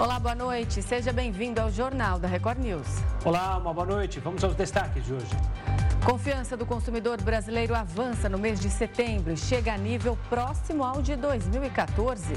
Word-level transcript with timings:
Olá, 0.00 0.18
boa 0.18 0.34
noite. 0.34 0.80
Seja 0.80 1.12
bem-vindo 1.12 1.60
ao 1.60 1.70
Jornal 1.70 2.18
da 2.18 2.26
Record 2.26 2.58
News. 2.58 2.86
Olá, 3.22 3.58
uma 3.58 3.74
boa 3.74 3.86
noite. 3.86 4.18
Vamos 4.18 4.42
aos 4.42 4.54
destaques 4.54 5.04
de 5.04 5.12
hoje. 5.12 5.28
Confiança 6.02 6.56
do 6.56 6.64
consumidor 6.64 7.20
brasileiro 7.20 7.74
avança 7.74 8.26
no 8.26 8.38
mês 8.38 8.58
de 8.58 8.70
setembro 8.70 9.34
e 9.34 9.36
chega 9.36 9.74
a 9.74 9.76
nível 9.76 10.16
próximo 10.30 10.84
ao 10.84 11.02
de 11.02 11.16
2014. 11.16 12.32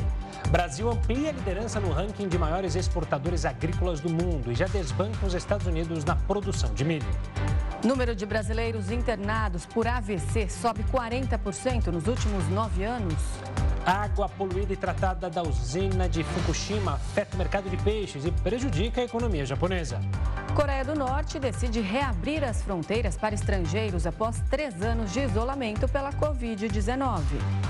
Brasil 0.49 0.91
amplia 0.91 1.29
a 1.29 1.31
liderança 1.31 1.79
no 1.79 1.89
ranking 1.89 2.27
de 2.27 2.37
maiores 2.37 2.75
exportadores 2.75 3.45
agrícolas 3.45 4.01
do 4.01 4.09
mundo 4.09 4.51
e 4.51 4.55
já 4.55 4.67
desbanca 4.67 5.25
os 5.25 5.33
Estados 5.33 5.65
Unidos 5.65 6.03
na 6.03 6.17
produção 6.17 6.73
de 6.73 6.83
milho. 6.83 7.07
Número 7.81 8.13
de 8.13 8.25
brasileiros 8.25 8.91
internados 8.91 9.65
por 9.65 9.87
AVC 9.87 10.49
sobe 10.49 10.83
40% 10.91 11.87
nos 11.87 12.07
últimos 12.07 12.45
nove 12.49 12.83
anos. 12.83 13.15
Água 13.85 14.29
poluída 14.29 14.73
e 14.73 14.77
tratada 14.77 15.29
da 15.29 15.43
usina 15.43 16.07
de 16.07 16.23
Fukushima 16.23 16.93
afeta 16.93 17.35
o 17.35 17.37
mercado 17.37 17.69
de 17.69 17.77
peixes 17.77 18.25
e 18.25 18.31
prejudica 18.31 19.01
a 19.01 19.03
economia 19.03 19.45
japonesa. 19.45 19.99
Coreia 20.55 20.85
do 20.85 20.95
Norte 20.95 21.39
decide 21.39 21.81
reabrir 21.81 22.43
as 22.43 22.61
fronteiras 22.61 23.17
para 23.17 23.35
estrangeiros 23.35 24.05
após 24.05 24.39
três 24.49 24.81
anos 24.81 25.11
de 25.11 25.21
isolamento 25.21 25.87
pela 25.87 26.13
Covid-19. 26.13 27.21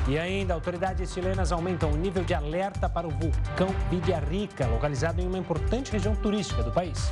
E 0.08 0.20
ainda, 0.20 0.54
autoridades 0.54 1.14
chilenas 1.14 1.52
aumentam 1.52 1.92
o 1.92 1.96
nível 1.96 2.24
de 2.24 2.34
alerta 2.34 2.90
para 2.90 3.08
o 3.08 3.12
vulcão 3.12 3.70
Villarrica, 3.90 4.68
localizado 4.68 5.22
em 5.22 5.28
uma 5.28 5.38
importante 5.38 5.92
região 5.92 6.16
turística 6.16 6.62
do 6.62 6.72
país. 6.72 7.12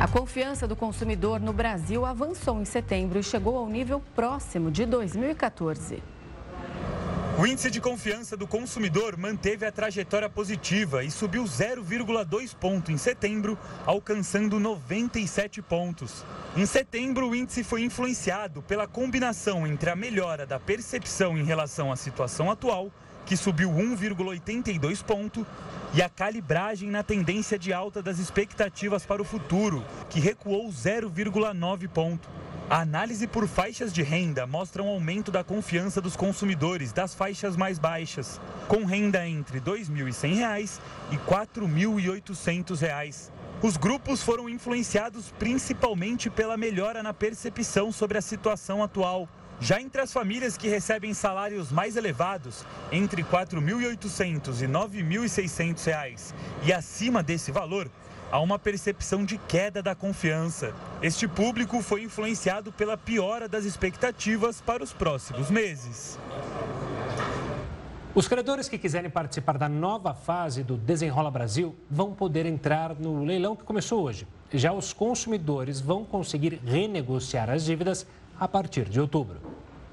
A 0.00 0.08
confiança 0.08 0.66
do 0.66 0.74
consumidor 0.74 1.40
no 1.40 1.52
Brasil 1.52 2.06
avançou 2.06 2.58
em 2.58 2.64
setembro 2.64 3.18
e 3.18 3.22
chegou 3.22 3.58
ao 3.58 3.68
nível 3.68 4.02
próximo 4.14 4.70
de 4.70 4.86
2014. 4.86 6.02
O 7.38 7.46
índice 7.46 7.70
de 7.70 7.82
confiança 7.82 8.34
do 8.34 8.46
consumidor 8.46 9.18
manteve 9.18 9.66
a 9.66 9.70
trajetória 9.70 10.30
positiva 10.30 11.04
e 11.04 11.10
subiu 11.10 11.44
0,2 11.44 12.54
ponto 12.54 12.90
em 12.90 12.96
setembro, 12.96 13.58
alcançando 13.84 14.58
97 14.58 15.60
pontos. 15.60 16.24
Em 16.56 16.64
setembro, 16.64 17.28
o 17.28 17.36
índice 17.36 17.62
foi 17.62 17.82
influenciado 17.82 18.62
pela 18.62 18.86
combinação 18.86 19.66
entre 19.66 19.90
a 19.90 19.96
melhora 19.96 20.46
da 20.46 20.58
percepção 20.58 21.36
em 21.36 21.44
relação 21.44 21.92
à 21.92 21.96
situação 21.96 22.50
atual, 22.50 22.90
que 23.30 23.36
subiu 23.36 23.70
1,82 23.70 25.04
ponto, 25.04 25.46
e 25.94 26.02
a 26.02 26.08
calibragem 26.08 26.90
na 26.90 27.04
tendência 27.04 27.56
de 27.56 27.72
alta 27.72 28.02
das 28.02 28.18
expectativas 28.18 29.06
para 29.06 29.22
o 29.22 29.24
futuro, 29.24 29.84
que 30.08 30.18
recuou 30.18 30.68
0,9 30.68 31.88
ponto. 31.90 32.28
A 32.68 32.80
análise 32.80 33.28
por 33.28 33.46
faixas 33.46 33.92
de 33.92 34.02
renda 34.02 34.48
mostra 34.48 34.82
um 34.82 34.88
aumento 34.88 35.30
da 35.30 35.44
confiança 35.44 36.00
dos 36.00 36.16
consumidores 36.16 36.92
das 36.92 37.14
faixas 37.14 37.56
mais 37.56 37.78
baixas, 37.78 38.40
com 38.66 38.84
renda 38.84 39.24
entre 39.24 39.60
R$ 39.60 39.64
2.100 39.64 40.80
e 41.12 41.14
R$ 41.14 41.20
4.800. 41.24 43.30
Os 43.62 43.76
grupos 43.76 44.24
foram 44.24 44.48
influenciados 44.48 45.32
principalmente 45.38 46.28
pela 46.28 46.56
melhora 46.56 47.00
na 47.00 47.14
percepção 47.14 47.92
sobre 47.92 48.18
a 48.18 48.22
situação 48.22 48.82
atual. 48.82 49.28
Já 49.60 49.78
entre 49.78 50.00
as 50.00 50.10
famílias 50.10 50.56
que 50.56 50.68
recebem 50.68 51.12
salários 51.12 51.70
mais 51.70 51.94
elevados, 51.94 52.64
entre 52.90 53.20
R$ 53.20 53.28
4.800 53.28 54.62
e 54.62 54.66
9.600 54.66 55.84
reais, 55.84 56.34
e 56.64 56.72
acima 56.72 57.22
desse 57.22 57.52
valor, 57.52 57.90
há 58.32 58.40
uma 58.40 58.58
percepção 58.58 59.22
de 59.22 59.36
queda 59.36 59.82
da 59.82 59.94
confiança. 59.94 60.74
Este 61.02 61.28
público 61.28 61.82
foi 61.82 62.02
influenciado 62.04 62.72
pela 62.72 62.96
piora 62.96 63.46
das 63.46 63.66
expectativas 63.66 64.62
para 64.62 64.82
os 64.82 64.94
próximos 64.94 65.50
meses. 65.50 66.18
Os 68.14 68.26
credores 68.26 68.68
que 68.68 68.78
quiserem 68.78 69.10
participar 69.10 69.58
da 69.58 69.68
nova 69.68 70.14
fase 70.14 70.64
do 70.64 70.76
Desenrola 70.76 71.30
Brasil 71.30 71.76
vão 71.88 72.12
poder 72.12 72.46
entrar 72.46 72.98
no 72.98 73.24
leilão 73.24 73.54
que 73.54 73.62
começou 73.62 74.02
hoje. 74.02 74.26
Já 74.52 74.72
os 74.72 74.92
consumidores 74.92 75.80
vão 75.80 76.04
conseguir 76.04 76.60
renegociar 76.64 77.48
as 77.48 77.64
dívidas 77.64 78.04
a 78.40 78.48
partir 78.48 78.88
de 78.88 78.98
outubro. 78.98 79.38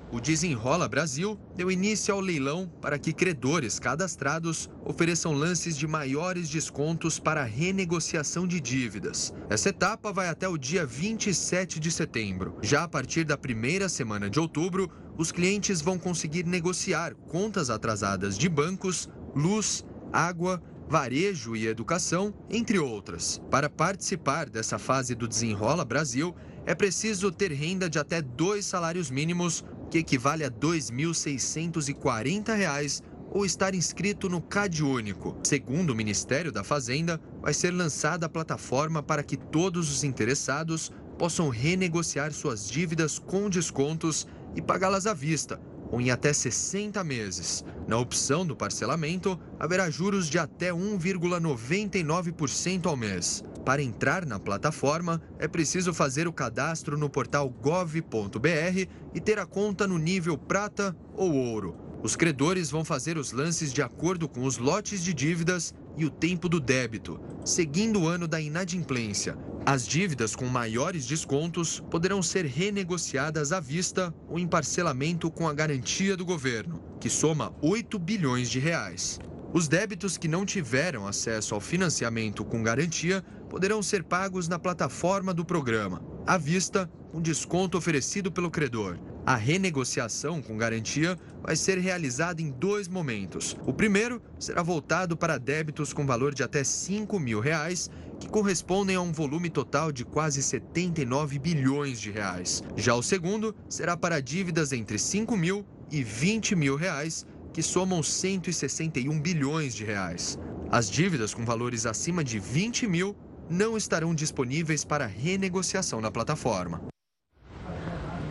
O 0.09 0.21
Desenrola 0.21 0.87
Brasil 0.87 1.37
deu 1.53 1.69
início 1.69 2.13
ao 2.13 2.21
leilão 2.21 2.71
para 2.81 2.97
que 2.97 3.11
credores 3.11 3.77
cadastrados 3.77 4.69
ofereçam 4.85 5.33
lances 5.33 5.75
de 5.75 5.85
maiores 5.85 6.49
descontos 6.49 7.19
para 7.19 7.43
renegociação 7.43 8.47
de 8.47 8.61
dívidas. 8.61 9.33
Essa 9.49 9.67
etapa 9.67 10.13
vai 10.13 10.29
até 10.29 10.47
o 10.47 10.57
dia 10.57 10.85
27 10.85 11.77
de 11.77 11.91
setembro. 11.91 12.55
Já 12.61 12.83
a 12.83 12.87
partir 12.87 13.25
da 13.25 13.37
primeira 13.37 13.89
semana 13.89 14.29
de 14.29 14.39
outubro, 14.39 14.89
os 15.17 15.29
clientes 15.29 15.81
vão 15.81 15.99
conseguir 15.99 16.45
negociar 16.45 17.13
contas 17.13 17.69
atrasadas 17.69 18.37
de 18.37 18.47
bancos, 18.47 19.09
luz, 19.35 19.85
água, 20.13 20.63
varejo 20.87 21.53
e 21.53 21.67
educação, 21.67 22.33
entre 22.49 22.79
outras. 22.79 23.41
Para 23.51 23.69
participar 23.69 24.49
dessa 24.49 24.79
fase 24.79 25.15
do 25.15 25.27
Desenrola 25.27 25.83
Brasil, 25.83 26.33
é 26.67 26.75
preciso 26.75 27.31
ter 27.31 27.51
renda 27.53 27.89
de 27.89 27.97
até 27.97 28.21
dois 28.21 28.65
salários 28.65 29.09
mínimos, 29.09 29.63
que 29.89 29.99
equivale 29.99 30.43
a 30.43 30.47
R$ 30.47 30.53
2.640, 30.59 33.01
ou 33.31 33.45
estar 33.45 33.73
inscrito 33.73 34.27
no 34.27 34.41
CAD 34.41 34.83
Único. 34.83 35.37
Segundo 35.43 35.91
o 35.91 35.95
Ministério 35.95 36.51
da 36.51 36.65
Fazenda, 36.65 37.21
vai 37.41 37.53
ser 37.53 37.71
lançada 37.71 38.25
a 38.25 38.29
plataforma 38.29 39.01
para 39.01 39.23
que 39.23 39.37
todos 39.37 39.89
os 39.89 40.03
interessados 40.03 40.91
possam 41.17 41.47
renegociar 41.47 42.33
suas 42.33 42.69
dívidas 42.69 43.17
com 43.17 43.49
descontos 43.49 44.27
e 44.53 44.61
pagá-las 44.61 45.07
à 45.07 45.13
vista, 45.13 45.57
ou 45.91 46.01
em 46.01 46.11
até 46.11 46.33
60 46.33 47.03
meses. 47.03 47.63
Na 47.87 47.97
opção 47.97 48.45
do 48.45 48.55
parcelamento, 48.55 49.39
haverá 49.59 49.89
juros 49.89 50.29
de 50.29 50.39
até 50.39 50.71
1,99% 50.71 52.85
ao 52.85 52.95
mês. 52.95 53.43
Para 53.65 53.83
entrar 53.83 54.25
na 54.25 54.39
plataforma, 54.39 55.21
é 55.37 55.45
preciso 55.47 55.93
fazer 55.93 56.27
o 56.27 56.33
cadastro 56.33 56.97
no 56.97 57.09
portal 57.09 57.49
gov.br 57.49 58.87
e 59.13 59.19
ter 59.19 59.39
a 59.39 59.45
conta 59.45 59.85
no 59.85 59.97
nível 59.97 60.37
prata 60.37 60.95
ou 61.13 61.33
ouro. 61.33 61.86
Os 62.03 62.15
credores 62.15 62.69
vão 62.69 62.85
fazer 62.85 63.17
os 63.17 63.31
lances 63.31 63.73
de 63.73 63.81
acordo 63.81 64.29
com 64.29 64.43
os 64.43 64.57
lotes 64.57 65.03
de 65.03 65.13
dívidas 65.13 65.73
e 65.97 66.05
o 66.05 66.09
tempo 66.09 66.47
do 66.47 66.59
débito, 66.59 67.19
seguindo 67.43 68.01
o 68.01 68.07
ano 68.07 68.27
da 68.27 68.39
inadimplência. 68.39 69.35
As 69.65 69.85
dívidas 69.85 70.35
com 70.35 70.45
maiores 70.45 71.05
descontos 71.07 71.79
poderão 71.89 72.21
ser 72.21 72.45
renegociadas 72.45 73.51
à 73.51 73.59
vista 73.59 74.13
ou 74.29 74.37
em 74.37 74.47
parcelamento 74.47 75.29
com 75.31 75.47
a 75.47 75.53
garantia 75.53 76.15
do 76.15 76.23
governo, 76.23 76.81
que 76.99 77.09
soma 77.09 77.53
8 77.61 77.97
bilhões 77.99 78.49
de 78.49 78.59
reais. 78.59 79.19
Os 79.51 79.67
débitos 79.67 80.17
que 80.17 80.27
não 80.27 80.45
tiveram 80.45 81.07
acesso 81.07 81.55
ao 81.55 81.59
financiamento 81.59 82.45
com 82.45 82.61
garantia 82.61 83.23
poderão 83.49 83.81
ser 83.81 84.03
pagos 84.03 84.47
na 84.47 84.59
plataforma 84.59 85.33
do 85.33 85.43
programa. 85.43 86.01
À 86.25 86.37
vista, 86.37 86.89
um 87.13 87.21
desconto 87.21 87.77
oferecido 87.77 88.31
pelo 88.31 88.51
credor. 88.51 88.99
A 89.27 89.35
renegociação 89.35 90.41
com 90.41 90.55
garantia 90.55 91.19
vai 91.43 91.53
ser 91.53 91.79
realizada 91.79 92.41
em 92.41 92.49
dois 92.49 92.87
momentos. 92.87 93.57
O 93.65 93.73
primeiro 93.73 94.21
será 94.39 94.63
voltado 94.63 95.17
para 95.17 95.37
débitos 95.37 95.91
com 95.91 96.05
valor 96.05 96.33
de 96.33 96.43
até 96.43 96.63
5 96.63 97.19
mil 97.19 97.41
reais, 97.41 97.89
que 98.21 98.29
correspondem 98.29 98.95
a 98.95 99.01
um 99.01 99.11
volume 99.11 99.49
total 99.49 99.91
de 99.91 100.05
quase 100.05 100.41
79 100.41 101.39
bilhões 101.39 101.99
de 101.99 102.09
reais. 102.09 102.63
Já 102.77 102.95
o 102.95 103.03
segundo 103.03 103.53
será 103.67 103.97
para 103.97 104.21
dívidas 104.21 104.71
entre 104.71 104.97
5 104.97 105.35
mil 105.35 105.65
e 105.91 106.01
20 106.01 106.55
mil 106.55 106.77
reais, 106.77 107.25
que 107.51 107.61
somam 107.61 108.01
161 108.01 109.19
bilhões 109.19 109.75
de 109.75 109.83
reais. 109.83 110.39
As 110.71 110.89
dívidas 110.89 111.33
com 111.33 111.43
valores 111.43 111.85
acima 111.85 112.23
de 112.23 112.39
20 112.39 112.87
mil 112.87 113.13
não 113.49 113.75
estarão 113.75 114.15
disponíveis 114.15 114.85
para 114.85 115.05
renegociação 115.05 115.99
na 115.99 116.09
plataforma. 116.09 116.81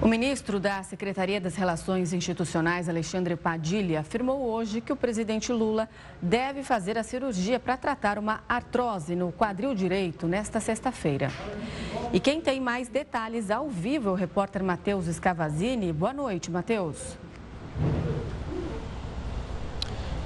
O 0.06 0.08
ministro 0.08 0.60
da 0.60 0.84
Secretaria 0.84 1.40
das 1.40 1.56
Relações 1.56 2.12
Institucionais, 2.12 2.88
Alexandre 2.88 3.34
Padilha, 3.34 3.98
afirmou 3.98 4.40
hoje 4.40 4.80
que 4.80 4.92
o 4.92 4.96
presidente 4.96 5.52
Lula 5.52 5.88
deve 6.22 6.62
fazer 6.62 6.96
a 6.96 7.02
cirurgia 7.02 7.58
para 7.58 7.76
tratar 7.76 8.16
uma 8.16 8.40
artrose 8.48 9.16
no 9.16 9.32
quadril 9.32 9.74
direito 9.74 10.28
nesta 10.28 10.60
sexta-feira. 10.60 11.28
E 12.12 12.20
quem 12.20 12.40
tem 12.40 12.60
mais 12.60 12.86
detalhes 12.86 13.50
ao 13.50 13.68
vivo 13.68 14.10
é 14.10 14.12
o 14.12 14.14
repórter 14.14 14.62
Matheus 14.62 15.06
Scavazini. 15.06 15.92
Boa 15.92 16.12
noite, 16.12 16.52
Matheus. 16.52 17.18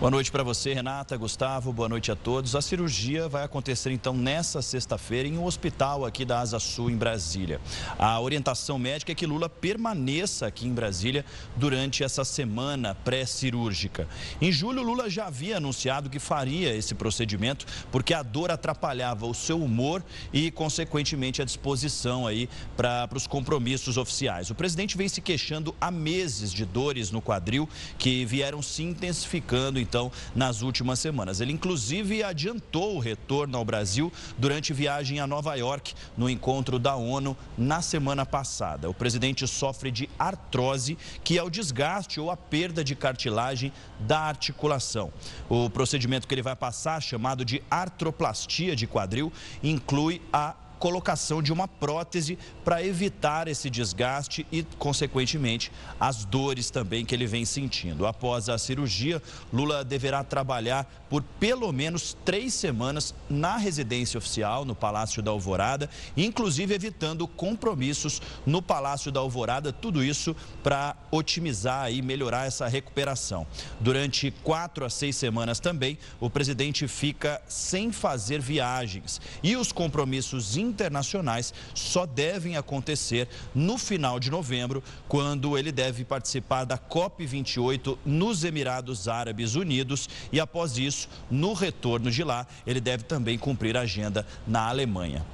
Boa 0.00 0.10
noite 0.10 0.32
para 0.32 0.42
você, 0.42 0.72
Renata, 0.72 1.14
Gustavo, 1.14 1.74
boa 1.74 1.86
noite 1.86 2.10
a 2.10 2.16
todos. 2.16 2.56
A 2.56 2.62
cirurgia 2.62 3.28
vai 3.28 3.44
acontecer 3.44 3.90
então 3.90 4.14
nesta 4.14 4.62
sexta-feira 4.62 5.28
em 5.28 5.36
um 5.36 5.44
hospital 5.44 6.06
aqui 6.06 6.24
da 6.24 6.40
Asa 6.40 6.58
Sul, 6.58 6.88
em 6.88 6.96
Brasília. 6.96 7.60
A 7.98 8.18
orientação 8.18 8.78
médica 8.78 9.12
é 9.12 9.14
que 9.14 9.26
Lula 9.26 9.46
permaneça 9.46 10.46
aqui 10.46 10.66
em 10.66 10.72
Brasília 10.72 11.22
durante 11.54 12.02
essa 12.02 12.24
semana 12.24 12.94
pré-cirúrgica. 12.94 14.08
Em 14.40 14.50
julho, 14.50 14.82
Lula 14.82 15.10
já 15.10 15.26
havia 15.26 15.58
anunciado 15.58 16.08
que 16.08 16.18
faria 16.18 16.74
esse 16.74 16.94
procedimento 16.94 17.66
porque 17.92 18.14
a 18.14 18.22
dor 18.22 18.50
atrapalhava 18.50 19.26
o 19.26 19.34
seu 19.34 19.62
humor 19.62 20.02
e, 20.32 20.50
consequentemente, 20.50 21.42
a 21.42 21.44
disposição 21.44 22.26
aí 22.26 22.48
para 22.74 23.06
os 23.14 23.26
compromissos 23.26 23.98
oficiais. 23.98 24.48
O 24.48 24.54
presidente 24.54 24.96
vem 24.96 25.10
se 25.10 25.20
queixando 25.20 25.74
há 25.78 25.90
meses 25.90 26.50
de 26.50 26.64
dores 26.64 27.10
no 27.10 27.20
quadril 27.20 27.68
que 27.98 28.24
vieram 28.24 28.62
se 28.62 28.82
intensificando 28.82 29.78
então 29.90 30.12
nas 30.36 30.62
últimas 30.62 31.00
semanas. 31.00 31.40
Ele 31.40 31.52
inclusive 31.52 32.22
adiantou 32.22 32.96
o 32.96 33.00
retorno 33.00 33.58
ao 33.58 33.64
Brasil 33.64 34.12
durante 34.38 34.72
viagem 34.72 35.18
a 35.18 35.26
Nova 35.26 35.56
York 35.56 35.94
no 36.16 36.30
encontro 36.30 36.78
da 36.78 36.94
ONU 36.94 37.36
na 37.58 37.82
semana 37.82 38.24
passada. 38.24 38.88
O 38.88 38.94
presidente 38.94 39.46
sofre 39.48 39.90
de 39.90 40.08
artrose, 40.16 40.96
que 41.24 41.36
é 41.36 41.42
o 41.42 41.50
desgaste 41.50 42.20
ou 42.20 42.30
a 42.30 42.36
perda 42.36 42.84
de 42.84 42.94
cartilagem 42.94 43.72
da 43.98 44.20
articulação. 44.20 45.12
O 45.48 45.68
procedimento 45.68 46.28
que 46.28 46.34
ele 46.34 46.42
vai 46.42 46.54
passar, 46.54 47.02
chamado 47.02 47.44
de 47.44 47.60
artroplastia 47.68 48.76
de 48.76 48.86
quadril, 48.86 49.32
inclui 49.62 50.22
a 50.32 50.54
colocação 50.80 51.42
de 51.42 51.52
uma 51.52 51.68
prótese 51.68 52.38
para 52.64 52.82
evitar 52.82 53.46
esse 53.46 53.68
desgaste 53.68 54.46
e, 54.50 54.64
consequentemente, 54.78 55.70
as 56.00 56.24
dores 56.24 56.70
também 56.70 57.04
que 57.04 57.14
ele 57.14 57.26
vem 57.26 57.44
sentindo. 57.44 58.06
Após 58.06 58.48
a 58.48 58.56
cirurgia, 58.56 59.22
Lula 59.52 59.84
deverá 59.84 60.24
trabalhar 60.24 60.90
por 61.10 61.22
pelo 61.38 61.70
menos 61.70 62.16
três 62.24 62.54
semanas 62.54 63.14
na 63.28 63.58
residência 63.58 64.16
oficial, 64.16 64.64
no 64.64 64.74
Palácio 64.74 65.22
da 65.22 65.30
Alvorada, 65.30 65.90
inclusive 66.16 66.74
evitando 66.74 67.28
compromissos 67.28 68.22
no 68.46 68.62
Palácio 68.62 69.12
da 69.12 69.20
Alvorada, 69.20 69.72
tudo 69.72 70.02
isso 70.02 70.34
para 70.62 70.96
otimizar 71.10 71.92
e 71.92 72.00
melhorar 72.00 72.46
essa 72.46 72.66
recuperação. 72.68 73.46
Durante 73.78 74.30
quatro 74.42 74.84
a 74.84 74.88
seis 74.88 75.16
semanas 75.16 75.60
também, 75.60 75.98
o 76.18 76.30
presidente 76.30 76.88
fica 76.88 77.42
sem 77.46 77.92
fazer 77.92 78.40
viagens 78.40 79.20
e 79.42 79.56
os 79.56 79.72
compromissos 79.72 80.56
internacionais 80.70 81.52
só 81.74 82.06
devem 82.06 82.56
acontecer 82.56 83.28
no 83.54 83.76
final 83.76 84.18
de 84.18 84.30
novembro, 84.30 84.82
quando 85.08 85.58
ele 85.58 85.72
deve 85.72 86.04
participar 86.04 86.64
da 86.64 86.78
COP28 86.78 87.98
nos 88.04 88.44
Emirados 88.44 89.08
Árabes 89.08 89.54
Unidos 89.54 90.08
e 90.32 90.40
após 90.40 90.78
isso, 90.78 91.08
no 91.30 91.52
retorno 91.52 92.10
de 92.10 92.24
lá, 92.24 92.46
ele 92.66 92.80
deve 92.80 93.04
também 93.04 93.38
cumprir 93.38 93.76
a 93.76 93.80
agenda 93.80 94.26
na 94.46 94.68
Alemanha. 94.68 95.24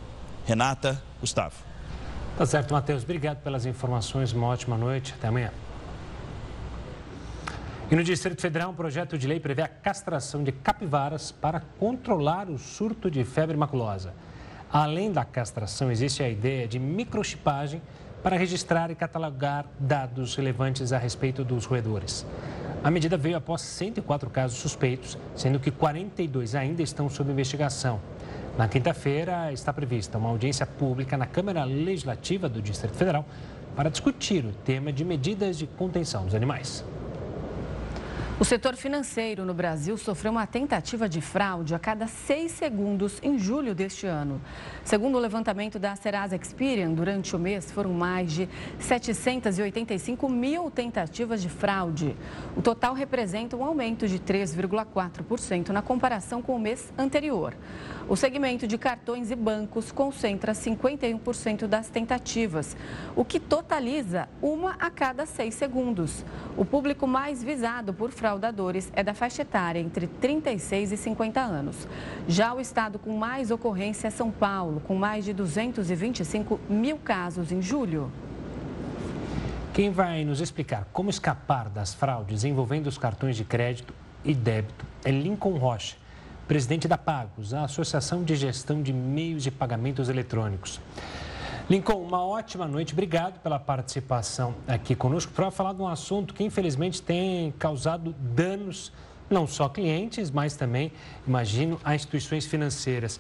Renata, 0.45 1.03
Gustavo. 1.21 1.57
Tá 2.37 2.45
certo, 2.45 2.73
Matheus. 2.73 3.03
Obrigado 3.03 3.43
pelas 3.43 3.65
informações. 3.65 4.33
Uma 4.33 4.49
ótima 4.49 4.77
noite. 4.77 5.15
Até 5.17 5.29
amanhã. 5.29 5.51
E 7.91 7.95
no 7.95 8.03
Distrito 8.03 8.43
Federal, 8.43 8.71
um 8.71 8.75
projeto 8.75 9.17
de 9.17 9.27
lei 9.29 9.39
prevê 9.39 9.63
a 9.63 9.69
castração 9.69 10.43
de 10.43 10.51
capivaras 10.51 11.31
para 11.31 11.61
controlar 11.79 12.51
o 12.51 12.59
surto 12.59 13.11
de 13.11 13.25
febre 13.25 13.57
maculosa. 13.57 14.13
Além 14.73 15.13
da 15.13 15.25
castração, 15.25 15.91
existe 15.91 16.23
a 16.23 16.29
ideia 16.29 16.67
de 16.67 16.79
microchipagem 16.79 17.81
para 18.23 18.37
registrar 18.37 18.91
e 18.91 18.95
catalogar 18.95 19.65
dados 19.79 20.35
relevantes 20.35 20.93
a 20.93 20.99
respeito 20.99 21.45
dos 21.45 21.65
roedores. 21.65 22.27
A 22.83 22.91
medida 22.91 23.17
veio 23.17 23.37
após 23.37 23.63
104 23.63 24.29
casos 24.31 24.59
suspeitos, 24.59 25.17
sendo 25.35 25.61
que 25.61 25.71
42 25.71 26.55
ainda 26.55 26.83
estão 26.83 27.09
sob 27.09 27.31
investigação. 27.31 28.01
Na 28.59 28.67
quinta-feira 28.67 29.53
está 29.53 29.73
prevista 29.73 30.19
uma 30.19 30.31
audiência 30.31 30.67
pública 30.67 31.17
na 31.17 31.27
Câmara 31.27 31.65
Legislativa 31.65 32.49
do 32.49 32.63
Distrito 32.63 32.97
Federal 32.97 33.25
para 33.77 33.91
discutir 33.91 34.45
o 34.45 34.53
tema 34.53 34.93
de 34.93 35.05
medidas 35.05 35.59
de 35.59 35.67
contenção 35.67 36.25
dos 36.25 36.35
animais. 36.35 36.85
O 38.39 38.45
setor 38.45 38.77
financeiro 38.77 39.47
no 39.47 39.55
Brasil 39.55 39.97
sofreu 39.97 40.31
uma 40.31 40.47
tentativa 40.47 41.09
de 41.09 41.23
fraude 41.23 41.75
a 41.75 41.79
cada 41.79 42.07
seis 42.07 42.53
segundos 42.53 43.19
em 43.23 43.39
julho 43.39 43.75
deste 43.75 44.07
ano. 44.07 44.43
Segundo 44.85 45.15
o 45.15 45.19
levantamento 45.19 45.79
da 45.79 45.97
Serasa 45.97 46.37
Experian, 46.37 46.91
durante 46.91 47.35
o 47.35 47.39
mês 47.39 47.73
foram 47.73 47.95
mais 47.95 48.31
de 48.31 48.47
785 48.79 50.29
mil 50.29 50.71
tentativas 50.71 51.41
de 51.41 51.49
fraude. 51.49 52.15
O 52.55 52.61
total 52.61 52.93
representa 52.93 53.57
um 53.57 53.65
aumento 53.65 54.07
de 54.07 54.19
3,4% 54.19 55.71
na 55.71 55.81
comparação 55.81 56.43
com 56.43 56.55
o 56.55 56.61
mês 56.61 56.93
anterior. 56.99 57.55
O 58.09 58.15
segmento 58.15 58.69
de 58.69 58.79
cartões 58.79 59.33
e 59.33 59.35
bancos 59.35 59.91
concentra 59.91 60.53
51% 60.53 61.67
das 61.67 61.89
tentativas, 61.89 62.77
o 63.17 63.25
que 63.25 63.41
totaliza 63.41 64.29
uma 64.41 64.77
a 64.79 64.89
cada 64.89 65.27
seis 65.27 65.57
segundos. 65.57 66.25
O 66.57 66.65
público 66.65 67.05
mais 67.05 67.43
visado 67.43 67.93
por 67.93 68.13
fraudadores 68.13 68.93
é 68.95 69.03
da 69.03 69.13
faixa 69.13 69.43
etária 69.43 69.81
entre 69.81 70.07
36 70.07 70.93
e 70.93 70.97
50 70.97 71.41
anos. 71.41 71.89
Já 72.29 72.55
o 72.55 72.61
estado 72.61 72.97
com 72.97 73.17
mais 73.17 73.51
ocorrência 73.51 74.07
é 74.07 74.11
São 74.11 74.31
Paulo, 74.31 74.81
com 74.87 74.95
mais 74.95 75.25
de 75.25 75.33
225 75.33 76.61
mil 76.71 76.99
casos 76.99 77.51
em 77.51 77.61
julho. 77.61 78.13
Quem 79.75 79.91
vai 79.91 80.25
nos 80.25 80.41
explicar 80.41 80.87
como 80.93 81.11
escapar 81.11 81.69
das 81.69 81.93
fraudes 81.93 82.45
envolvendo 82.45 82.87
os 82.87 82.99
cartões 82.99 83.37
de 83.37 83.45
crédito 83.45 83.93
e 84.25 84.33
débito 84.33 84.87
é 85.05 85.11
Lincoln 85.11 85.59
Rocha 85.59 86.06
presidente 86.47 86.87
da 86.87 86.97
Pagos, 86.97 87.53
a 87.53 87.65
Associação 87.65 88.23
de 88.23 88.37
Gestão 88.37 88.81
de 88.81 88.93
Meios 88.93 89.43
de 89.43 89.51
Pagamentos 89.51 90.09
Eletrônicos. 90.09 90.81
Lincoln, 91.69 92.05
uma 92.05 92.25
ótima 92.25 92.69
noite. 92.69 92.93
Obrigado 92.93 93.41
pela 93.41 93.59
participação 93.59 94.55
aqui 94.69 94.95
conosco 94.95 95.33
para 95.33 95.51
falar 95.51 95.73
de 95.73 95.83
um 95.83 95.89
assunto 95.89 96.33
que, 96.33 96.45
infelizmente, 96.45 97.03
tem 97.03 97.53
causado 97.59 98.15
danos 98.21 98.93
não 99.29 99.45
só 99.45 99.65
a 99.65 99.71
clientes, 99.71 100.31
mas 100.31 100.55
também, 100.55 100.93
imagino, 101.27 101.81
a 101.83 101.97
instituições 101.97 102.47
financeiras. 102.47 103.19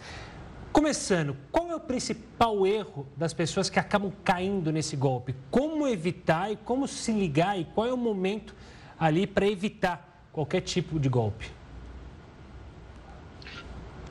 Começando, 0.72 1.37
qual 1.50 1.69
é 1.69 1.75
o 1.75 1.81
principal 1.81 2.64
erro 2.64 3.08
das 3.17 3.32
pessoas 3.32 3.69
que 3.69 3.81
acabam 3.81 4.12
caindo 4.22 4.70
nesse 4.70 4.94
golpe? 4.94 5.34
Como 5.50 5.88
evitar 5.88 6.52
e 6.52 6.56
como 6.56 6.87
se 6.87 7.11
ligar 7.11 7.58
e 7.58 7.64
qual 7.64 7.88
é 7.88 7.93
o 7.93 7.96
momento 7.96 8.55
ali 8.96 9.26
para 9.26 9.49
evitar 9.49 10.29
qualquer 10.32 10.61
tipo 10.61 11.00
de 11.00 11.08
golpe? 11.08 11.56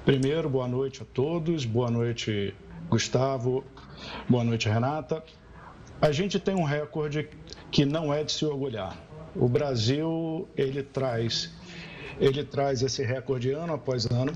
Primeiro, 0.06 0.48
boa 0.48 0.68
noite 0.68 1.02
a 1.02 1.06
todos, 1.06 1.66
boa 1.66 1.90
noite, 1.90 2.54
Gustavo, 2.88 3.66
boa 4.30 4.44
noite, 4.44 4.70
Renata. 4.70 5.24
A 6.00 6.12
gente 6.12 6.40
tem 6.40 6.54
um 6.54 6.64
recorde 6.64 7.28
que 7.72 7.86
não 7.86 8.14
é 8.14 8.24
de 8.24 8.32
se 8.32 8.46
orgulhar. 8.46 8.96
O 9.36 9.50
Brasil, 9.50 10.48
ele 10.56 10.84
traz, 10.84 11.52
ele 12.20 12.44
traz 12.44 12.84
esse 12.84 13.04
recorde 13.04 13.50
ano 13.50 13.74
após 13.74 14.06
ano 14.06 14.32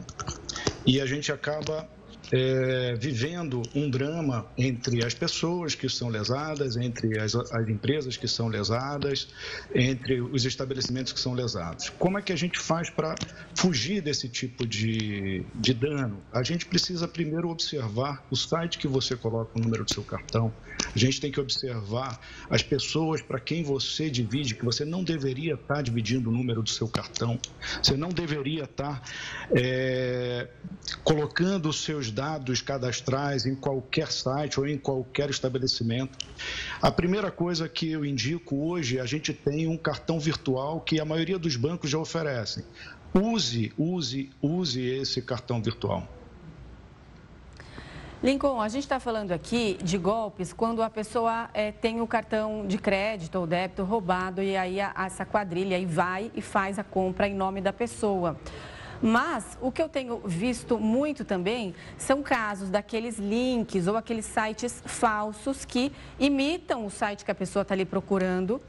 e 0.88 1.00
a 1.00 1.06
gente 1.06 1.32
acaba 1.32 1.88
é, 2.32 2.96
vivendo 2.96 3.62
um 3.74 3.90
drama 3.90 4.46
entre 4.58 5.04
as 5.04 5.14
pessoas 5.14 5.74
que 5.74 5.90
são 5.90 6.10
lesadas, 6.10 6.78
entre 6.78 7.20
as, 7.20 7.36
as, 7.36 7.68
empresas 7.68 8.18
que 8.18 8.28
são 8.28 8.48
lesadas, 8.48 9.28
entre 9.74 10.22
os 10.22 10.46
estabelecimentos 10.46 11.12
que 11.12 11.20
são 11.20 11.34
lesados. 11.34 11.90
Como 11.90 12.18
é 12.18 12.22
que 12.22 12.32
a 12.32 12.36
gente 12.36 12.60
faz 12.60 12.90
para 12.90 13.16
fugir 13.56 14.02
desse 14.02 14.30
tipo 14.30 14.66
de, 14.66 15.44
de 15.56 15.74
dano? 15.74 16.22
A 16.32 16.44
gente 16.44 16.66
precisa 16.66 17.08
primeiro 17.08 17.50
observar 17.50 18.24
o 18.30 18.36
site 18.36 18.78
que 18.78 18.88
você 18.88 19.16
coloca 19.16 19.58
o 19.58 19.62
número 19.62 19.84
do 19.84 19.94
seu 19.94 20.04
cartão, 20.04 20.54
a 20.94 20.98
gente 20.98 21.20
tem 21.20 21.32
que 21.32 21.40
observar 21.40 22.20
as 22.50 22.62
pessoas 22.62 23.22
para 23.22 23.40
quem 23.40 23.64
você 23.64 24.10
divide, 24.10 24.56
que 24.56 24.66
você 24.66 24.86
não 24.86 25.04
deveria 25.04 25.56
estar 25.56 25.76
tá 25.76 25.82
dividindo 25.82 26.30
o 26.30 26.34
número 26.34 26.62
do 26.62 26.70
seu 26.70 26.88
cartão, 26.88 27.40
você 27.82 27.98
não 27.98 28.10
deveria 28.10 28.64
estar 28.64 29.02
tá, 29.02 29.08
é, 29.52 30.48
colocando 31.04 31.70
os 31.70 31.84
seus 31.84 32.12
dados 32.12 32.19
cadastrais 32.62 33.46
em 33.46 33.56
qualquer 33.56 34.12
site 34.12 34.60
ou 34.60 34.68
em 34.68 34.78
qualquer 34.78 35.30
estabelecimento. 35.30 36.18
A 36.82 36.92
primeira 36.92 37.32
coisa 37.32 37.68
que 37.68 37.92
eu 37.92 38.06
indico 38.06 38.56
hoje, 38.56 39.00
a 39.00 39.06
gente 39.06 39.34
tem 39.34 39.68
um 39.68 39.78
cartão 39.78 40.20
virtual 40.20 40.82
que 40.82 41.00
a 41.00 41.06
maioria 41.06 41.40
dos 41.40 41.56
bancos 41.56 41.90
já 41.90 41.98
oferecem. 41.98 42.64
Use, 43.14 43.74
use, 43.78 44.30
use 44.42 44.82
esse 44.82 45.22
cartão 45.22 45.62
virtual. 45.62 46.08
Lincoln, 48.22 48.60
a 48.60 48.68
gente 48.68 48.84
está 48.84 49.00
falando 49.00 49.32
aqui 49.32 49.78
de 49.82 49.98
golpes 49.98 50.52
quando 50.52 50.84
a 50.84 50.90
pessoa 50.90 51.50
é, 51.54 51.72
tem 51.72 52.02
o 52.02 52.08
cartão 52.08 52.68
de 52.68 52.78
crédito 52.78 53.40
ou 53.40 53.48
débito 53.48 53.86
roubado 53.86 54.44
e 54.44 54.58
aí 54.58 54.82
a, 54.82 54.94
essa 55.06 55.26
quadrilha 55.26 55.78
aí 55.78 55.86
vai 55.86 56.30
e 56.36 56.42
faz 56.42 56.78
a 56.78 56.84
compra 56.84 57.30
em 57.30 57.34
nome 57.34 57.62
da 57.62 57.72
pessoa. 57.72 58.36
Mas 59.02 59.58
o 59.62 59.72
que 59.72 59.82
eu 59.82 59.90
tenho 59.90 60.22
visto 60.26 60.78
muito 60.78 61.24
também 61.24 61.74
são 61.98 62.22
casos 62.22 62.70
daqueles 62.70 63.18
links 63.18 63.88
ou 63.88 63.96
aqueles 63.96 64.26
sites 64.26 64.82
falsos 64.86 65.64
que 65.66 65.92
imitam 66.20 66.86
o 66.86 66.90
site 66.90 67.24
que 67.24 67.32
a 67.32 67.36
pessoa 67.36 67.62
está 67.62 67.74
ali 67.74 67.86
procurando 67.86 68.62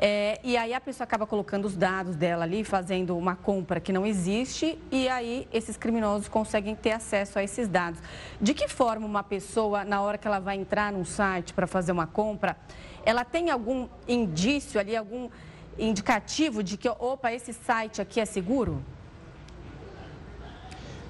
É, 0.00 0.38
e 0.44 0.56
aí 0.56 0.72
a 0.72 0.80
pessoa 0.80 1.04
acaba 1.04 1.26
colocando 1.26 1.64
os 1.64 1.76
dados 1.76 2.14
dela 2.14 2.44
ali, 2.44 2.62
fazendo 2.62 3.18
uma 3.18 3.34
compra 3.34 3.80
que 3.80 3.92
não 3.92 4.06
existe, 4.06 4.78
e 4.92 5.08
aí 5.08 5.48
esses 5.52 5.76
criminosos 5.76 6.28
conseguem 6.28 6.76
ter 6.76 6.92
acesso 6.92 7.36
a 7.36 7.42
esses 7.42 7.66
dados. 7.66 8.00
De 8.40 8.54
que 8.54 8.68
forma 8.68 9.04
uma 9.04 9.24
pessoa, 9.24 9.84
na 9.84 10.00
hora 10.00 10.16
que 10.16 10.28
ela 10.28 10.38
vai 10.38 10.56
entrar 10.56 10.92
num 10.92 11.04
site 11.04 11.52
para 11.52 11.66
fazer 11.66 11.90
uma 11.90 12.06
compra, 12.06 12.56
ela 13.04 13.24
tem 13.24 13.50
algum 13.50 13.88
indício 14.06 14.78
ali, 14.78 14.96
algum 14.96 15.28
indicativo 15.76 16.62
de 16.62 16.76
que, 16.76 16.88
opa, 16.88 17.32
esse 17.32 17.52
site 17.52 18.00
aqui 18.00 18.20
é 18.20 18.24
seguro? 18.24 18.80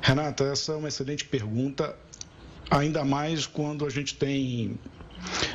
Renata, 0.00 0.44
essa 0.44 0.72
é 0.72 0.76
uma 0.76 0.88
excelente 0.88 1.24
pergunta, 1.24 1.94
ainda 2.70 3.04
mais 3.04 3.46
quando 3.46 3.84
a 3.84 3.90
gente 3.90 4.14
tem 4.14 4.78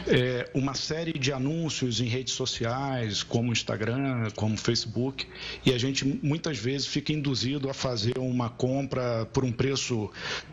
é, 0.08 0.50
uma 0.54 0.74
série 0.74 1.14
de 1.14 1.32
anúncios 1.32 2.00
em 2.00 2.06
redes 2.06 2.34
sociais, 2.34 3.24
como 3.24 3.52
Instagram, 3.52 4.30
como 4.36 4.58
Facebook, 4.58 5.28
e 5.66 5.74
a 5.74 5.78
gente 5.78 6.06
muitas 6.22 6.58
vezes 6.58 6.88
fica 6.88 7.12
induzido 7.12 7.70
a 7.70 7.74
fazer 7.74 8.18
uma 8.18 8.50
compra 8.50 9.26
por 9.32 9.44
um 9.44 9.52
preço 9.52 10.10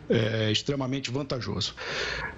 é, 0.09 0.51
extremamente 0.51 1.11
vantajoso. 1.11 1.75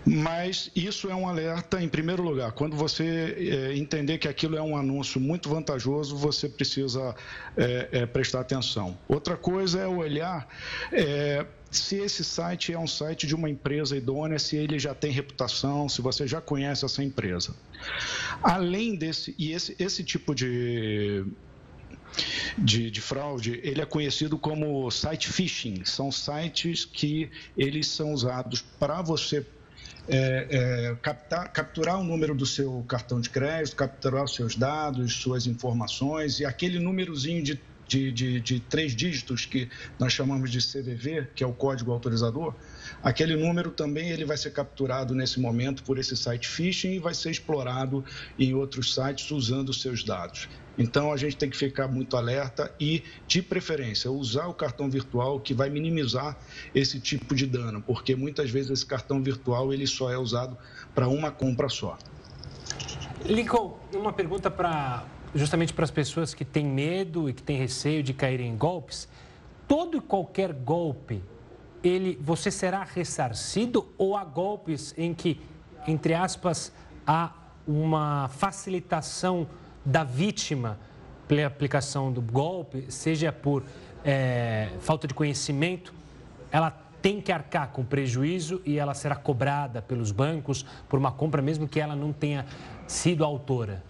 Mas 0.06 0.70
isso 0.76 1.10
é 1.10 1.16
um 1.16 1.28
alerta, 1.28 1.82
em 1.82 1.88
primeiro 1.88 2.24
lugar. 2.24 2.52
Quando 2.52 2.76
você 2.76 3.36
é, 3.74 3.78
entender 3.78 4.18
que 4.18 4.28
aquilo 4.28 4.58
é 4.58 4.62
um 4.62 4.76
anúncio 4.76 5.20
muito 5.20 5.50
vantajoso, 5.50 6.16
você 6.16 6.50
precisa 6.50 7.16
é, 7.56 7.90
é, 7.92 8.06
prestar 8.06 8.42
atenção. 8.42 8.98
Outra 9.08 9.38
coisa 9.38 9.80
é 9.80 9.88
olhar 9.88 10.48
é, 10.92 11.46
se 11.74 11.98
esse 11.98 12.24
site 12.24 12.72
é 12.72 12.80
um 12.80 12.88
site 12.88 13.26
de 13.28 13.36
uma 13.36 13.50
empresa 13.50 13.98
idônea, 13.98 14.40
se 14.40 14.56
ele 14.56 14.78
já 14.80 14.94
tem 14.94 15.12
reputação, 15.12 15.90
se 15.90 16.02
você 16.02 16.28
já 16.28 16.40
conhece 16.40 16.86
essa 16.86 17.04
empresa. 17.04 17.56
Além 18.42 18.96
desse, 18.96 19.36
e 19.38 19.52
esse, 19.52 19.76
esse 19.80 20.04
tipo 20.04 20.36
de, 20.36 21.26
de, 22.58 22.92
de, 22.92 23.02
fraude, 23.02 23.60
ele 23.64 23.82
é 23.82 23.86
conhecido 23.86 24.38
como 24.38 24.90
site 24.92 25.30
phishing. 25.30 25.84
São 25.84 26.12
sites 26.12 26.86
que 26.86 27.30
eles 27.58 27.88
são 27.88 28.14
usados 28.14 28.62
para 28.62 29.02
você 29.02 29.46
é, 30.08 30.48
é, 30.50 30.96
captar, 31.02 31.52
capturar 31.52 32.00
o 32.00 32.04
número 32.04 32.36
do 32.36 32.46
seu 32.46 32.84
cartão 32.88 33.22
de 33.22 33.30
crédito, 33.30 33.76
capturar 33.76 34.24
os 34.24 34.36
seus 34.36 34.56
dados, 34.56 35.14
suas 35.16 35.48
informações 35.48 36.40
e 36.40 36.46
aquele 36.46 36.80
númerozinho 36.80 37.42
de 37.42 37.60
de, 37.94 38.12
de, 38.12 38.40
de, 38.40 38.60
três 38.60 38.96
dígitos 38.96 39.46
que 39.46 39.70
nós 40.00 40.12
chamamos 40.12 40.50
de 40.50 40.58
CVV, 40.60 41.28
que 41.36 41.44
é 41.44 41.48
o 41.48 41.54
código 41.54 41.92
autorizador, 41.92 42.56
aquele 43.04 43.36
número 43.36 43.70
também 43.70 44.10
ele 44.10 44.26
vai 44.26 44.36
ser 44.36 44.52
capturado 44.52 45.14
nesse 45.14 45.40
momento 45.40 45.84
por 45.84 46.00
esse 46.00 46.18
site 46.18 46.48
phishing 46.48 46.94
e 46.94 47.00
vai 47.00 47.14
ser 47.14 47.30
explorado 47.30 48.04
em 48.40 48.56
outros 48.56 48.96
sites 48.96 49.30
usando 49.30 49.72
seus 49.72 50.04
dados. 50.04 50.50
Então 50.76 51.14
a 51.14 51.18
gente 51.18 51.38
tem 51.38 51.52
que 51.52 51.56
ficar 51.56 51.88
muito 51.88 52.18
alerta 52.18 52.74
e, 52.80 53.04
de 53.28 53.44
preferência, 53.44 54.10
usar 54.10 54.48
o 54.48 54.56
cartão 54.56 54.90
virtual 54.90 55.40
que 55.40 55.54
vai 55.54 55.70
minimizar 55.70 56.36
esse 56.74 57.00
tipo 57.00 57.36
de 57.36 57.46
dano, 57.46 57.80
porque 57.80 58.16
muitas 58.16 58.50
vezes 58.50 58.72
esse 58.72 58.86
cartão 58.86 59.22
virtual 59.22 59.72
ele 59.72 59.86
só 59.86 60.12
é 60.12 60.18
usado 60.18 60.58
para 60.96 61.08
uma 61.08 61.30
compra 61.30 61.70
só. 61.70 61.96
Lincoln, 63.24 63.78
uma 63.94 64.12
pergunta 64.12 64.50
para 64.50 65.06
justamente 65.34 65.74
para 65.74 65.84
as 65.84 65.92
pessoas 65.92 66.34
que 66.34 66.46
têm 66.46 66.66
medo 66.66 67.30
e 67.30 67.34
que 67.34 67.42
têm 67.42 67.58
receio 67.58 68.04
de 68.04 68.14
caírem 68.14 68.52
em 68.52 68.58
golpes, 68.58 69.08
todo 69.68 69.98
e 69.98 70.02
qualquer 70.02 70.54
golpe, 70.54 71.24
ele, 71.84 72.18
você 72.22 72.50
será 72.52 72.84
ressarcido 72.84 73.92
ou 73.98 74.16
há 74.16 74.24
golpes 74.24 74.94
em 74.98 75.14
que, 75.14 75.42
entre 75.88 76.14
aspas, 76.14 76.72
há 77.06 77.32
uma 77.68 78.30
facilitação 78.30 79.48
da 79.86 80.04
vítima 80.04 80.80
pela 81.28 81.48
aplicação 81.48 82.12
do 82.12 82.22
golpe, 82.22 82.86
seja 82.90 83.32
por 83.32 83.64
é, 84.04 84.70
falta 84.80 85.08
de 85.08 85.14
conhecimento, 85.14 85.94
ela 86.52 86.72
tem 87.02 87.20
que 87.20 87.32
arcar 87.32 87.70
com 87.70 87.84
prejuízo 87.84 88.62
e 88.66 88.78
ela 88.78 88.94
será 88.94 89.16
cobrada 89.16 89.82
pelos 89.82 90.12
bancos 90.12 90.66
por 90.88 90.98
uma 90.98 91.12
compra, 91.12 91.42
mesmo 91.42 91.68
que 91.68 91.80
ela 91.80 91.96
não 91.96 92.14
tenha 92.14 92.46
sido 92.88 93.26
autora? 93.26 93.84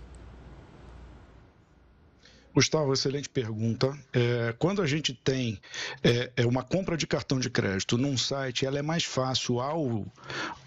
Gustavo, 2.53 2.93
excelente 2.93 3.27
pergunta. 3.29 3.98
É, 4.13 4.53
quando 4.60 4.81
a 4.81 4.86
gente 4.86 5.13
tem 5.13 5.60
é, 6.03 6.31
é, 6.36 6.45
uma 6.45 6.63
compra 6.63 6.95
de 6.95 7.07
cartão 7.07 7.39
de 7.39 7.50
crédito 7.50 7.98
num 7.98 8.15
site, 8.15 8.65
ela 8.65 8.77
é 8.77 8.81
mais 8.81 9.03
fácil 9.03 9.60
ao 9.60 10.05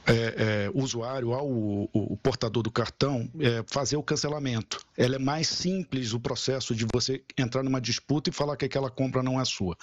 é, 0.06 0.66
é 0.66 0.70
usuário, 0.74 1.32
ao 1.32 1.48
o, 1.48 1.88
o 1.92 2.16
portador 2.16 2.62
do 2.62 2.70
cartão, 2.70 3.30
é, 3.40 3.64
fazer 3.66 3.96
o 3.96 4.02
cancelamento. 4.02 4.80
Ela 4.96 5.16
é 5.16 5.18
mais 5.18 5.48
simples 5.48 6.12
o 6.12 6.20
processo 6.20 6.74
de 6.74 6.86
você 6.92 7.22
entrar 7.36 7.62
numa 7.62 7.80
disputa 7.80 8.30
e 8.30 8.32
falar 8.32 8.56
que 8.56 8.64
aquela 8.64 8.90
compra 8.90 9.22
não 9.22 9.40
é 9.40 9.44
sua. 9.44 9.76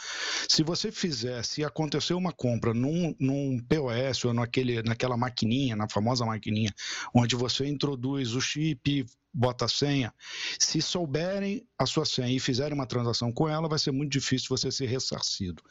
Se 0.47 0.63
você 0.63 0.91
fizer, 0.91 1.43
se 1.43 1.63
aconteceu 1.63 2.17
uma 2.17 2.31
compra 2.31 2.73
num, 2.73 3.15
num 3.19 3.59
POS 3.59 4.25
ou 4.25 4.33
naquele, 4.33 4.81
naquela 4.83 5.17
maquininha, 5.17 5.75
na 5.75 5.87
famosa 5.89 6.25
maquininha, 6.25 6.73
onde 7.13 7.35
você 7.35 7.67
introduz 7.67 8.33
o 8.33 8.41
chip, 8.41 9.05
bota 9.33 9.65
a 9.65 9.67
senha. 9.67 10.13
Se 10.59 10.81
souberem 10.81 11.65
a 11.77 11.85
sua 11.85 12.05
senha 12.05 12.35
e 12.35 12.39
fizerem 12.39 12.73
uma 12.73 12.85
transação 12.85 13.31
com 13.31 13.49
ela, 13.49 13.67
vai 13.67 13.79
ser 13.79 13.91
muito 13.91 14.11
difícil 14.11 14.47
você 14.49 14.71
ser 14.71 14.85
ressarcido. 14.85 15.63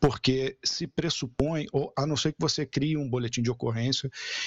Porque 0.00 0.56
se 0.64 0.86
pressupõe, 0.86 1.66
ou, 1.72 1.92
a 1.96 2.06
não 2.06 2.16
ser 2.16 2.32
que 2.32 2.38
você 2.40 2.64
crie 2.64 2.96
um 2.96 3.08
boletim 3.08 3.42
de 3.42 3.50
ocorrência 3.50 3.99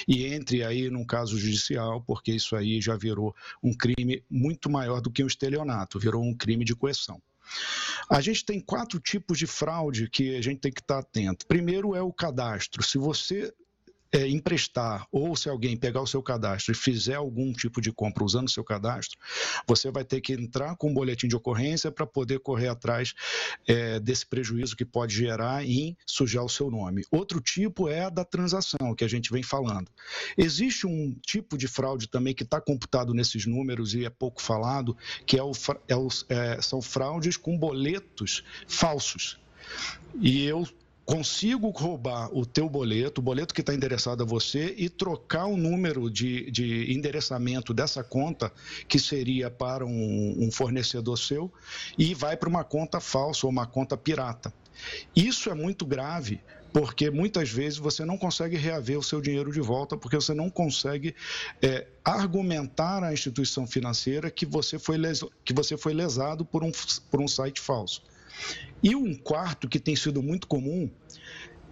e 0.08 0.26
entre 0.26 0.62
aí 0.62 0.88
num 0.90 1.04
caso 1.04 1.38
judicial, 1.38 2.02
porque 2.02 2.32
isso 2.32 2.56
aí 2.56 2.80
já 2.80 2.96
virou 2.96 3.34
um 3.62 3.74
crime 3.74 4.22
muito 4.30 4.70
maior 4.70 5.00
do 5.00 5.10
que 5.10 5.22
um 5.22 5.26
estelionato, 5.26 5.98
virou 5.98 6.22
um 6.22 6.34
crime 6.34 6.64
de 6.64 6.74
coerção. 6.74 7.20
A 8.08 8.20
gente 8.20 8.44
tem 8.44 8.60
quatro 8.60 8.98
tipos 8.98 9.38
de 9.38 9.46
fraude 9.46 10.08
que 10.08 10.36
a 10.36 10.42
gente 10.42 10.60
tem 10.60 10.72
que 10.72 10.80
estar 10.80 10.98
atento. 10.98 11.46
Primeiro 11.46 11.94
é 11.94 12.02
o 12.02 12.12
cadastro. 12.12 12.82
Se 12.82 12.98
você 12.98 13.52
é, 14.14 14.28
emprestar 14.28 15.08
ou 15.10 15.34
se 15.34 15.48
alguém 15.48 15.76
pegar 15.76 16.00
o 16.00 16.06
seu 16.06 16.22
cadastro 16.22 16.72
e 16.72 16.76
fizer 16.76 17.16
algum 17.16 17.52
tipo 17.52 17.80
de 17.80 17.90
compra 17.90 18.22
usando 18.22 18.46
o 18.46 18.50
seu 18.50 18.62
cadastro, 18.62 19.18
você 19.66 19.90
vai 19.90 20.04
ter 20.04 20.20
que 20.20 20.32
entrar 20.32 20.76
com 20.76 20.90
um 20.90 20.94
boletim 20.94 21.26
de 21.26 21.34
ocorrência 21.34 21.90
para 21.90 22.06
poder 22.06 22.38
correr 22.38 22.68
atrás 22.68 23.12
é, 23.66 23.98
desse 23.98 24.24
prejuízo 24.24 24.76
que 24.76 24.84
pode 24.84 25.16
gerar 25.16 25.64
em 25.64 25.96
sujar 26.06 26.44
o 26.44 26.48
seu 26.48 26.70
nome. 26.70 27.04
Outro 27.10 27.40
tipo 27.40 27.88
é 27.88 28.04
a 28.04 28.08
da 28.08 28.24
transação, 28.24 28.94
que 28.94 29.04
a 29.04 29.08
gente 29.08 29.32
vem 29.32 29.42
falando. 29.42 29.90
Existe 30.38 30.86
um 30.86 31.12
tipo 31.20 31.58
de 31.58 31.66
fraude 31.66 32.08
também 32.08 32.34
que 32.34 32.44
está 32.44 32.60
computado 32.60 33.12
nesses 33.12 33.46
números 33.46 33.94
e 33.94 34.04
é 34.04 34.10
pouco 34.10 34.40
falado, 34.40 34.96
que 35.26 35.36
é 35.36 35.42
o, 35.42 35.50
é 35.88 35.96
o, 35.96 36.08
é, 36.28 36.62
são 36.62 36.80
fraudes 36.80 37.36
com 37.36 37.58
boletos 37.58 38.44
falsos. 38.68 39.40
E 40.20 40.44
eu 40.44 40.64
consigo 41.04 41.68
roubar 41.70 42.30
o 42.36 42.46
teu 42.46 42.68
boleto, 42.68 43.20
o 43.20 43.24
boleto 43.24 43.54
que 43.54 43.60
está 43.60 43.74
endereçado 43.74 44.22
a 44.22 44.26
você, 44.26 44.74
e 44.76 44.88
trocar 44.88 45.46
o 45.46 45.56
número 45.56 46.10
de, 46.10 46.50
de 46.50 46.92
endereçamento 46.92 47.74
dessa 47.74 48.02
conta, 48.02 48.50
que 48.88 48.98
seria 48.98 49.50
para 49.50 49.84
um, 49.84 50.34
um 50.38 50.50
fornecedor 50.50 51.18
seu, 51.18 51.52
e 51.98 52.14
vai 52.14 52.36
para 52.36 52.48
uma 52.48 52.64
conta 52.64 53.00
falsa 53.00 53.46
ou 53.46 53.52
uma 53.52 53.66
conta 53.66 53.96
pirata. 53.96 54.52
Isso 55.14 55.50
é 55.50 55.54
muito 55.54 55.84
grave, 55.84 56.40
porque 56.72 57.08
muitas 57.08 57.50
vezes 57.50 57.78
você 57.78 58.04
não 58.04 58.18
consegue 58.18 58.56
reaver 58.56 58.98
o 58.98 59.02
seu 59.02 59.20
dinheiro 59.20 59.52
de 59.52 59.60
volta, 59.60 59.96
porque 59.96 60.16
você 60.16 60.34
não 60.34 60.50
consegue 60.50 61.14
é, 61.62 61.86
argumentar 62.04 63.04
à 63.04 63.12
instituição 63.12 63.66
financeira 63.66 64.30
que 64.30 64.44
você 64.44 64.78
foi, 64.78 64.98
les... 64.98 65.20
que 65.44 65.52
você 65.52 65.76
foi 65.76 65.94
lesado 65.94 66.44
por 66.44 66.64
um, 66.64 66.72
por 67.10 67.20
um 67.20 67.28
site 67.28 67.60
falso. 67.60 68.02
E 68.82 68.94
um 68.94 69.14
quarto 69.14 69.68
que 69.68 69.80
tem 69.80 69.96
sido 69.96 70.22
muito 70.22 70.46
comum 70.46 70.90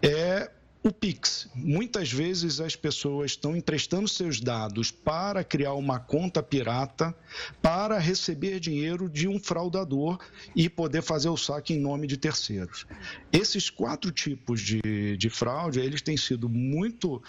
é 0.00 0.50
o 0.83 0.90
Pix. 0.90 1.49
Muitas 1.54 2.11
vezes 2.11 2.61
as 2.61 2.75
pessoas 2.75 3.33
estão 3.33 3.57
emprestando 3.57 4.09
seus 4.09 4.40
dados 4.40 4.90
para 4.90 5.45
criar 5.45 5.75
uma 5.75 6.00
conta 6.00 6.42
pirata 6.42 7.14
para 7.61 7.99
receber 7.99 8.59
dinheiro 8.59 9.09
de 9.09 9.28
um 9.28 9.38
fraudador 9.38 10.19
e 10.57 10.69
poder 10.69 11.02
fazer 11.02 11.28
o 11.28 11.37
saque 11.37 11.75
em 11.75 11.81
nome 11.81 12.09
de 12.09 12.16
terceiros. 12.16 12.85
Esses 13.33 13.71
quatro 13.71 14.11
tipos 14.11 14.61
de, 14.61 15.16
de 15.16 15.31
fraude, 15.31 15.78
eles 15.78 16.02
têm 16.02 16.16
sido 16.16 16.49
muito 16.49 17.23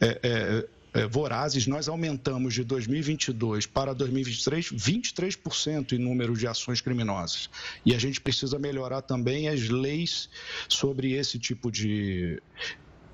é, 0.00 0.20
é, 0.22 0.68
é, 0.92 1.06
vorazes, 1.06 1.66
nós 1.66 1.88
aumentamos 1.88 2.54
de 2.54 2.64
2022 2.64 3.66
para 3.66 3.94
2023 3.94 4.72
23% 4.72 5.92
em 5.92 5.98
número 5.98 6.36
de 6.36 6.46
ações 6.46 6.80
criminosas. 6.80 7.48
E 7.84 7.94
a 7.94 7.98
gente 7.98 8.20
precisa 8.20 8.58
melhorar 8.58 9.02
também 9.02 9.48
as 9.48 9.68
leis 9.68 10.28
sobre 10.68 11.12
esse 11.12 11.38
tipo 11.38 11.70
de, 11.70 12.42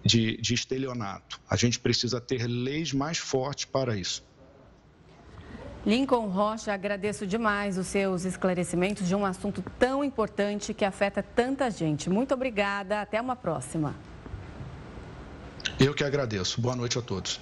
de, 0.04 0.36
de 0.38 0.54
estelionato. 0.54 1.40
A 1.48 1.56
gente 1.56 1.78
precisa 1.78 2.20
ter 2.20 2.46
leis 2.46 2.92
mais 2.92 3.18
fortes 3.18 3.64
para 3.64 3.96
isso. 3.96 4.24
Lincoln 5.84 6.26
Rocha, 6.26 6.72
agradeço 6.72 7.24
demais 7.24 7.78
os 7.78 7.86
seus 7.86 8.24
esclarecimentos 8.24 9.06
de 9.06 9.14
um 9.14 9.24
assunto 9.24 9.62
tão 9.78 10.02
importante 10.02 10.74
que 10.74 10.84
afeta 10.84 11.22
tanta 11.22 11.70
gente. 11.70 12.10
Muito 12.10 12.34
obrigada, 12.34 13.00
até 13.00 13.20
uma 13.20 13.36
próxima. 13.36 13.94
Eu 15.78 15.94
que 15.94 16.02
agradeço. 16.02 16.60
Boa 16.60 16.74
noite 16.74 16.98
a 16.98 17.02
todos. 17.02 17.40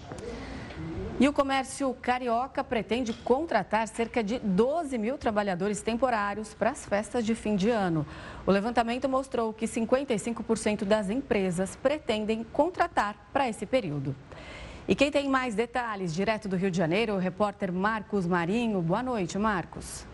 E 1.21 1.29
o 1.29 1.33
comércio 1.33 1.95
carioca 2.03 2.65
pretende 2.65 3.13
contratar 3.13 3.87
cerca 3.87 4.23
de 4.23 4.41
12 4.41 4.99
mil 4.99 5.17
trabalhadores 5.17 5.81
temporários 5.81 6.53
para 6.53 6.71
as 6.71 6.85
festas 6.85 7.25
de 7.25 7.37
fim 7.37 7.55
de 7.55 7.71
ano. 7.71 8.05
O 8.45 8.51
levantamento 8.51 9.09
mostrou 9.09 9.53
que 9.53 9.67
55% 9.67 10.85
das 10.85 11.09
empresas 11.09 11.77
pretendem 11.77 12.43
contratar 12.43 13.29
para 13.33 13.49
esse 13.49 13.65
período. 13.65 14.15
E 14.89 14.95
quem 14.97 15.09
tem 15.09 15.29
mais 15.29 15.55
detalhes, 15.55 16.13
direto 16.13 16.49
do 16.49 16.57
Rio 16.57 16.71
de 16.71 16.77
Janeiro, 16.77 17.15
o 17.15 17.19
repórter 17.19 17.73
Marcos 17.73 18.27
Marinho. 18.27 18.83
Boa 18.83 19.03
noite, 19.03 19.39
Marcos. 19.39 20.05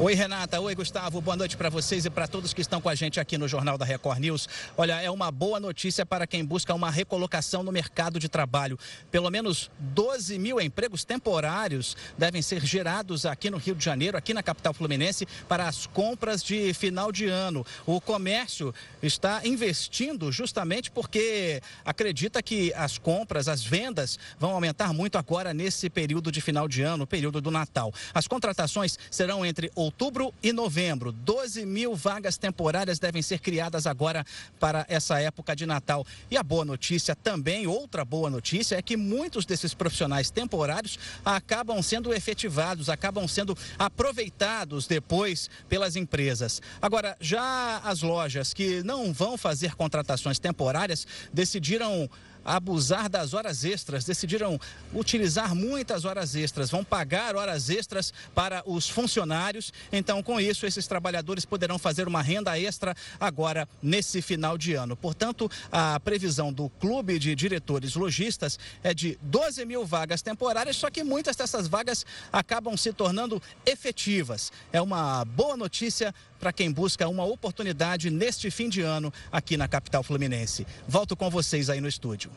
Oi, 0.00 0.14
Renata. 0.14 0.60
Oi, 0.60 0.76
Gustavo. 0.76 1.20
Boa 1.20 1.36
noite 1.36 1.56
para 1.56 1.68
vocês 1.68 2.04
e 2.04 2.10
para 2.10 2.28
todos 2.28 2.54
que 2.54 2.60
estão 2.60 2.80
com 2.80 2.88
a 2.88 2.94
gente 2.94 3.18
aqui 3.18 3.36
no 3.36 3.48
Jornal 3.48 3.76
da 3.76 3.84
Record 3.84 4.20
News. 4.20 4.48
Olha, 4.76 5.02
é 5.02 5.10
uma 5.10 5.28
boa 5.32 5.58
notícia 5.58 6.06
para 6.06 6.24
quem 6.24 6.44
busca 6.44 6.72
uma 6.72 6.88
recolocação 6.88 7.64
no 7.64 7.72
mercado 7.72 8.20
de 8.20 8.28
trabalho. 8.28 8.78
Pelo 9.10 9.28
menos 9.28 9.72
12 9.80 10.38
mil 10.38 10.60
empregos 10.60 11.04
temporários 11.04 11.96
devem 12.16 12.40
ser 12.40 12.64
gerados 12.64 13.26
aqui 13.26 13.50
no 13.50 13.56
Rio 13.56 13.74
de 13.74 13.84
Janeiro, 13.84 14.16
aqui 14.16 14.32
na 14.32 14.40
capital 14.40 14.72
fluminense, 14.72 15.26
para 15.48 15.66
as 15.66 15.88
compras 15.88 16.44
de 16.44 16.72
final 16.74 17.10
de 17.10 17.26
ano. 17.26 17.66
O 17.84 18.00
comércio 18.00 18.72
está 19.02 19.44
investindo 19.44 20.30
justamente 20.30 20.92
porque 20.92 21.60
acredita 21.84 22.40
que 22.40 22.72
as 22.74 22.98
compras, 22.98 23.48
as 23.48 23.64
vendas 23.64 24.16
vão 24.38 24.52
aumentar 24.52 24.92
muito 24.92 25.18
agora 25.18 25.52
nesse 25.52 25.90
período 25.90 26.30
de 26.30 26.40
final 26.40 26.68
de 26.68 26.82
ano, 26.82 27.04
período 27.04 27.40
do 27.40 27.50
Natal. 27.50 27.92
As 28.14 28.28
contratações 28.28 28.96
serão 29.10 29.44
entre 29.44 29.72
outubro 29.88 30.34
e 30.42 30.52
novembro. 30.52 31.12
12 31.12 31.64
mil 31.64 31.96
vagas 31.96 32.36
temporárias 32.36 32.98
devem 32.98 33.22
ser 33.22 33.38
criadas 33.38 33.86
agora 33.86 34.24
para 34.60 34.84
essa 34.88 35.18
época 35.18 35.56
de 35.56 35.64
Natal. 35.64 36.06
E 36.30 36.36
a 36.36 36.42
boa 36.42 36.64
notícia 36.64 37.16
também, 37.16 37.66
outra 37.66 38.04
boa 38.04 38.28
notícia, 38.28 38.76
é 38.76 38.82
que 38.82 38.96
muitos 38.96 39.46
desses 39.46 39.72
profissionais 39.72 40.30
temporários 40.30 40.98
acabam 41.24 41.82
sendo 41.82 42.12
efetivados, 42.12 42.90
acabam 42.90 43.26
sendo 43.26 43.56
aproveitados 43.78 44.86
depois 44.86 45.48
pelas 45.68 45.96
empresas. 45.96 46.60
Agora, 46.82 47.16
já 47.18 47.78
as 47.78 48.02
lojas 48.02 48.52
que 48.52 48.82
não 48.82 49.12
vão 49.12 49.38
fazer 49.38 49.74
contratações 49.74 50.38
temporárias 50.38 51.06
decidiram 51.32 52.10
abusar 52.48 53.08
das 53.08 53.34
horas 53.34 53.64
extras, 53.64 54.04
decidiram 54.04 54.58
utilizar 54.94 55.54
muitas 55.54 56.04
horas 56.04 56.34
extras, 56.34 56.70
vão 56.70 56.82
pagar 56.82 57.36
horas 57.36 57.68
extras 57.68 58.12
para 58.34 58.62
os 58.66 58.88
funcionários. 58.88 59.72
Então, 59.92 60.22
com 60.22 60.40
isso, 60.40 60.64
esses 60.64 60.86
trabalhadores 60.86 61.44
poderão 61.44 61.78
fazer 61.78 62.08
uma 62.08 62.22
renda 62.22 62.58
extra 62.58 62.96
agora 63.20 63.68
nesse 63.82 64.22
final 64.22 64.56
de 64.56 64.74
ano. 64.74 64.96
Portanto, 64.96 65.50
a 65.70 66.00
previsão 66.00 66.52
do 66.52 66.70
Clube 66.70 67.18
de 67.18 67.34
Diretores 67.34 67.94
Logistas 67.94 68.58
é 68.82 68.94
de 68.94 69.18
12 69.22 69.64
mil 69.66 69.84
vagas 69.84 70.22
temporárias, 70.22 70.76
só 70.76 70.90
que 70.90 71.04
muitas 71.04 71.36
dessas 71.36 71.66
vagas 71.66 72.06
acabam 72.32 72.76
se 72.76 72.92
tornando 72.92 73.42
efetivas. 73.66 74.50
É 74.72 74.80
uma 74.80 75.24
boa 75.24 75.56
notícia 75.56 76.14
para 76.38 76.52
quem 76.52 76.70
busca 76.70 77.08
uma 77.08 77.24
oportunidade 77.24 78.10
neste 78.10 78.50
fim 78.50 78.68
de 78.68 78.80
ano 78.80 79.12
aqui 79.30 79.56
na 79.56 79.68
capital 79.68 80.02
fluminense. 80.02 80.66
Volto 80.86 81.16
com 81.16 81.28
vocês 81.28 81.68
aí 81.70 81.80
no 81.80 81.88
estúdio. 81.88 82.30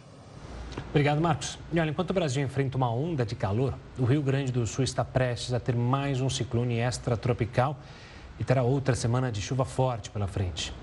Obrigado, 0.89 1.21
Marcos. 1.21 1.59
E 1.71 1.79
olha, 1.79 1.89
enquanto 1.89 2.11
o 2.11 2.13
Brasil 2.13 2.43
enfrenta 2.43 2.77
uma 2.77 2.91
onda 2.91 3.25
de 3.25 3.35
calor, 3.35 3.73
o 3.97 4.05
Rio 4.05 4.21
Grande 4.21 4.51
do 4.51 4.65
Sul 4.65 4.83
está 4.83 5.03
prestes 5.03 5.53
a 5.53 5.59
ter 5.59 5.75
mais 5.75 6.21
um 6.21 6.29
ciclone 6.29 6.79
extratropical 6.79 7.77
e 8.39 8.43
terá 8.43 8.63
outra 8.63 8.95
semana 8.95 9.31
de 9.31 9.41
chuva 9.41 9.65
forte 9.65 10.09
pela 10.09 10.27
frente. 10.27 10.73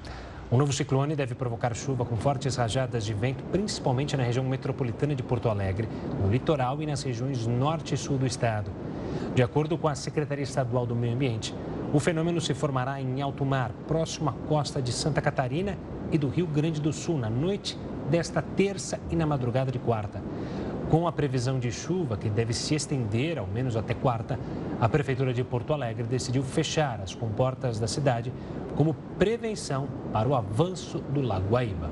O 0.51 0.57
novo 0.57 0.73
ciclone 0.73 1.15
deve 1.15 1.35
provocar 1.35 1.75
chuva 1.77 2.07
com 2.07 2.17
fortes 2.17 2.57
rajadas 2.57 3.05
de 3.05 3.13
vento, 3.13 3.45
principalmente 3.53 4.17
na 4.17 4.23
região 4.23 4.43
metropolitana 4.43 5.15
de 5.15 5.23
Porto 5.23 5.47
Alegre, 5.51 5.87
no 6.23 6.31
litoral 6.31 6.81
e 6.81 6.87
nas 6.87 7.03
regiões 7.03 7.47
norte 7.47 7.95
e 7.95 7.99
sul 7.99 8.17
do 8.17 8.27
estado. 8.27 8.71
De 9.35 9.43
acordo 9.43 9.77
com 9.77 9.89
a 9.89 9.95
Secretaria 9.95 10.43
Estadual 10.43 10.87
do 10.87 10.97
Meio 10.97 11.13
Ambiente, 11.13 11.55
o 11.93 12.01
fenômeno 12.01 12.41
se 12.41 12.55
formará 12.55 12.99
em 12.99 13.21
alto 13.21 13.45
mar, 13.45 13.73
próximo 13.87 14.31
à 14.31 14.33
costa 14.33 14.81
de 14.81 14.91
Santa 14.91 15.21
Catarina 15.21 15.77
e 16.11 16.17
do 16.17 16.31
Rio 16.31 16.47
Grande 16.47 16.81
do 16.81 16.95
Sul, 16.95 17.19
na 17.19 17.29
noite 17.29 17.79
desta 18.11 18.41
terça 18.41 18.99
e 19.11 19.17
na 19.17 19.27
madrugada 19.27 19.71
de 19.71 19.79
quarta. 19.79 20.23
Com 20.91 21.07
a 21.07 21.13
previsão 21.13 21.59
de 21.59 21.71
chuva, 21.71 22.17
que 22.17 22.31
deve 22.31 22.55
se 22.55 22.75
estender 22.75 23.39
ao 23.39 23.47
menos 23.47 23.77
até 23.77 23.93
quarta, 23.93 24.39
a 24.81 24.89
Prefeitura 24.89 25.35
de 25.35 25.45
Porto 25.45 25.75
Alegre 25.75 26.05
decidiu 26.05 26.43
fechar 26.43 26.99
as 27.03 27.15
comportas 27.15 27.79
da 27.79 27.87
cidade 27.87 28.33
como 28.75 28.95
prevenção 29.19 29.87
para 30.11 30.27
o 30.27 30.35
avanço 30.35 30.99
do 30.99 31.21
Lago 31.21 31.51
Guaíba. 31.51 31.91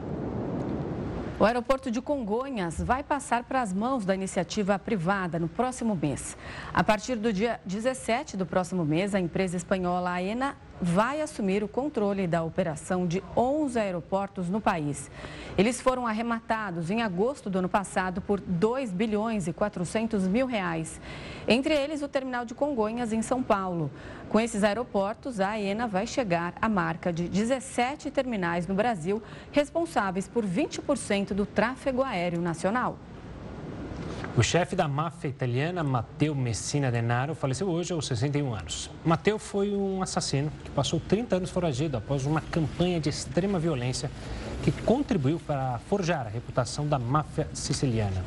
O 1.39 1.45
aeroporto 1.45 1.91
de 1.91 2.01
Congonhas 2.01 2.81
vai 2.81 3.03
passar 3.03 3.45
para 3.45 3.61
as 3.61 3.71
mãos 3.71 4.07
da 4.07 4.15
iniciativa 4.15 4.79
privada 4.79 5.39
no 5.39 5.49
próximo 5.49 5.95
mês. 5.95 6.35
A 6.73 6.83
partir 6.83 7.17
do 7.17 7.31
dia 7.31 7.61
17 7.67 8.39
do 8.39 8.47
próximo 8.47 8.83
mês, 8.83 9.15
a 9.15 9.21
empresa 9.21 9.59
espanhola 9.59 10.13
AENA 10.13 10.57
vai 10.81 11.21
assumir 11.21 11.65
o 11.65 11.69
controle 11.69 12.27
da 12.27 12.43
operação 12.43 13.07
de 13.07 13.23
11 13.37 13.79
aeroportos 13.79 14.49
no 14.49 14.61
país. 14.61 15.11
Eles 15.57 15.81
foram 15.81 16.07
arrematados 16.07 16.91
em 16.91 17.03
agosto 17.03 17.49
do 17.49 17.59
ano 17.59 17.69
passado 17.69 18.21
por 18.21 18.41
2 18.41 18.93
bilhões 18.93 19.47
e 19.47 19.53
400 19.53 20.29
mil 20.29 20.47
reais. 20.47 21.01
Entre 21.49 21.75
eles, 21.75 22.03
o 22.03 22.09
terminal 22.09 22.45
de 22.45 22.55
Congonhas, 22.55 23.13
em 23.13 23.23
São 23.23 23.43
Paulo. 23.43 23.91
Com 24.29 24.39
esses 24.39 24.65
aeroportos, 24.65 25.41
a 25.41 25.51
AENA 25.51 25.87
vai 25.87 26.07
chegar 26.07 26.55
à 26.61 26.69
marca 26.69 27.13
de 27.13 27.29
17 27.29 28.11
terminais 28.11 28.67
no 28.67 28.75
Brasil, 28.75 29.23
responsáveis 29.53 30.29
por 30.29 30.45
20% 30.45 31.33
do 31.33 31.47
tráfego 31.47 32.03
aéreo 32.03 32.43
nacional. 32.43 32.99
O 34.37 34.43
chefe 34.43 34.77
da 34.77 34.87
máfia 34.87 35.29
italiana, 35.29 35.83
Matteo 35.83 36.35
Messina 36.35 36.91
Denaro, 36.91 37.35
faleceu 37.35 37.69
hoje 37.69 37.95
aos 37.95 38.07
61 38.07 38.55
anos. 38.55 38.91
Matteo 39.03 39.39
foi 39.39 39.75
um 39.75 40.03
assassino 40.03 40.53
que 40.63 40.71
passou 40.71 41.01
30 41.01 41.37
anos 41.37 41.51
foragido 41.51 41.97
após 41.97 42.27
uma 42.27 42.43
campanha 42.43 43.01
de 43.01 43.09
extrema 43.09 43.59
violência 43.59 44.11
que 44.63 44.71
contribuiu 44.71 45.41
para 45.41 45.79
forjar 45.89 46.27
a 46.27 46.29
reputação 46.29 46.87
da 46.87 46.99
máfia 46.99 47.49
siciliana. 47.55 48.23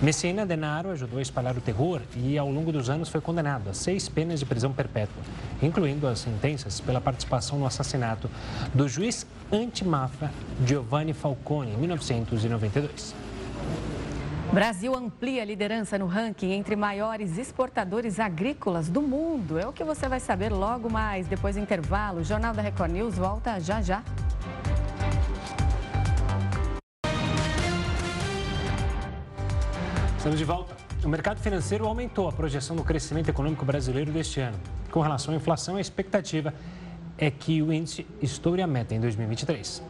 Messina 0.00 0.46
Denaro 0.46 0.90
ajudou 0.90 1.18
a 1.18 1.22
espalhar 1.22 1.56
o 1.56 1.60
terror 1.60 2.00
e, 2.16 2.38
ao 2.38 2.50
longo 2.50 2.72
dos 2.72 2.88
anos, 2.88 3.08
foi 3.08 3.20
condenado 3.20 3.68
a 3.68 3.74
seis 3.74 4.08
penas 4.08 4.40
de 4.40 4.46
prisão 4.46 4.72
perpétua, 4.72 5.22
incluindo 5.62 6.06
as 6.06 6.20
sentenças 6.20 6.80
pela 6.80 7.00
participação 7.00 7.58
no 7.58 7.66
assassinato 7.66 8.30
do 8.72 8.88
juiz 8.88 9.26
anti-máfia 9.52 10.30
Giovanni 10.66 11.12
Falcone, 11.12 11.72
em 11.72 11.76
1992. 11.76 13.14
Brasil 14.52 14.94
amplia 14.94 15.40
a 15.40 15.44
liderança 15.46 15.96
no 15.96 16.06
ranking 16.06 16.52
entre 16.52 16.76
maiores 16.76 17.38
exportadores 17.38 18.20
agrícolas 18.20 18.90
do 18.90 19.00
mundo. 19.00 19.58
É 19.58 19.66
o 19.66 19.72
que 19.72 19.82
você 19.82 20.06
vai 20.06 20.20
saber 20.20 20.50
logo 20.52 20.90
mais, 20.90 21.26
depois 21.26 21.56
do 21.56 21.62
intervalo. 21.62 22.20
O 22.20 22.24
Jornal 22.24 22.52
da 22.52 22.60
Record 22.60 22.92
News 22.92 23.16
volta 23.16 23.58
já 23.58 23.80
já. 23.80 24.02
Estamos 30.18 30.38
de 30.38 30.44
volta. 30.44 30.76
O 31.02 31.08
mercado 31.08 31.40
financeiro 31.40 31.86
aumentou 31.86 32.28
a 32.28 32.32
projeção 32.32 32.76
do 32.76 32.84
crescimento 32.84 33.30
econômico 33.30 33.64
brasileiro 33.64 34.12
deste 34.12 34.38
ano. 34.38 34.60
Com 34.90 35.00
relação 35.00 35.32
à 35.32 35.36
inflação, 35.38 35.76
a 35.76 35.80
expectativa 35.80 36.52
é 37.16 37.30
que 37.30 37.62
o 37.62 37.72
índice 37.72 38.06
estoure 38.20 38.60
a 38.60 38.66
meta 38.66 38.94
em 38.94 39.00
2023. 39.00 39.82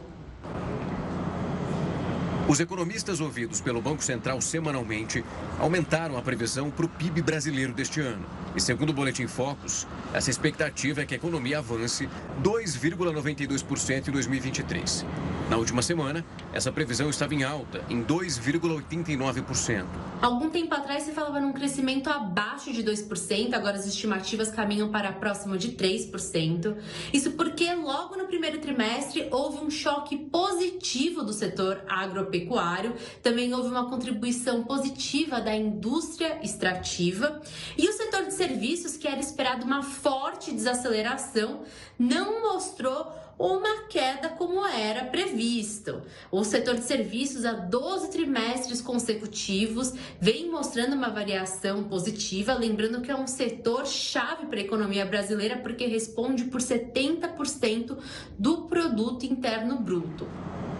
Os 2.45 2.59
economistas 2.59 3.21
ouvidos 3.21 3.61
pelo 3.61 3.81
Banco 3.81 4.03
Central 4.03 4.41
semanalmente 4.41 5.23
aumentaram 5.57 6.17
a 6.17 6.21
previsão 6.21 6.69
para 6.69 6.85
o 6.85 6.89
PIB 6.89 7.21
brasileiro 7.21 7.71
deste 7.71 8.01
ano. 8.01 8.25
E 8.53 8.59
segundo 8.59 8.89
o 8.89 8.93
Boletim 8.93 9.27
Focus, 9.27 9.87
essa 10.13 10.29
expectativa 10.29 11.01
é 11.01 11.05
que 11.05 11.13
a 11.13 11.17
economia 11.17 11.59
avance 11.59 12.09
2,92% 12.43 14.09
em 14.09 14.11
2023. 14.11 15.05
Na 15.49 15.55
última 15.55 15.81
semana, 15.81 16.25
essa 16.53 16.71
previsão 16.71 17.09
estava 17.09 17.33
em 17.33 17.43
alta, 17.43 17.83
em 17.89 18.03
2,89%. 18.03 19.85
Algum 20.21 20.49
tempo 20.49 20.73
atrás 20.73 21.03
se 21.03 21.11
falava 21.11 21.39
num 21.39 21.51
crescimento 21.51 22.09
abaixo 22.09 22.71
de 22.71 22.83
2%, 22.83 23.53
agora 23.53 23.75
as 23.75 23.87
estimativas 23.87 24.51
caminham 24.51 24.89
para 24.89 25.11
próximo 25.11 25.57
de 25.57 25.69
3%. 25.69 26.77
Isso 27.11 27.31
porque 27.31 27.73
logo 27.73 28.15
no 28.15 28.25
primeiro 28.25 28.59
trimestre 28.59 29.27
houve 29.31 29.65
um 29.65 29.69
choque 29.69 30.15
positivo 30.15 31.23
do 31.23 31.33
setor 31.33 31.81
agropecuário, 31.89 32.93
também 33.21 33.53
houve 33.53 33.69
uma 33.69 33.89
contribuição 33.89 34.63
positiva 34.63 35.41
da 35.41 35.55
indústria 35.55 36.39
extrativa 36.43 37.41
e 37.77 37.89
o 37.89 37.93
setor 37.93 38.25
de 38.25 38.33
serviços, 38.33 38.95
que 38.95 39.07
era 39.07 39.19
esperado 39.19 39.65
uma 39.65 39.81
forte 39.81 40.51
desaceleração, 40.51 41.63
não 41.97 42.41
mostrou 42.41 43.11
uma 43.37 43.83
queda 43.83 44.29
como 44.29 44.65
era 44.65 45.05
previsto. 45.05 46.01
O 46.31 46.43
setor 46.43 46.75
de 46.75 46.83
serviços, 46.83 47.45
há 47.45 47.53
12 47.53 48.09
trimestres 48.09 48.81
consecutivos, 48.81 49.93
vem 50.19 50.49
mostrando 50.49 50.93
uma 50.93 51.09
variação 51.09 51.83
positiva, 51.83 52.53
lembrando 52.53 53.01
que 53.01 53.11
é 53.11 53.15
um 53.15 53.27
setor 53.27 53.85
chave 53.85 54.45
para 54.45 54.59
a 54.59 54.63
economia 54.63 55.05
brasileira 55.05 55.57
porque 55.57 55.85
responde 55.87 56.45
por 56.45 56.61
70% 56.61 57.97
do 58.37 58.63
produto 58.63 59.25
interno 59.25 59.77
bruto. 59.79 60.27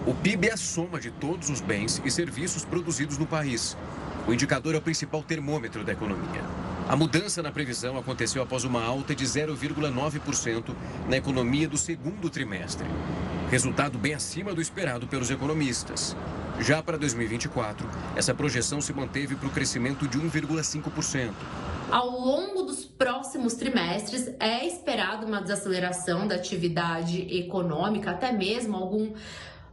O 0.06 0.14
PIB 0.14 0.50
é 0.50 0.54
a 0.54 0.58
soma 0.58 1.00
de 1.00 1.12
todos 1.12 1.50
os 1.50 1.62
bens 1.62 2.02
e 2.04 2.12
serviços 2.12 2.66
produzidos 2.66 3.18
no 3.18 3.26
país. 3.26 3.78
O 4.28 4.34
indicador 4.34 4.76
é 4.76 4.78
o 4.78 4.82
principal 4.82 5.24
termômetro 5.24 5.84
da 5.84 5.94
economia. 5.94 6.73
A 6.88 6.98
mudança 6.98 7.42
na 7.42 7.52
previsão 7.52 7.98
aconteceu 7.98 8.44
após 8.44 8.66
uma 8.66 8.84
alta 8.84 9.16
de 9.16 9.24
0,9% 9.24 10.76
na 11.08 11.16
economia 11.16 11.68
do 11.68 11.78
segundo 11.78 12.30
trimestre. 12.30 12.86
Resultado 13.50 13.98
bem 13.98 14.14
acima 14.14 14.54
do 14.54 14.62
esperado 14.62 15.08
pelos 15.08 15.32
economistas. 15.32 16.16
Já 16.60 16.84
para 16.84 16.98
2024, 16.98 17.90
essa 18.16 18.34
projeção 18.34 18.82
se 18.82 18.94
manteve 18.94 19.36
para 19.36 19.48
o 19.48 19.52
crescimento 19.52 20.08
de 20.08 20.20
1,5%. 20.20 21.32
Ao 21.90 22.10
longo 22.10 22.64
dos 22.64 22.84
próximos 22.84 23.54
trimestres, 23.54 24.30
é 24.40 24.66
esperado 24.68 25.26
uma 25.26 25.42
desaceleração 25.42 26.28
da 26.28 26.36
atividade 26.36 27.22
econômica, 27.38 28.12
até 28.12 28.32
mesmo 28.32 28.76
algum 28.76 29.14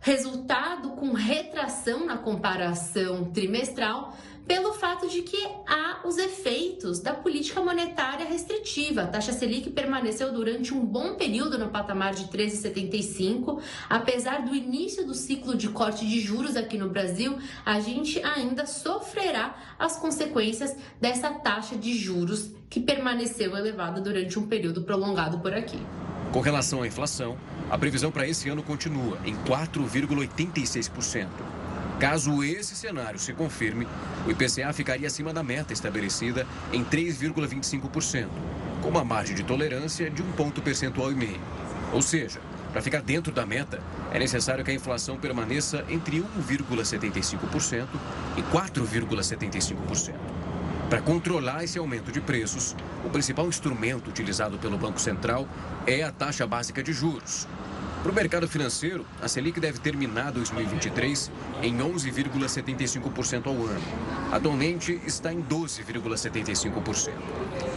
resultado 0.01 0.90
com 0.90 1.12
retração 1.12 2.07
na 2.07 2.16
comparação 2.16 3.25
trimestral, 3.27 4.16
pelo 4.50 4.72
fato 4.72 5.08
de 5.08 5.22
que 5.22 5.40
há 5.64 6.00
os 6.04 6.18
efeitos 6.18 6.98
da 6.98 7.14
política 7.14 7.60
monetária 7.60 8.26
restritiva. 8.26 9.02
A 9.02 9.06
taxa 9.06 9.32
Selic 9.32 9.70
permaneceu 9.70 10.32
durante 10.32 10.74
um 10.74 10.84
bom 10.84 11.14
período 11.14 11.56
no 11.56 11.68
patamar 11.68 12.14
de 12.14 12.24
13,75. 12.24 13.62
Apesar 13.88 14.42
do 14.42 14.52
início 14.52 15.06
do 15.06 15.14
ciclo 15.14 15.56
de 15.56 15.68
corte 15.68 16.04
de 16.04 16.18
juros 16.18 16.56
aqui 16.56 16.76
no 16.76 16.88
Brasil, 16.88 17.38
a 17.64 17.78
gente 17.78 18.20
ainda 18.24 18.66
sofrerá 18.66 19.54
as 19.78 19.96
consequências 19.96 20.76
dessa 21.00 21.30
taxa 21.30 21.76
de 21.76 21.96
juros 21.96 22.50
que 22.68 22.80
permaneceu 22.80 23.56
elevada 23.56 24.00
durante 24.00 24.36
um 24.36 24.48
período 24.48 24.82
prolongado 24.82 25.38
por 25.38 25.54
aqui. 25.54 25.78
Com 26.32 26.40
relação 26.40 26.82
à 26.82 26.88
inflação, 26.88 27.38
a 27.70 27.78
previsão 27.78 28.10
para 28.10 28.26
esse 28.26 28.48
ano 28.48 28.64
continua 28.64 29.16
em 29.24 29.36
4,86%. 29.44 31.60
Caso 32.00 32.42
esse 32.42 32.74
cenário 32.74 33.18
se 33.18 33.34
confirme, 33.34 33.86
o 34.26 34.30
IPCA 34.30 34.72
ficaria 34.72 35.06
acima 35.06 35.34
da 35.34 35.42
meta 35.42 35.74
estabelecida 35.74 36.46
em 36.72 36.82
3,25%, 36.82 38.26
com 38.80 38.88
uma 38.88 39.04
margem 39.04 39.36
de 39.36 39.42
tolerância 39.42 40.08
de 40.08 40.22
um 40.22 40.32
ponto 40.32 40.62
percentual 40.62 41.12
e 41.12 41.14
meio. 41.14 41.40
Ou 41.92 42.00
seja, 42.00 42.40
para 42.72 42.80
ficar 42.80 43.02
dentro 43.02 43.30
da 43.30 43.44
meta, 43.44 43.82
é 44.10 44.18
necessário 44.18 44.64
que 44.64 44.70
a 44.70 44.74
inflação 44.74 45.18
permaneça 45.18 45.84
entre 45.90 46.24
1,75% 46.48 47.86
e 48.38 48.42
4,75%. 48.44 50.14
Para 50.88 51.02
controlar 51.02 51.64
esse 51.64 51.78
aumento 51.78 52.10
de 52.10 52.20
preços, 52.22 52.74
o 53.04 53.10
principal 53.10 53.46
instrumento 53.46 54.08
utilizado 54.08 54.58
pelo 54.58 54.78
Banco 54.78 54.98
Central 54.98 55.46
é 55.86 56.02
a 56.02 56.10
taxa 56.10 56.46
básica 56.46 56.82
de 56.82 56.94
juros, 56.94 57.46
para 58.02 58.12
o 58.12 58.14
mercado 58.14 58.48
financeiro, 58.48 59.04
a 59.20 59.28
Selic 59.28 59.60
deve 59.60 59.78
terminar 59.78 60.32
2023 60.32 61.30
em 61.62 61.76
11,75% 61.76 63.46
ao 63.46 63.54
ano. 63.54 63.82
Atualmente 64.32 64.98
está 65.04 65.30
em 65.30 65.42
12,75%. 65.42 67.12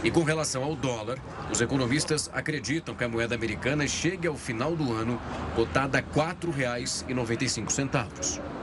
E 0.02 0.10
com 0.10 0.22
relação 0.22 0.64
ao 0.64 0.74
dólar, 0.74 1.18
os 1.50 1.60
economistas 1.60 2.30
acreditam 2.32 2.94
que 2.94 3.04
a 3.04 3.08
moeda 3.08 3.34
americana 3.34 3.86
chegue 3.86 4.26
ao 4.26 4.36
final 4.36 4.74
do 4.74 4.94
ano 4.94 5.20
cotada 5.54 5.98
a 5.98 6.00
R$ 6.00 6.06
4,95. 6.34 8.53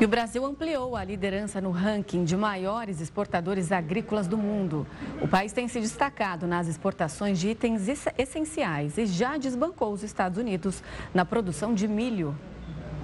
E 0.00 0.04
o 0.04 0.08
Brasil 0.08 0.44
ampliou 0.44 0.96
a 0.96 1.04
liderança 1.04 1.60
no 1.60 1.70
ranking 1.70 2.24
de 2.24 2.36
maiores 2.36 3.00
exportadores 3.00 3.70
agrícolas 3.70 4.26
do 4.26 4.38
mundo. 4.38 4.86
O 5.20 5.28
país 5.28 5.52
tem 5.52 5.68
se 5.68 5.80
destacado 5.80 6.46
nas 6.46 6.68
exportações 6.68 7.38
de 7.38 7.50
itens 7.50 7.86
essenciais 8.16 8.96
e 8.96 9.06
já 9.06 9.36
desbancou 9.36 9.92
os 9.92 10.02
Estados 10.02 10.38
Unidos 10.38 10.82
na 11.12 11.24
produção 11.24 11.74
de 11.74 11.86
milho. 11.86 12.34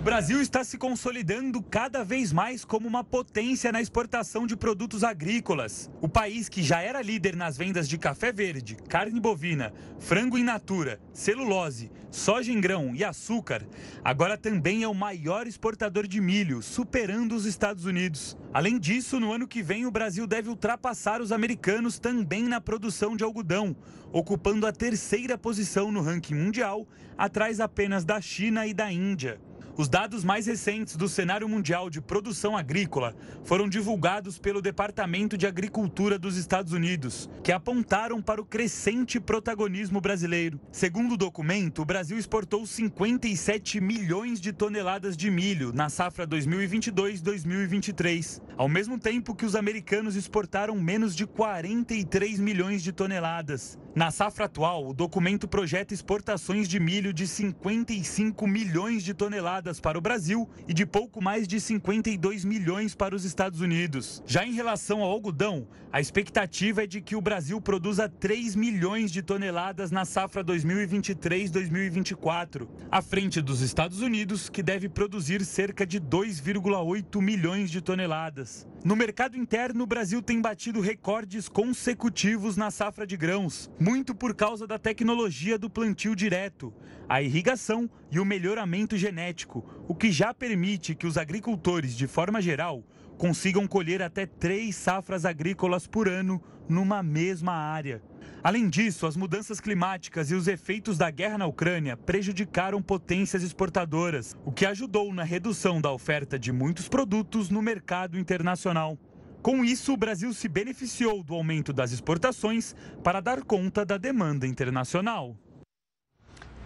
Brasil 0.06 0.40
está 0.40 0.62
se 0.62 0.78
consolidando 0.78 1.60
cada 1.60 2.04
vez 2.04 2.32
mais 2.32 2.64
como 2.64 2.86
uma 2.86 3.02
potência 3.02 3.72
na 3.72 3.82
exportação 3.82 4.46
de 4.46 4.56
produtos 4.56 5.02
agrícolas. 5.02 5.90
O 6.00 6.08
país 6.08 6.48
que 6.48 6.62
já 6.62 6.80
era 6.80 7.02
líder 7.02 7.34
nas 7.34 7.56
vendas 7.56 7.88
de 7.88 7.98
café 7.98 8.30
verde, 8.30 8.76
carne 8.88 9.18
bovina, 9.18 9.74
frango 9.98 10.38
in 10.38 10.44
natura, 10.44 11.00
celulose, 11.12 11.90
soja 12.08 12.52
em 12.52 12.60
grão 12.60 12.94
e 12.94 13.02
açúcar, 13.02 13.66
agora 14.04 14.38
também 14.38 14.84
é 14.84 14.88
o 14.88 14.94
maior 14.94 15.44
exportador 15.44 16.06
de 16.06 16.20
milho, 16.20 16.62
superando 16.62 17.34
os 17.34 17.44
Estados 17.44 17.84
Unidos. 17.84 18.38
Além 18.54 18.78
disso, 18.78 19.18
no 19.18 19.32
ano 19.32 19.48
que 19.48 19.60
vem 19.60 19.86
o 19.86 19.90
Brasil 19.90 20.24
deve 20.24 20.48
ultrapassar 20.48 21.20
os 21.20 21.32
americanos 21.32 21.98
também 21.98 22.44
na 22.44 22.60
produção 22.60 23.16
de 23.16 23.24
algodão, 23.24 23.74
ocupando 24.12 24.68
a 24.68 24.72
terceira 24.72 25.36
posição 25.36 25.90
no 25.90 26.00
ranking 26.00 26.36
mundial, 26.36 26.86
atrás 27.18 27.58
apenas 27.58 28.04
da 28.04 28.20
China 28.20 28.68
e 28.68 28.72
da 28.72 28.88
Índia. 28.92 29.40
Os 29.78 29.90
dados 29.90 30.24
mais 30.24 30.46
recentes 30.46 30.96
do 30.96 31.06
cenário 31.06 31.46
mundial 31.46 31.90
de 31.90 32.00
produção 32.00 32.56
agrícola 32.56 33.14
foram 33.44 33.68
divulgados 33.68 34.38
pelo 34.38 34.62
Departamento 34.62 35.36
de 35.36 35.46
Agricultura 35.46 36.18
dos 36.18 36.38
Estados 36.38 36.72
Unidos, 36.72 37.28
que 37.44 37.52
apontaram 37.52 38.22
para 38.22 38.40
o 38.40 38.46
crescente 38.46 39.20
protagonismo 39.20 40.00
brasileiro. 40.00 40.58
Segundo 40.72 41.12
o 41.12 41.18
documento, 41.18 41.82
o 41.82 41.84
Brasil 41.84 42.16
exportou 42.16 42.64
57 42.64 43.78
milhões 43.78 44.40
de 44.40 44.50
toneladas 44.50 45.14
de 45.14 45.30
milho 45.30 45.74
na 45.74 45.90
safra 45.90 46.26
2022-2023, 46.26 48.40
ao 48.56 48.70
mesmo 48.70 48.98
tempo 48.98 49.34
que 49.34 49.44
os 49.44 49.54
americanos 49.54 50.16
exportaram 50.16 50.80
menos 50.80 51.14
de 51.14 51.26
43 51.26 52.40
milhões 52.40 52.82
de 52.82 52.92
toneladas. 52.92 53.78
Na 53.94 54.10
safra 54.10 54.46
atual, 54.46 54.88
o 54.88 54.94
documento 54.94 55.46
projeta 55.48 55.94
exportações 55.94 56.68
de 56.68 56.80
milho 56.80 57.14
de 57.14 57.26
55 57.26 58.46
milhões 58.46 59.02
de 59.02 59.14
toneladas 59.14 59.65
para 59.80 59.98
o 59.98 60.00
Brasil 60.00 60.48
e 60.68 60.72
de 60.72 60.86
pouco 60.86 61.20
mais 61.22 61.48
de 61.48 61.60
52 61.60 62.44
milhões 62.44 62.94
para 62.94 63.16
os 63.16 63.24
Estados 63.24 63.60
Unidos. 63.60 64.22
Já 64.24 64.46
em 64.46 64.52
relação 64.52 65.02
ao 65.02 65.10
algodão, 65.10 65.66
a 65.92 66.00
expectativa 66.00 66.84
é 66.84 66.86
de 66.86 67.00
que 67.00 67.16
o 67.16 67.20
Brasil 67.20 67.60
produza 67.60 68.08
3 68.08 68.54
milhões 68.54 69.10
de 69.10 69.22
toneladas 69.22 69.90
na 69.90 70.04
safra 70.04 70.44
2023-2024, 70.44 72.68
à 72.90 73.02
frente 73.02 73.42
dos 73.42 73.60
Estados 73.60 74.00
Unidos, 74.00 74.48
que 74.48 74.62
deve 74.62 74.88
produzir 74.88 75.44
cerca 75.44 75.84
de 75.84 76.00
2,8 76.00 77.20
milhões 77.20 77.68
de 77.70 77.80
toneladas. 77.80 78.64
No 78.84 78.94
mercado 78.94 79.36
interno, 79.36 79.82
o 79.82 79.86
Brasil 79.86 80.22
tem 80.22 80.40
batido 80.40 80.80
recordes 80.80 81.48
consecutivos 81.48 82.56
na 82.56 82.70
safra 82.70 83.04
de 83.06 83.16
grãos, 83.16 83.68
muito 83.80 84.14
por 84.14 84.32
causa 84.34 84.66
da 84.66 84.78
tecnologia 84.78 85.58
do 85.58 85.68
plantio 85.68 86.14
direto, 86.14 86.72
a 87.08 87.22
irrigação 87.22 87.88
e 88.10 88.18
o 88.18 88.24
melhoramento 88.24 88.96
genético, 88.96 89.64
o 89.86 89.94
que 89.94 90.10
já 90.10 90.34
permite 90.34 90.94
que 90.94 91.06
os 91.06 91.16
agricultores, 91.16 91.96
de 91.96 92.06
forma 92.06 92.42
geral, 92.42 92.82
consigam 93.16 93.66
colher 93.66 94.02
até 94.02 94.26
três 94.26 94.76
safras 94.76 95.24
agrícolas 95.24 95.86
por 95.86 96.08
ano 96.08 96.42
numa 96.68 97.02
mesma 97.02 97.52
área. 97.52 98.02
Além 98.42 98.68
disso, 98.68 99.06
as 99.06 99.16
mudanças 99.16 99.60
climáticas 99.60 100.30
e 100.30 100.34
os 100.34 100.46
efeitos 100.46 100.98
da 100.98 101.10
guerra 101.10 101.38
na 101.38 101.46
Ucrânia 101.46 101.96
prejudicaram 101.96 102.82
potências 102.82 103.42
exportadoras, 103.42 104.36
o 104.44 104.52
que 104.52 104.66
ajudou 104.66 105.12
na 105.12 105.24
redução 105.24 105.80
da 105.80 105.90
oferta 105.90 106.38
de 106.38 106.52
muitos 106.52 106.88
produtos 106.88 107.50
no 107.50 107.62
mercado 107.62 108.18
internacional. 108.18 108.98
Com 109.42 109.64
isso, 109.64 109.92
o 109.92 109.96
Brasil 109.96 110.32
se 110.32 110.48
beneficiou 110.48 111.22
do 111.22 111.34
aumento 111.34 111.72
das 111.72 111.92
exportações 111.92 112.74
para 113.02 113.20
dar 113.20 113.42
conta 113.42 113.84
da 113.84 113.96
demanda 113.96 114.46
internacional. 114.46 115.36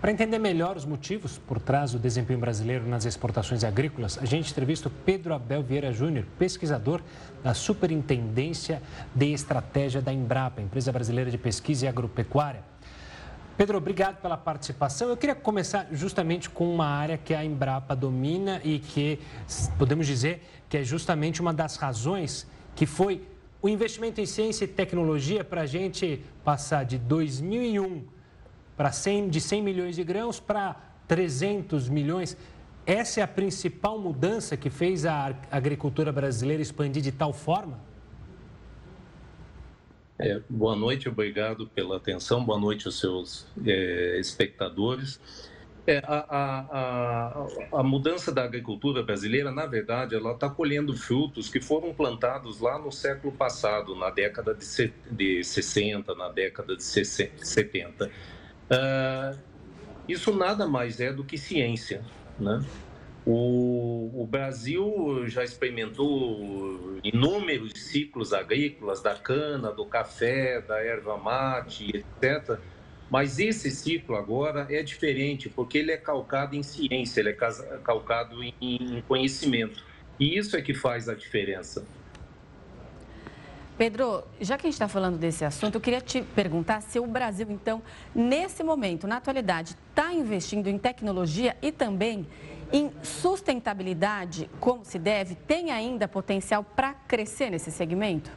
Para 0.01 0.13
entender 0.13 0.39
melhor 0.39 0.79
os 0.79 0.87
motivos 0.87 1.37
por 1.37 1.61
trás 1.61 1.93
do 1.93 1.99
desempenho 1.99 2.39
brasileiro 2.39 2.89
nas 2.89 3.05
exportações 3.05 3.63
agrícolas, 3.63 4.17
a 4.17 4.25
gente 4.25 4.51
entrevista 4.51 4.89
o 4.89 4.91
Pedro 4.91 5.35
Abel 5.35 5.63
Vieira 5.63 5.93
Júnior, 5.93 6.25
pesquisador 6.39 7.03
da 7.45 7.53
Superintendência 7.53 8.81
de 9.15 9.31
Estratégia 9.31 10.01
da 10.01 10.11
Embrapa, 10.11 10.63
empresa 10.63 10.91
brasileira 10.91 11.31
de 11.31 11.37
pesquisa 11.37 11.85
e 11.85 11.89
agropecuária. 11.89 12.65
Pedro, 13.59 13.77
obrigado 13.77 14.23
pela 14.23 14.39
participação. 14.39 15.11
Eu 15.11 15.19
queria 15.19 15.35
começar 15.35 15.87
justamente 15.93 16.49
com 16.49 16.75
uma 16.75 16.87
área 16.87 17.19
que 17.19 17.35
a 17.35 17.45
Embrapa 17.45 17.95
domina 17.95 18.59
e 18.65 18.79
que 18.79 19.19
podemos 19.77 20.07
dizer 20.07 20.43
que 20.67 20.79
é 20.79 20.83
justamente 20.83 21.43
uma 21.43 21.53
das 21.53 21.77
razões 21.77 22.47
que 22.75 22.87
foi 22.87 23.23
o 23.61 23.69
investimento 23.69 24.19
em 24.19 24.25
ciência 24.25 24.65
e 24.65 24.69
tecnologia 24.69 25.45
para 25.45 25.61
a 25.61 25.67
gente 25.67 26.25
passar 26.43 26.87
de 26.87 26.97
2001 26.97 28.19
para 28.81 28.93
100, 28.93 29.29
de 29.29 29.43
100 29.43 29.63
milhões 29.63 29.95
de 29.95 30.03
grãos 30.03 30.41
para 30.41 30.75
300 31.07 31.87
milhões. 31.91 32.35
Essa 32.87 33.21
é 33.21 33.23
a 33.23 33.29
principal 33.29 33.99
mudança 33.99 34.57
que 34.57 34.71
fez 34.71 35.05
a 35.05 35.37
agricultura 35.51 36.11
brasileira 36.11 36.63
expandir 36.63 37.03
de 37.03 37.13
tal 37.13 37.31
forma? 37.31 37.79
É, 40.19 40.41
boa 40.49 40.75
noite, 40.75 41.11
obrigado 41.11 41.67
pela 41.67 41.99
atenção, 41.99 42.43
boa 42.43 42.59
noite 42.59 42.87
aos 42.87 42.99
seus 42.99 43.47
é, 43.67 44.19
espectadores. 44.19 45.21
É, 45.87 45.99
a, 45.99 46.25
a, 46.31 47.49
a, 47.75 47.81
a, 47.81 47.83
mudança 47.83 48.33
da 48.33 48.45
agricultura 48.45 49.03
brasileira, 49.03 49.51
na 49.51 49.67
verdade, 49.67 50.15
ela 50.15 50.33
está 50.33 50.49
colhendo 50.49 50.97
frutos 50.97 51.51
que 51.51 51.61
foram 51.61 51.93
plantados 51.93 52.61
lá 52.61 52.79
no 52.79 52.91
século 52.91 53.31
passado, 53.31 53.95
na 53.95 54.09
década 54.09 54.55
de, 54.55 54.93
de 55.11 55.45
60, 55.45 56.15
na 56.15 56.31
década 56.31 56.75
de 56.75 56.83
70. 56.83 58.11
Uh, 58.71 59.37
isso 60.09 60.35
nada 60.35 60.67
mais 60.67 61.01
é 61.01 61.13
do 61.13 61.25
que 61.25 61.37
ciência, 61.37 62.03
né? 62.39 62.65
O, 63.27 64.11
o, 64.15 64.27
Brasil 64.27 65.25
já 65.27 65.45
experimentou 65.45 66.99
inúmeros 67.05 67.73
ciclos 67.75 68.33
agrícolas, 68.33 69.03
da 69.03 69.15
cana, 69.15 69.71
do 69.71 69.85
café, 69.85 70.61
da 70.61 70.83
erva 70.83 71.19
mate, 71.19 71.91
etc. 71.95 72.59
Mas 73.11 73.39
esse 73.39 73.71
ciclo 73.71 74.17
agora 74.17 74.67
é 74.71 74.83
diferente, 74.83 75.49
porque 75.49 75.79
ele 75.79 75.93
é 75.93 75.97
calcado 75.97 76.57
em 76.57 76.63
ciência, 76.63 77.21
ele 77.21 77.31
é 77.31 77.37
calcado 77.85 78.43
em 78.43 79.03
conhecimento. 79.07 79.85
E 80.19 80.39
isso 80.39 80.57
é 80.57 80.63
que 80.63 80.73
faz 80.73 81.09
a 81.09 81.15
diferença. 81.15 81.85
Pedro, 83.81 84.23
já 84.39 84.59
que 84.59 84.67
a 84.67 84.69
gente 84.69 84.75
está 84.75 84.89
falando 84.89 85.17
desse 85.17 85.43
assunto, 85.43 85.77
eu 85.77 85.81
queria 85.81 86.03
te 86.03 86.21
perguntar 86.21 86.83
se 86.83 87.01
o 87.01 87.07
Brasil, 87.07 87.47
então, 87.49 87.83
nesse 88.15 88.63
momento, 88.63 89.07
na 89.07 89.17
atualidade, 89.17 89.75
está 89.89 90.13
investindo 90.13 90.67
em 90.67 90.77
tecnologia 90.77 91.57
e 91.63 91.73
também 91.73 92.27
em 92.71 92.93
sustentabilidade, 93.03 94.51
como 94.61 94.85
se 94.85 94.99
deve, 94.99 95.35
tem 95.35 95.71
ainda 95.71 96.07
potencial 96.07 96.63
para 96.63 96.93
crescer 96.93 97.49
nesse 97.49 97.71
segmento? 97.71 98.31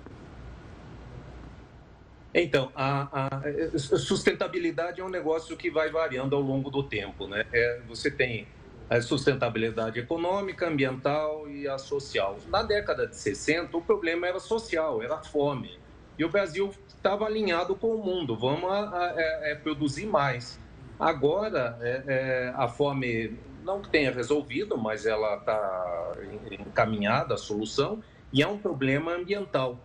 Então, 2.34 2.71
a, 2.73 3.27
a, 3.27 3.77
sustentabilidade 3.77 5.01
é 5.01 5.03
um 5.03 5.10
negócio 5.10 5.58
que 5.58 5.69
vai 5.69 5.89
variando 5.89 6.38
ao 6.38 6.41
longo 6.41 6.71
do 6.71 6.84
tempo, 6.84 7.27
né? 7.27 7.45
É, 7.51 7.82
você 7.86 8.10
tem 8.10 8.47
a 8.89 9.01
sustentabilidade 9.01 9.99
econômica, 9.99 10.67
ambiental 10.67 11.49
e 11.49 11.67
a 11.67 11.77
social. 11.77 12.37
Na 12.47 12.63
década 12.63 13.07
de 13.07 13.15
60, 13.15 13.75
o 13.75 13.81
problema 13.81 14.27
era 14.27 14.39
social, 14.39 15.01
era 15.01 15.17
fome. 15.17 15.79
E 16.17 16.23
o 16.23 16.29
Brasil 16.29 16.71
estava 16.87 17.25
alinhado 17.25 17.75
com 17.75 17.95
o 17.95 18.03
mundo, 18.03 18.37
vamos 18.37 18.71
a, 18.71 18.75
a, 18.75 19.05
a, 19.05 19.13
é, 19.17 19.51
é, 19.51 19.55
produzir 19.55 20.05
mais. 20.05 20.59
Agora, 20.99 21.77
é, 21.81 22.03
é, 22.07 22.53
a 22.55 22.67
fome 22.67 23.37
não 23.63 23.81
tenha 23.81 24.11
resolvido, 24.11 24.77
mas 24.77 25.05
ela 25.05 25.37
está 25.37 26.11
encaminhada 26.51 27.33
a 27.33 27.37
solução, 27.37 28.03
e 28.31 28.41
é 28.41 28.47
um 28.47 28.57
problema 28.57 29.13
ambiental. 29.13 29.79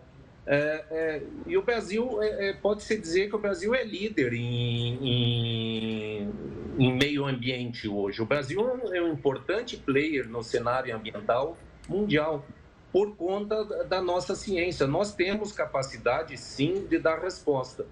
É, 0.50 0.84
é, 0.90 1.22
e 1.46 1.58
o 1.58 1.62
Brasil, 1.62 2.22
é, 2.22 2.48
é 2.48 2.52
pode-se 2.54 2.98
dizer 2.98 3.28
que 3.28 3.37
o 3.37 3.38
Brasil 3.38 3.74
é 3.74 3.84
líder 3.84 4.32
em, 4.32 4.94
em, 5.04 6.32
em, 6.78 6.96
meio 6.96 7.26
ambiente 7.26 7.87
hoje. 7.87 8.22
O 8.22 8.24
Brasil 8.24 8.58
é 8.94 9.02
um 9.02 9.12
importante 9.12 9.76
player 9.76 10.26
no 10.26 10.42
cenário 10.42 10.96
ambiental 10.96 11.58
mundial 11.87 12.46
por 12.90 13.14
conta 13.14 13.62
da 13.84 14.00
nossa 14.00 14.34
ciência. 14.34 14.87
Nós 14.87 15.14
temos 15.14 15.52
capacidade, 15.52 16.34
sim, 16.38 16.87
de 16.88 16.98
dar 16.98 17.20
resposta. 17.20 17.84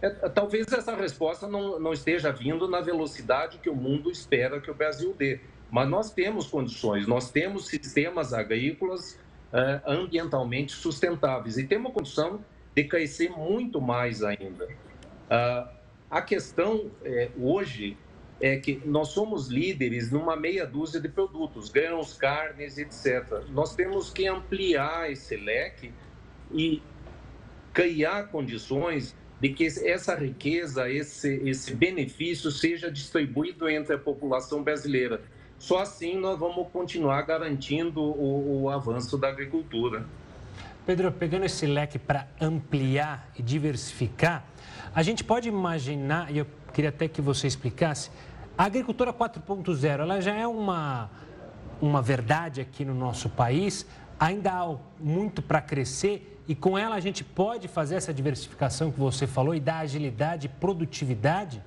É, 0.00 0.08
talvez 0.28 0.72
essa 0.72 0.94
resposta 0.94 1.48
não, 1.48 1.80
não 1.80 1.92
esteja 1.92 2.30
vindo 2.30 2.68
na 2.68 2.80
velocidade 2.80 3.58
que 3.58 3.68
o 3.68 3.74
mundo 3.74 4.08
espera 4.08 4.60
que 4.60 4.70
o 4.70 4.74
Brasil 4.74 5.12
dê, 5.18 5.40
mas 5.68 5.88
nós 5.88 6.12
temos 6.12 6.46
condições, 6.46 7.08
nós 7.08 7.32
temos 7.32 7.66
sistemas 7.66 8.32
agrícolas 8.32 9.18
ambientalmente 9.86 10.72
sustentáveis 10.72 11.56
e 11.56 11.64
tem 11.64 11.78
uma 11.78 11.90
condição 11.90 12.44
de 12.74 12.84
crescer 12.84 13.30
muito 13.30 13.80
mais 13.80 14.22
ainda. 14.22 14.66
Uh, 14.66 15.68
a 16.10 16.22
questão 16.22 16.90
é, 17.04 17.30
hoje 17.38 17.96
é 18.40 18.56
que 18.56 18.80
nós 18.84 19.08
somos 19.08 19.48
líderes 19.48 20.10
numa 20.10 20.36
meia 20.36 20.64
dúzia 20.64 21.00
de 21.00 21.08
produtos, 21.08 21.70
grãos, 21.70 22.14
carnes, 22.14 22.78
etc. 22.78 23.42
Nós 23.50 23.74
temos 23.74 24.10
que 24.10 24.26
ampliar 24.26 25.10
esse 25.10 25.36
leque 25.36 25.92
e 26.52 26.80
criar 27.72 28.28
condições 28.28 29.14
de 29.40 29.50
que 29.50 29.66
essa 29.66 30.14
riqueza, 30.14 30.90
esse, 30.90 31.42
esse 31.48 31.74
benefício 31.74 32.50
seja 32.50 32.90
distribuído 32.90 33.68
entre 33.68 33.94
a 33.94 33.98
população 33.98 34.62
brasileira. 34.62 35.20
Só 35.58 35.78
assim 35.78 36.16
nós 36.16 36.38
vamos 36.38 36.68
continuar 36.72 37.22
garantindo 37.22 38.00
o, 38.00 38.62
o 38.62 38.70
avanço 38.70 39.18
da 39.18 39.28
agricultura. 39.28 40.06
Pedro, 40.86 41.12
pegando 41.12 41.44
esse 41.44 41.66
leque 41.66 41.98
para 41.98 42.28
ampliar 42.40 43.28
e 43.38 43.42
diversificar, 43.42 44.44
a 44.94 45.02
gente 45.02 45.22
pode 45.22 45.48
imaginar, 45.48 46.30
e 46.32 46.38
eu 46.38 46.46
queria 46.72 46.88
até 46.88 47.06
que 47.08 47.20
você 47.20 47.46
explicasse, 47.46 48.10
a 48.56 48.64
agricultura 48.64 49.12
4.0, 49.12 50.00
ela 50.00 50.20
já 50.20 50.34
é 50.34 50.46
uma, 50.46 51.10
uma 51.80 52.00
verdade 52.00 52.60
aqui 52.60 52.84
no 52.84 52.94
nosso 52.94 53.28
país, 53.28 53.86
ainda 54.18 54.52
há 54.52 54.76
muito 54.98 55.42
para 55.42 55.60
crescer 55.60 56.40
e 56.48 56.54
com 56.54 56.78
ela 56.78 56.94
a 56.96 57.00
gente 57.00 57.22
pode 57.22 57.68
fazer 57.68 57.96
essa 57.96 58.12
diversificação 58.12 58.90
que 58.90 58.98
você 58.98 59.26
falou 59.26 59.54
e 59.54 59.60
dar 59.60 59.80
agilidade 59.80 60.46
e 60.46 60.48
produtividade? 60.48 61.62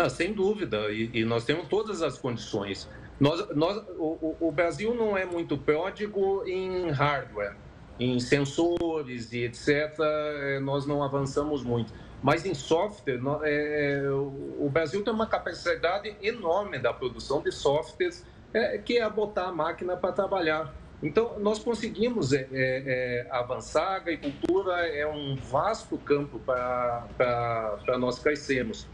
Ah, 0.00 0.08
sem 0.08 0.32
dúvida, 0.32 0.90
e, 0.90 1.10
e, 1.12 1.24
nós 1.26 1.44
temos 1.44 1.68
todas 1.68 2.00
as 2.00 2.16
condições. 2.16 2.88
Nós, 3.18 3.46
nós, 3.54 3.84
o, 3.98 4.34
o, 4.40 4.50
Brasil 4.50 4.94
não 4.94 5.14
é 5.14 5.26
muito 5.26 5.58
pródigo 5.58 6.42
em 6.46 6.88
hardware, 6.90 7.54
em 7.98 8.18
sensores 8.18 9.30
e 9.34 9.44
etc. 9.44 9.68
Eh, 10.00 10.60
nós 10.62 10.86
não 10.86 11.02
avançamos 11.02 11.62
muito. 11.62 11.92
Mas 12.22 12.46
em 12.46 12.54
software, 12.54 13.20
é, 13.44 14.08
o 14.10 14.70
Brasil 14.70 15.04
tem 15.04 15.12
uma 15.12 15.26
capacidade 15.26 16.16
enorme 16.22 16.78
da 16.78 16.94
produção 16.94 17.42
de 17.42 17.52
softwares, 17.52 18.24
é, 18.54 18.78
que 18.78 18.96
é 18.96 19.10
botar 19.10 19.48
a 19.48 19.52
máquina 19.52 19.98
para 19.98 20.12
trabalhar. 20.12 20.74
Então, 21.02 21.38
nós 21.38 21.58
conseguimos 21.58 22.32
é, 22.32 22.46
é, 22.52 23.26
avançar, 23.30 23.86
a 23.86 23.96
agricultura 23.96 24.86
é 24.86 25.06
um 25.06 25.36
vasto 25.36 25.98
campo 25.98 26.38
para 26.38 27.98
nós 27.98 28.18
crescermos. 28.18 28.88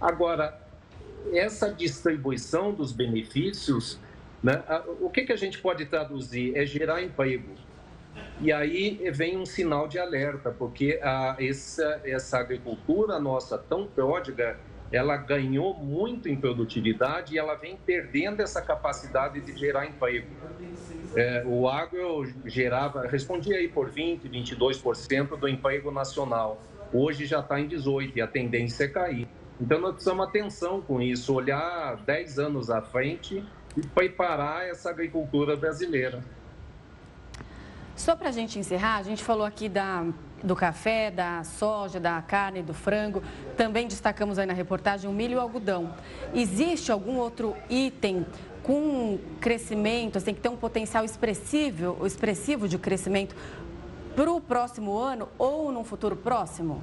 Agora, 0.00 0.60
essa 1.32 1.72
distribuição 1.72 2.72
dos 2.72 2.92
benefícios, 2.92 3.98
né, 4.42 4.62
o 5.00 5.10
que, 5.10 5.24
que 5.24 5.32
a 5.32 5.36
gente 5.36 5.58
pode 5.58 5.84
traduzir? 5.86 6.56
É 6.56 6.64
gerar 6.64 7.02
emprego. 7.02 7.54
E 8.40 8.52
aí 8.52 9.10
vem 9.12 9.36
um 9.36 9.44
sinal 9.44 9.88
de 9.88 9.98
alerta, 9.98 10.50
porque 10.50 11.00
a, 11.02 11.36
essa, 11.40 12.00
essa 12.04 12.38
agricultura 12.38 13.18
nossa 13.18 13.58
tão 13.58 13.86
pródiga, 13.86 14.56
ela 14.92 15.16
ganhou 15.16 15.74
muito 15.74 16.28
em 16.28 16.36
produtividade 16.36 17.34
e 17.34 17.38
ela 17.38 17.54
vem 17.56 17.76
perdendo 17.76 18.40
essa 18.40 18.62
capacidade 18.62 19.40
de 19.40 19.56
gerar 19.56 19.86
emprego. 19.86 20.28
É, 21.16 21.42
o 21.44 21.68
agro 21.68 22.26
gerava, 22.46 23.06
respondia 23.06 23.56
aí 23.56 23.68
por 23.68 23.90
20, 23.90 24.28
22% 24.28 25.36
do 25.36 25.48
emprego 25.48 25.90
nacional. 25.90 26.62
Hoje 26.92 27.26
já 27.26 27.40
está 27.40 27.60
em 27.60 27.68
18% 27.68 28.12
e 28.14 28.20
a 28.20 28.26
tendência 28.26 28.84
é 28.84 28.88
cair. 28.88 29.28
Então 29.60 29.80
nós 29.80 29.94
precisamos 29.94 30.26
atenção 30.26 30.80
com 30.80 31.02
isso, 31.02 31.34
olhar 31.34 31.96
10 31.96 32.38
anos 32.38 32.70
à 32.70 32.80
frente 32.80 33.44
e 33.76 33.86
preparar 33.86 34.66
essa 34.66 34.90
agricultura 34.90 35.56
brasileira. 35.56 36.22
Só 37.96 38.14
para 38.14 38.28
a 38.28 38.32
gente 38.32 38.58
encerrar, 38.58 38.96
a 38.98 39.02
gente 39.02 39.24
falou 39.24 39.44
aqui 39.44 39.68
da, 39.68 40.06
do 40.42 40.54
café, 40.54 41.10
da 41.10 41.42
soja, 41.42 41.98
da 41.98 42.22
carne, 42.22 42.62
do 42.62 42.72
frango. 42.72 43.20
Também 43.56 43.88
destacamos 43.88 44.38
aí 44.38 44.46
na 44.46 44.52
reportagem 44.52 45.10
o 45.10 45.12
milho 45.12 45.32
e 45.32 45.36
o 45.36 45.40
algodão. 45.40 45.92
Existe 46.32 46.92
algum 46.92 47.16
outro 47.16 47.56
item 47.68 48.24
com 48.62 49.18
crescimento, 49.40 50.18
assim, 50.18 50.32
que 50.32 50.40
tem 50.40 50.52
um 50.52 50.56
potencial 50.56 51.04
expressivo, 51.04 52.06
expressivo 52.06 52.68
de 52.68 52.78
crescimento 52.78 53.34
para 54.14 54.30
o 54.30 54.40
próximo 54.40 54.96
ano 54.96 55.28
ou 55.36 55.72
num 55.72 55.82
futuro 55.82 56.14
próximo? 56.14 56.82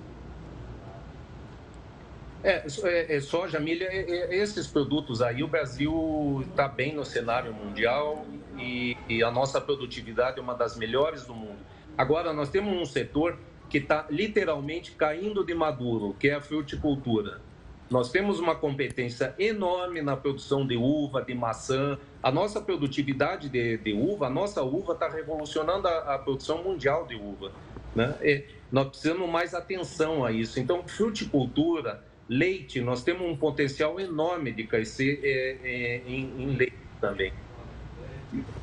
É, 2.46 2.64
é, 2.84 3.16
é 3.16 3.20
soja, 3.20 3.60
milha, 3.60 3.86
é, 3.86 4.02
é, 4.08 4.36
esses 4.36 4.68
produtos 4.68 5.20
aí, 5.20 5.42
o 5.42 5.48
Brasil 5.48 6.46
está 6.48 6.68
bem 6.68 6.94
no 6.94 7.04
cenário 7.04 7.52
mundial 7.52 8.24
e, 8.56 8.96
e, 9.10 9.24
a 9.24 9.32
nossa 9.32 9.60
produtividade 9.60 10.38
é 10.38 10.44
uma 10.44 10.54
das 10.54 10.78
melhores 10.78 11.26
do 11.26 11.34
mundo. 11.34 11.58
Agora, 11.98 12.32
nós 12.34 12.50
temos 12.50 12.72
um 12.72 12.86
setor 12.86 13.36
que 13.68 13.80
está 13.80 14.06
literalmente 14.12 14.92
caindo 14.92 15.44
de 15.44 15.56
maduro, 15.56 16.16
que 16.20 16.30
é 16.30 16.36
a 16.36 16.40
fruticultura. 16.40 17.42
Nós 17.90 18.12
temos 18.12 18.40
uma 18.40 18.54
competência 18.54 19.34
enorme 19.40 20.04
na 20.04 20.16
produção 20.16 20.68
de 20.68 20.78
uva, 20.78 21.24
de 21.24 21.34
maçã. 21.34 21.98
A 22.22 22.32
nossa 22.32 22.62
produtividade 22.62 23.50
de, 23.50 23.78
de 23.78 23.94
uva, 23.94 24.28
a 24.28 24.30
nossa 24.30 24.62
uva 24.62 24.94
está 24.94 25.10
revolucionando 25.10 25.88
a, 25.88 26.14
a, 26.14 26.20
produção 26.20 26.64
mundial 26.64 27.08
de 27.08 27.16
uva. 27.16 27.52
Né? 27.96 28.16
E 28.22 28.44
nós 28.72 28.90
precisamos 28.90 29.28
mais 29.28 29.56
atenção 29.56 30.24
a 30.24 30.32
isso. 30.32 30.60
Então, 30.60 30.88
fruticultura 30.88 32.04
Leite, 32.28 32.82
nós 32.82 33.04
temos 33.04 33.22
um 33.22 33.36
potencial 33.36 34.00
enorme 34.00 34.52
de 34.52 34.64
crescer 34.66 35.20
é, 35.24 35.58
é, 35.64 36.02
em, 36.08 36.42
em, 36.42 36.56
leite 36.56 36.78
também. 37.00 37.32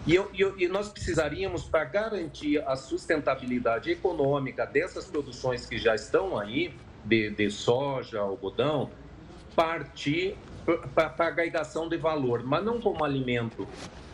E, 0.04 0.14
eu, 0.14 0.28
eu, 0.36 0.58
e 0.58 0.66
nós 0.66 0.88
precisaríamos, 0.88 1.64
para 1.64 1.84
garantir 1.84 2.58
a 2.66 2.74
sustentabilidade 2.74 3.90
econômica 3.90 4.66
dessas 4.66 5.06
produções 5.06 5.64
que 5.64 5.78
já 5.78 5.94
estão 5.94 6.36
aí, 6.36 6.74
de, 7.04 7.30
de 7.30 7.50
soja, 7.50 8.20
algodão, 8.20 8.90
partir 9.54 10.36
para 10.94 11.14
a 11.18 11.26
agregação 11.26 11.88
de 11.88 11.96
valor, 11.96 12.42
mas 12.42 12.64
não 12.64 12.80
como 12.80 13.04
alimento. 13.04 13.66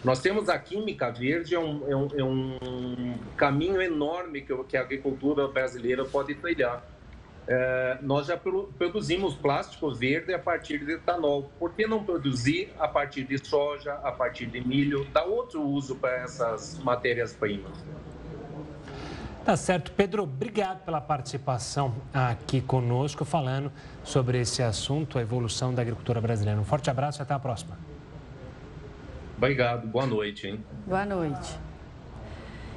Nós 0.05 0.21
temos 0.21 0.49
a 0.49 0.59
química 0.59 1.11
verde, 1.11 1.55
é 1.55 1.59
um, 1.59 1.91
é 1.91 1.97
um, 1.97 2.09
é 2.19 2.25
um 2.25 3.15
caminho 3.37 3.81
enorme 3.81 4.43
que, 4.43 4.55
que 4.65 4.77
a 4.77 4.81
agricultura 4.81 5.49
brasileira 5.49 6.05
pode 6.05 6.35
trilhar. 6.35 6.83
É, 7.51 7.97
nós 8.03 8.27
já 8.27 8.37
produzimos 8.37 9.35
plástico 9.35 9.91
verde 9.95 10.35
a 10.35 10.39
partir 10.39 10.85
de 10.85 10.93
etanol. 10.93 11.51
Por 11.59 11.73
que 11.73 11.87
não 11.87 12.05
produzir 12.05 12.71
a 12.79 12.87
partir 12.87 13.25
de 13.25 13.39
soja, 13.39 13.95
a 13.95 14.13
partir 14.13 14.47
de 14.47 14.61
milho? 14.61 15.07
Dá 15.15 15.25
outro 15.25 15.63
uso 15.63 15.97
para 15.97 16.17
essas 16.19 16.79
matérias-primas. 16.81 17.73
Tá 19.47 19.57
certo. 19.57 19.91
Pedro, 19.93 20.25
obrigado 20.25 20.85
pela 20.85 21.01
participação 21.01 21.95
aqui 22.13 22.61
conosco, 22.61 23.25
falando 23.25 23.73
sobre 24.05 24.39
esse 24.39 24.63
assunto, 24.63 25.17
a 25.17 25.23
evolução 25.23 25.73
da 25.73 25.81
agricultura 25.81 26.21
brasileira. 26.21 26.61
Um 26.61 26.65
forte 26.65 26.91
abraço 26.91 27.21
e 27.21 27.23
até 27.23 27.33
a 27.33 27.39
próxima. 27.39 27.79
Obrigado. 29.39 29.87
Boa 29.87 30.05
noite. 30.05 30.49
Hein? 30.49 30.63
Boa 30.87 31.07
noite. 31.07 31.59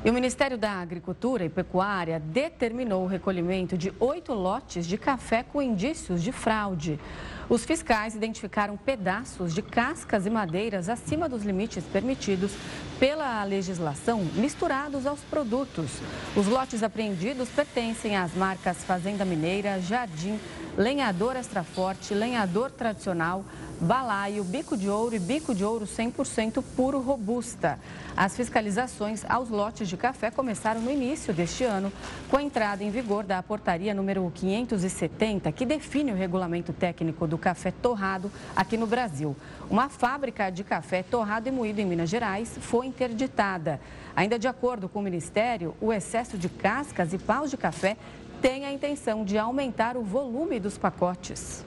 E 0.04 0.10
o 0.10 0.14
Ministério 0.14 0.58
da 0.58 0.72
Agricultura 0.72 1.46
e 1.46 1.50
Pecuária 1.50 2.20
determinou 2.20 3.04
o 3.04 3.08
recolhimento 3.08 3.78
de 3.78 3.94
oito 4.00 4.34
lotes 4.34 4.88
de 4.88 4.98
café 4.98 5.44
com 5.44 5.62
indícios 5.62 6.24
de 6.24 6.32
fraude. 6.32 7.00
Os 7.48 7.64
fiscais 7.64 8.16
identificaram 8.16 8.76
pedaços 8.78 9.54
de 9.54 9.62
cascas 9.62 10.26
e 10.26 10.30
madeiras 10.32 10.90
acima 10.90 11.30
dos 11.30 11.44
limites 11.44 11.84
permitidos 11.84 12.52
pela 13.00 13.44
legislação 13.44 14.26
misturados 14.34 15.06
aos 15.06 15.20
produtos. 15.20 15.92
Os 16.36 16.48
lotes 16.48 16.82
apreendidos 16.82 17.50
pertencem 17.50 18.18
às 18.18 18.34
marcas 18.34 18.84
Fazenda 18.84 19.24
Mineira, 19.24 19.80
Jardim, 19.82 20.40
Lenhador 20.76 21.36
Extra 21.36 21.64
Forte, 21.64 22.16
Lenhador 22.16 22.72
Tradicional, 22.72 23.46
balaio, 23.82 24.44
bico 24.44 24.78
de 24.78 24.88
ouro 24.88 25.16
e 25.16 25.20
bico 25.20 25.56
de 25.56 25.66
ouro 25.66 25.86
100% 25.86 26.64
puro 26.76 27.00
robusta. 27.00 27.80
As 28.16 28.36
fiscalizações 28.36 29.26
aos 29.28 29.50
lotes 29.50 29.90
de 29.90 29.98
café 29.98 30.30
começaram 30.30 30.80
no 30.80 30.92
início 30.92 31.34
deste 31.34 31.64
ano, 31.64 31.92
com 32.30 32.38
a 32.38 32.44
entrada 32.44 32.84
em 32.84 32.92
vigor 32.92 33.24
da 33.24 33.42
portaria 33.42 33.94
número 33.94 34.32
570, 34.36 35.52
que 35.52 35.66
define 35.66 36.12
o 36.12 36.16
regulamento 36.16 36.72
técnico 36.72 37.26
do 37.26 37.40
café 37.40 37.72
torrado 37.72 38.32
aqui 38.56 38.78
no 38.78 38.86
Brasil. 38.86 39.36
Uma 39.68 39.90
fábrica 39.90 40.52
de 40.52 40.64
café 40.64 41.02
torrado 41.02 41.48
e 41.48 41.52
moído 41.52 41.82
em 41.82 41.86
Minas 41.86 42.10
Gerais 42.10 42.56
foi 42.62 42.86
interditada. 42.86 43.82
Ainda 44.16 44.38
de 44.38 44.48
acordo 44.48 44.88
com 44.88 45.00
o 45.00 45.04
Ministério, 45.04 45.76
o 45.82 45.92
excesso 45.92 46.38
de 46.38 46.50
cascas 46.50 47.14
e 47.14 47.18
paus 47.18 47.50
de 47.50 47.58
café 47.58 47.98
tem 48.44 48.66
a 48.66 48.72
intenção 48.72 49.26
de 49.26 49.40
aumentar 49.40 49.98
o 49.98 50.04
volume 50.04 50.60
dos 50.60 50.78
pacotes. 50.78 51.66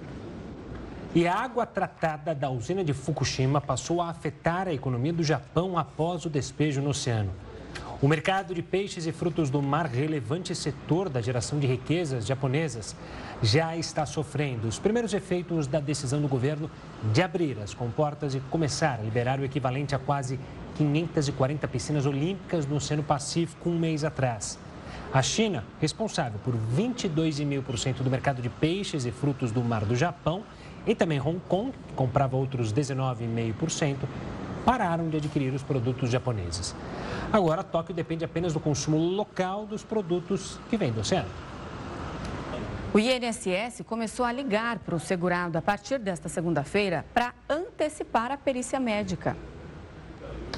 E 1.15 1.29
a 1.29 1.33
água 1.33 1.65
tratada 1.65 2.35
da 2.35 2.51
usina 2.51 2.83
de 2.83 2.93
Fukushima 2.93 3.61
passou 3.61 4.03
a 4.03 4.09
afetar 4.09 4.67
a 4.67 4.75
economia 4.75 5.13
do 5.13 5.23
Japão 5.23 5.79
após 5.79 6.25
o 6.25 6.29
despejo 6.29 6.83
no 6.83 6.91
oceano. 6.91 7.31
O 8.03 8.09
mercado 8.09 8.53
de 8.53 8.61
peixes 8.61 9.07
e 9.07 9.13
frutos 9.13 9.49
do 9.49 9.63
mar, 9.63 9.87
relevante 9.87 10.53
setor 10.57 11.09
da 11.09 11.21
geração 11.21 11.61
de 11.61 11.69
riquezas 11.69 12.27
japonesas, 12.27 12.97
já 13.41 13.77
está 13.77 14.05
sofrendo 14.05 14.67
os 14.67 14.81
primeiros 14.81 15.15
efeitos 15.15 15.69
da 15.69 15.79
decisão 15.79 16.21
do 16.21 16.27
governo 16.27 16.69
de 17.13 17.23
abrir 17.23 17.61
as 17.61 17.73
comportas 17.73 18.35
e 18.35 18.41
começar 18.51 18.99
a 18.99 19.03
liberar 19.05 19.39
o 19.39 19.45
equivalente 19.45 19.95
a 19.95 20.01
quase 20.01 20.41
540 20.75 21.69
piscinas 21.69 22.07
olímpicas 22.07 22.67
no 22.67 22.75
Oceano 22.75 23.05
Pacífico 23.05 23.71
um 23.71 23.79
mês 23.79 24.03
atrás. 24.03 24.59
A 25.13 25.23
China, 25.23 25.65
responsável 25.81 26.41
por 26.43 26.55
22,5% 26.77 28.03
do 28.03 28.11
mercado 28.11 28.43
de 28.43 28.49
peixes 28.49 29.07
e 29.07 29.13
frutos 29.13 29.53
do 29.53 29.63
mar 29.63 29.85
do 29.85 29.95
Japão, 29.95 30.43
e 30.87 30.95
também 30.95 31.21
Hong 31.21 31.41
Kong, 31.49 31.73
que 31.89 31.95
comprava 31.95 32.37
outros 32.37 32.73
19,5%, 32.73 33.97
pararam 34.65 35.09
de 35.09 35.19
adquirir 35.19 35.53
os 35.53 35.63
produtos 35.63 36.11
japoneses. 36.11 36.75
Agora, 37.33 37.63
Tóquio 37.63 37.95
depende 37.95 38.25
apenas 38.25 38.53
do 38.53 38.61
consumo 38.61 38.97
local 38.97 39.67
dos 39.67 39.83
produtos 39.83 40.59
que 40.71 40.77
vêm 40.77 40.93
do 40.93 41.01
oceano. 41.01 41.29
O 42.93 42.99
INSS 42.99 43.83
começou 43.85 44.25
a 44.25 44.31
ligar 44.31 44.79
para 44.79 44.95
o 44.95 45.01
segurado 45.01 45.59
a 45.59 45.63
partir 45.63 45.99
desta 45.99 46.29
segunda-feira 46.29 47.05
para 47.13 47.35
antecipar 47.49 48.31
a 48.31 48.37
perícia 48.37 48.79
médica. 48.79 49.37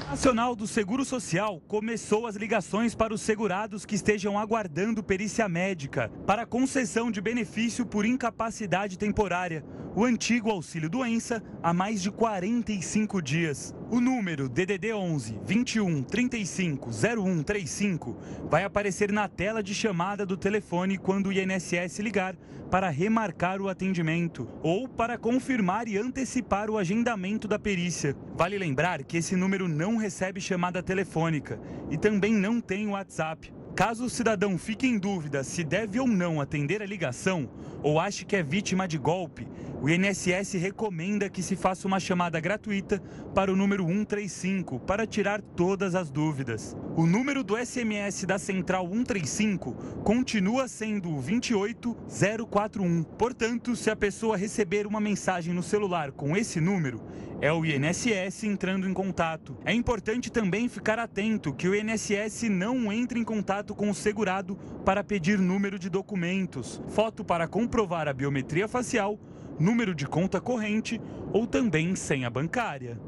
Nacional 0.09 0.55
do 0.55 0.69
Seguro 0.69 1.05
Social 1.05 1.61
começou 1.67 2.29
as 2.29 2.37
ligações 2.37 2.95
para 2.95 3.13
os 3.13 3.21
segurados 3.21 3.85
que 3.85 3.97
estejam 3.97 4.39
aguardando 4.39 5.03
perícia 5.03 5.49
médica 5.49 6.09
para 6.25 6.47
concessão 6.47 7.11
de 7.11 7.21
benefício 7.21 7.85
por 7.85 8.07
incapacidade 8.07 8.97
temporária, 8.97 9.65
o 9.97 10.05
antigo 10.05 10.49
auxílio 10.49 10.89
doença, 10.89 11.43
há 11.61 11.75
mais 11.75 12.01
de 12.01 12.13
45 12.13 13.21
dias. 13.21 13.75
O 13.89 14.01
número 14.01 14.49
DDD 14.49 14.93
11 14.93 15.39
21 15.45 16.03
35 16.03 16.91
0135 16.91 18.17
vai 18.51 18.65
aparecer 18.65 19.13
na 19.13 19.29
tela 19.29 19.63
de 19.63 19.73
chamada 19.73 20.27
do 20.27 20.37
telefone 20.37 20.99
quando 20.99 21.29
o 21.29 21.33
INSS 21.33 22.01
ligar 22.01 22.35
para 22.69 22.91
remarcar 22.91 23.63
o 23.63 23.69
atendimento 23.69 24.49
ou 24.61 24.89
para 24.89 25.17
confirmar 25.17 25.87
e 25.87 25.97
antecipar 25.97 26.69
o 26.69 26.77
agendamento 26.77 27.47
da 27.47 27.61
perícia. 27.61 28.17
Vale 28.35 28.59
lembrar 28.59 29.05
que 29.05 29.19
esse 29.19 29.37
número 29.37 29.69
não 29.69 29.97
recebe 29.97 30.41
chamada 30.41 30.83
telefônica 30.83 31.61
e 31.89 31.97
também 31.97 32.35
não 32.35 32.61
tem 32.61 32.89
WhatsApp. 32.89 33.53
Caso 33.77 34.07
o 34.07 34.11
cidadão 34.11 34.59
fique 34.59 34.87
em 34.87 34.99
dúvida 34.99 35.45
se 35.45 35.63
deve 35.63 36.01
ou 36.01 36.09
não 36.09 36.41
atender 36.41 36.83
a 36.83 36.87
ligação 36.87 37.49
ou 37.83 38.01
ache 38.01 38.25
que 38.25 38.35
é 38.35 38.43
vítima 38.43 38.89
de 38.89 38.99
golpe, 38.99 39.47
o 39.81 39.89
INSS 39.89 40.55
recomenda 40.55 41.29
que 41.29 41.43
se 41.43 41.55
faça 41.55 41.87
uma 41.87 42.01
chamada 42.01 42.41
gratuita 42.41 43.01
para 43.35 43.53
o 43.53 43.57
número 43.57 43.87
135 43.87 44.81
para 44.81 45.07
tirar 45.07 45.43
todas 45.43 45.95
as 45.95 46.11
dúvidas. 46.11 46.77
O 46.97 47.07
número 47.07 47.45
do 47.45 47.57
SMS 47.57 48.25
da 48.25 48.39
Central 48.39 48.89
135 48.89 49.73
continua 50.03 50.67
sendo 50.67 51.11
o 51.11 51.21
28041. 51.21 53.03
Portanto, 53.03 53.77
se 53.77 53.91
a 53.91 53.97
pessoa 53.97 54.37
receber 54.37 54.87
uma 54.87 55.01
mensagem 55.01 55.53
no 55.53 55.63
celular 55.63 56.11
com 56.11 56.37
esse 56.37 56.61
número, 56.61 57.03
é 57.41 57.53
o 57.53 57.65
INSS 57.67 58.45
entrando 58.45 58.89
em 58.89 58.95
contato. 58.95 59.59
É 59.65 59.73
importante 59.73 60.33
também 60.33 60.71
ficar 60.71 60.99
atento 60.99 61.53
que 61.53 61.69
o 61.69 61.75
INSS 61.75 62.49
não 62.49 62.91
entre 62.91 63.21
em 63.21 63.25
contato 63.25 63.75
com 63.75 63.91
o 63.91 63.95
segurado 63.95 64.57
para 64.87 65.05
pedir 65.05 65.39
número 65.39 65.79
de 65.79 65.91
documentos, 65.91 66.81
foto 66.89 67.23
para 67.23 67.47
comprovar 67.47 68.09
a 68.09 68.15
biometria 68.15 68.67
facial, 68.67 69.19
número 69.59 69.95
de 69.95 70.07
conta 70.07 70.41
corrente 70.41 71.01
ou 71.33 71.47
também 71.47 71.95
senha 71.95 72.31
bancária. 72.31 72.99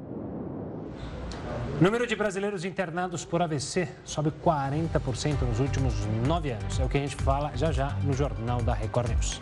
Número 1.81 2.07
de 2.07 2.17
brasileiros 2.17 2.65
internados 2.65 3.25
por 3.25 3.41
AVC 3.41 3.89
sobe 4.05 4.33
40% 4.45 5.43
nos 5.43 5.61
últimos 5.61 5.95
nove 6.27 6.51
anos. 6.51 6.81
É 6.81 6.85
o 6.85 6.89
que 6.89 6.99
a 6.99 7.01
gente 7.01 7.15
fala 7.17 7.53
já 7.55 7.71
já 7.71 7.91
no 8.03 8.13
Jornal 8.13 8.61
da 8.63 8.75
Record 8.75 9.11
News. 9.11 9.41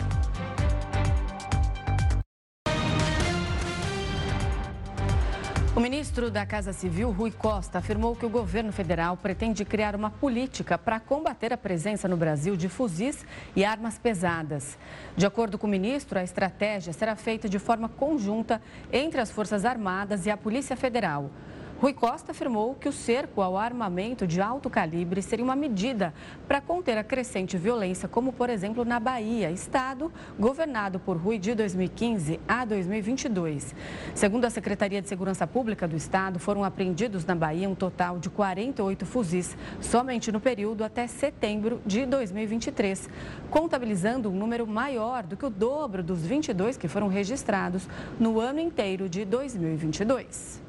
O 5.76 5.80
ministro 5.80 6.30
da 6.30 6.46
Casa 6.46 6.72
Civil, 6.72 7.10
Rui 7.10 7.30
Costa, 7.30 7.76
afirmou 7.76 8.16
que 8.16 8.24
o 8.24 8.30
governo 8.30 8.72
federal 8.72 9.14
pretende 9.14 9.62
criar 9.62 9.94
uma 9.94 10.10
política 10.10 10.78
para 10.78 10.98
combater 10.98 11.52
a 11.52 11.56
presença 11.58 12.08
no 12.08 12.16
Brasil 12.16 12.56
de 12.56 12.66
fuzis 12.66 13.26
e 13.54 13.62
armas 13.62 13.98
pesadas. 13.98 14.78
De 15.14 15.26
acordo 15.26 15.58
com 15.58 15.66
o 15.66 15.70
ministro, 15.70 16.18
a 16.18 16.24
estratégia 16.24 16.94
será 16.94 17.14
feita 17.14 17.46
de 17.46 17.58
forma 17.58 17.90
conjunta 17.90 18.62
entre 18.90 19.20
as 19.20 19.30
Forças 19.30 19.66
Armadas 19.66 20.24
e 20.24 20.30
a 20.30 20.36
Polícia 20.38 20.78
Federal. 20.78 21.30
Rui 21.78 21.92
Costa 21.92 22.32
afirmou 22.32 22.74
que 22.74 22.88
o 22.88 22.92
cerco 22.92 23.42
ao 23.42 23.58
armamento 23.58 24.26
de 24.26 24.40
alto 24.40 24.70
calibre 24.70 25.20
seria 25.20 25.44
uma 25.44 25.54
medida 25.54 26.14
para 26.48 26.58
conter 26.58 26.96
a 26.96 27.04
crescente 27.04 27.58
violência, 27.58 28.08
como 28.08 28.32
por 28.32 28.48
exemplo 28.48 28.82
na 28.82 28.98
Bahia, 28.98 29.50
estado 29.50 30.10
governado 30.38 30.98
por 30.98 31.18
Rui 31.18 31.38
de 31.38 31.54
2015 31.54 32.40
a 32.48 32.64
2022. 32.64 33.74
Segundo 34.14 34.46
a 34.46 34.50
Secretaria 34.50 35.02
de 35.02 35.08
Segurança 35.08 35.46
Pública 35.46 35.86
do 35.86 35.94
estado, 35.94 36.38
foram 36.38 36.64
apreendidos 36.64 37.26
na 37.26 37.34
Bahia 37.34 37.68
um 37.68 37.74
total 37.74 38.18
de 38.18 38.30
48 38.30 39.04
fuzis, 39.04 39.54
somente 39.78 40.32
no 40.32 40.40
período 40.40 40.82
até 40.82 41.06
setembro 41.06 41.82
de 41.84 42.06
2023, 42.06 43.10
contabilizando 43.50 44.30
um 44.30 44.34
número 44.34 44.66
maior 44.66 45.24
do 45.24 45.36
que 45.36 45.44
o 45.44 45.50
dobro 45.50 46.02
dos 46.02 46.24
22 46.24 46.78
que 46.78 46.88
foram 46.88 47.08
registrados 47.08 47.86
no 48.18 48.40
ano 48.40 48.60
inteiro 48.60 49.10
de 49.10 49.26
2022. 49.26 50.65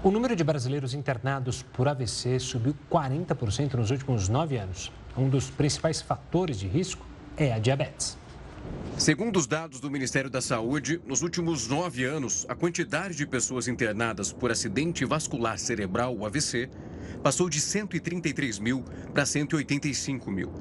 O 0.00 0.12
número 0.12 0.36
de 0.36 0.44
brasileiros 0.44 0.94
internados 0.94 1.64
por 1.72 1.88
AVC 1.88 2.38
subiu 2.38 2.72
40% 2.88 3.74
nos 3.74 3.90
últimos 3.90 4.28
nove 4.28 4.56
anos. 4.56 4.92
Um 5.16 5.28
dos 5.28 5.50
principais 5.50 6.00
fatores 6.00 6.60
de 6.60 6.68
risco 6.68 7.04
é 7.36 7.52
a 7.52 7.58
diabetes. 7.58 8.16
Segundo 8.96 9.36
os 9.36 9.48
dados 9.48 9.80
do 9.80 9.90
Ministério 9.90 10.30
da 10.30 10.40
Saúde, 10.40 11.00
nos 11.04 11.22
últimos 11.22 11.66
nove 11.66 12.04
anos, 12.04 12.46
a 12.48 12.54
quantidade 12.54 13.16
de 13.16 13.26
pessoas 13.26 13.66
internadas 13.66 14.32
por 14.32 14.52
acidente 14.52 15.04
vascular 15.04 15.58
cerebral, 15.58 16.24
AVC, 16.24 16.70
passou 17.20 17.48
de 17.48 17.60
133 17.60 18.60
mil 18.60 18.84
para 19.12 19.26
185 19.26 20.30
mil. 20.30 20.52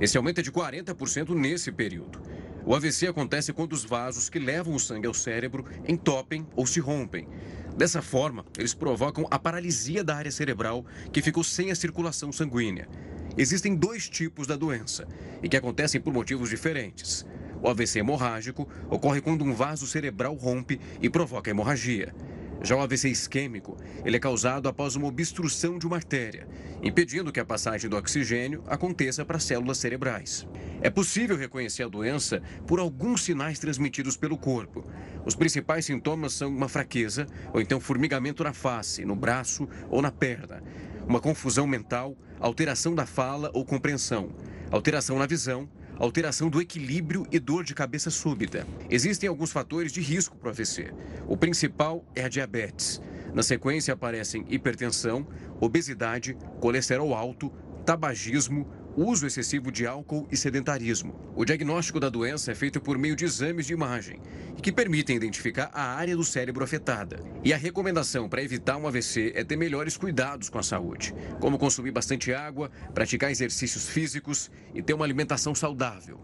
Esse 0.00 0.16
aumento 0.16 0.38
é 0.38 0.42
de 0.42 0.52
40% 0.52 1.34
nesse 1.34 1.72
período. 1.72 2.22
O 2.66 2.74
AVC 2.74 3.08
acontece 3.08 3.52
quando 3.52 3.74
os 3.74 3.84
vasos 3.84 4.30
que 4.30 4.38
levam 4.38 4.74
o 4.74 4.80
sangue 4.80 5.06
ao 5.06 5.12
cérebro 5.12 5.66
entopem 5.86 6.46
ou 6.56 6.64
se 6.64 6.80
rompem. 6.80 7.28
Dessa 7.76 8.00
forma, 8.00 8.44
eles 8.56 8.72
provocam 8.72 9.26
a 9.30 9.38
paralisia 9.38 10.04
da 10.04 10.14
área 10.14 10.30
cerebral, 10.30 10.84
que 11.12 11.20
ficou 11.20 11.42
sem 11.42 11.72
a 11.72 11.74
circulação 11.74 12.30
sanguínea. 12.30 12.88
Existem 13.36 13.74
dois 13.74 14.08
tipos 14.08 14.46
da 14.46 14.54
doença 14.54 15.08
e 15.42 15.48
que 15.48 15.56
acontecem 15.56 16.00
por 16.00 16.12
motivos 16.12 16.50
diferentes. 16.50 17.26
O 17.60 17.68
AVC 17.68 17.98
hemorrágico 17.98 18.68
ocorre 18.88 19.20
quando 19.20 19.44
um 19.44 19.54
vaso 19.54 19.86
cerebral 19.86 20.34
rompe 20.34 20.80
e 21.00 21.10
provoca 21.10 21.50
hemorragia. 21.50 22.14
Já 22.62 22.76
o 22.76 22.80
AVC 22.80 23.10
isquêmico, 23.10 23.76
ele 24.04 24.16
é 24.16 24.20
causado 24.20 24.68
após 24.68 24.96
uma 24.96 25.08
obstrução 25.08 25.78
de 25.78 25.86
uma 25.86 25.96
artéria, 25.96 26.48
impedindo 26.82 27.30
que 27.30 27.40
a 27.40 27.44
passagem 27.44 27.90
do 27.90 27.96
oxigênio 27.96 28.62
aconteça 28.66 29.24
para 29.24 29.38
células 29.38 29.78
cerebrais. 29.78 30.46
É 30.80 30.88
possível 30.88 31.36
reconhecer 31.36 31.82
a 31.82 31.88
doença 31.88 32.40
por 32.66 32.78
alguns 32.78 33.22
sinais 33.24 33.58
transmitidos 33.58 34.16
pelo 34.16 34.38
corpo. 34.38 34.86
Os 35.26 35.34
principais 35.34 35.86
sintomas 35.86 36.34
são 36.34 36.48
uma 36.48 36.68
fraqueza 36.68 37.26
ou 37.52 37.60
então 37.60 37.80
formigamento 37.80 38.44
na 38.44 38.52
face, 38.52 39.04
no 39.04 39.16
braço 39.16 39.68
ou 39.88 40.02
na 40.02 40.10
perna, 40.10 40.62
uma 41.06 41.20
confusão 41.20 41.66
mental, 41.66 42.16
alteração 42.38 42.94
da 42.94 43.06
fala 43.06 43.50
ou 43.54 43.64
compreensão, 43.64 44.30
alteração 44.70 45.18
na 45.18 45.26
visão, 45.26 45.68
alteração 45.98 46.50
do 46.50 46.60
equilíbrio 46.60 47.26
e 47.30 47.38
dor 47.38 47.64
de 47.64 47.74
cabeça 47.74 48.10
súbita. 48.10 48.66
Existem 48.90 49.28
alguns 49.28 49.52
fatores 49.52 49.92
de 49.92 50.00
risco 50.00 50.36
para 50.36 50.48
o 50.48 50.50
AVC. 50.50 50.92
O 51.26 51.36
principal 51.36 52.04
é 52.14 52.24
a 52.24 52.28
diabetes. 52.28 53.00
Na 53.32 53.42
sequência 53.42 53.94
aparecem 53.94 54.44
hipertensão, 54.48 55.26
obesidade, 55.60 56.36
colesterol 56.60 57.14
alto, 57.14 57.50
tabagismo, 57.84 58.68
uso 58.96 59.26
excessivo 59.26 59.72
de 59.72 59.86
álcool 59.86 60.26
e 60.30 60.36
sedentarismo. 60.36 61.14
O 61.34 61.44
diagnóstico 61.44 61.98
da 61.98 62.08
doença 62.08 62.52
é 62.52 62.54
feito 62.54 62.80
por 62.80 62.96
meio 62.96 63.16
de 63.16 63.24
exames 63.24 63.66
de 63.66 63.72
imagem, 63.72 64.20
que 64.62 64.72
permitem 64.72 65.16
identificar 65.16 65.70
a 65.72 65.94
área 65.94 66.16
do 66.16 66.24
cérebro 66.24 66.64
afetada. 66.64 67.20
E 67.42 67.52
a 67.52 67.56
recomendação 67.56 68.28
para 68.28 68.42
evitar 68.42 68.76
um 68.76 68.86
AVC 68.86 69.32
é 69.34 69.44
ter 69.44 69.56
melhores 69.56 69.96
cuidados 69.96 70.48
com 70.48 70.58
a 70.58 70.62
saúde, 70.62 71.14
como 71.40 71.58
consumir 71.58 71.90
bastante 71.90 72.32
água, 72.32 72.70
praticar 72.94 73.30
exercícios 73.30 73.88
físicos 73.88 74.50
e 74.74 74.82
ter 74.82 74.94
uma 74.94 75.04
alimentação 75.04 75.54
saudável. 75.54 76.20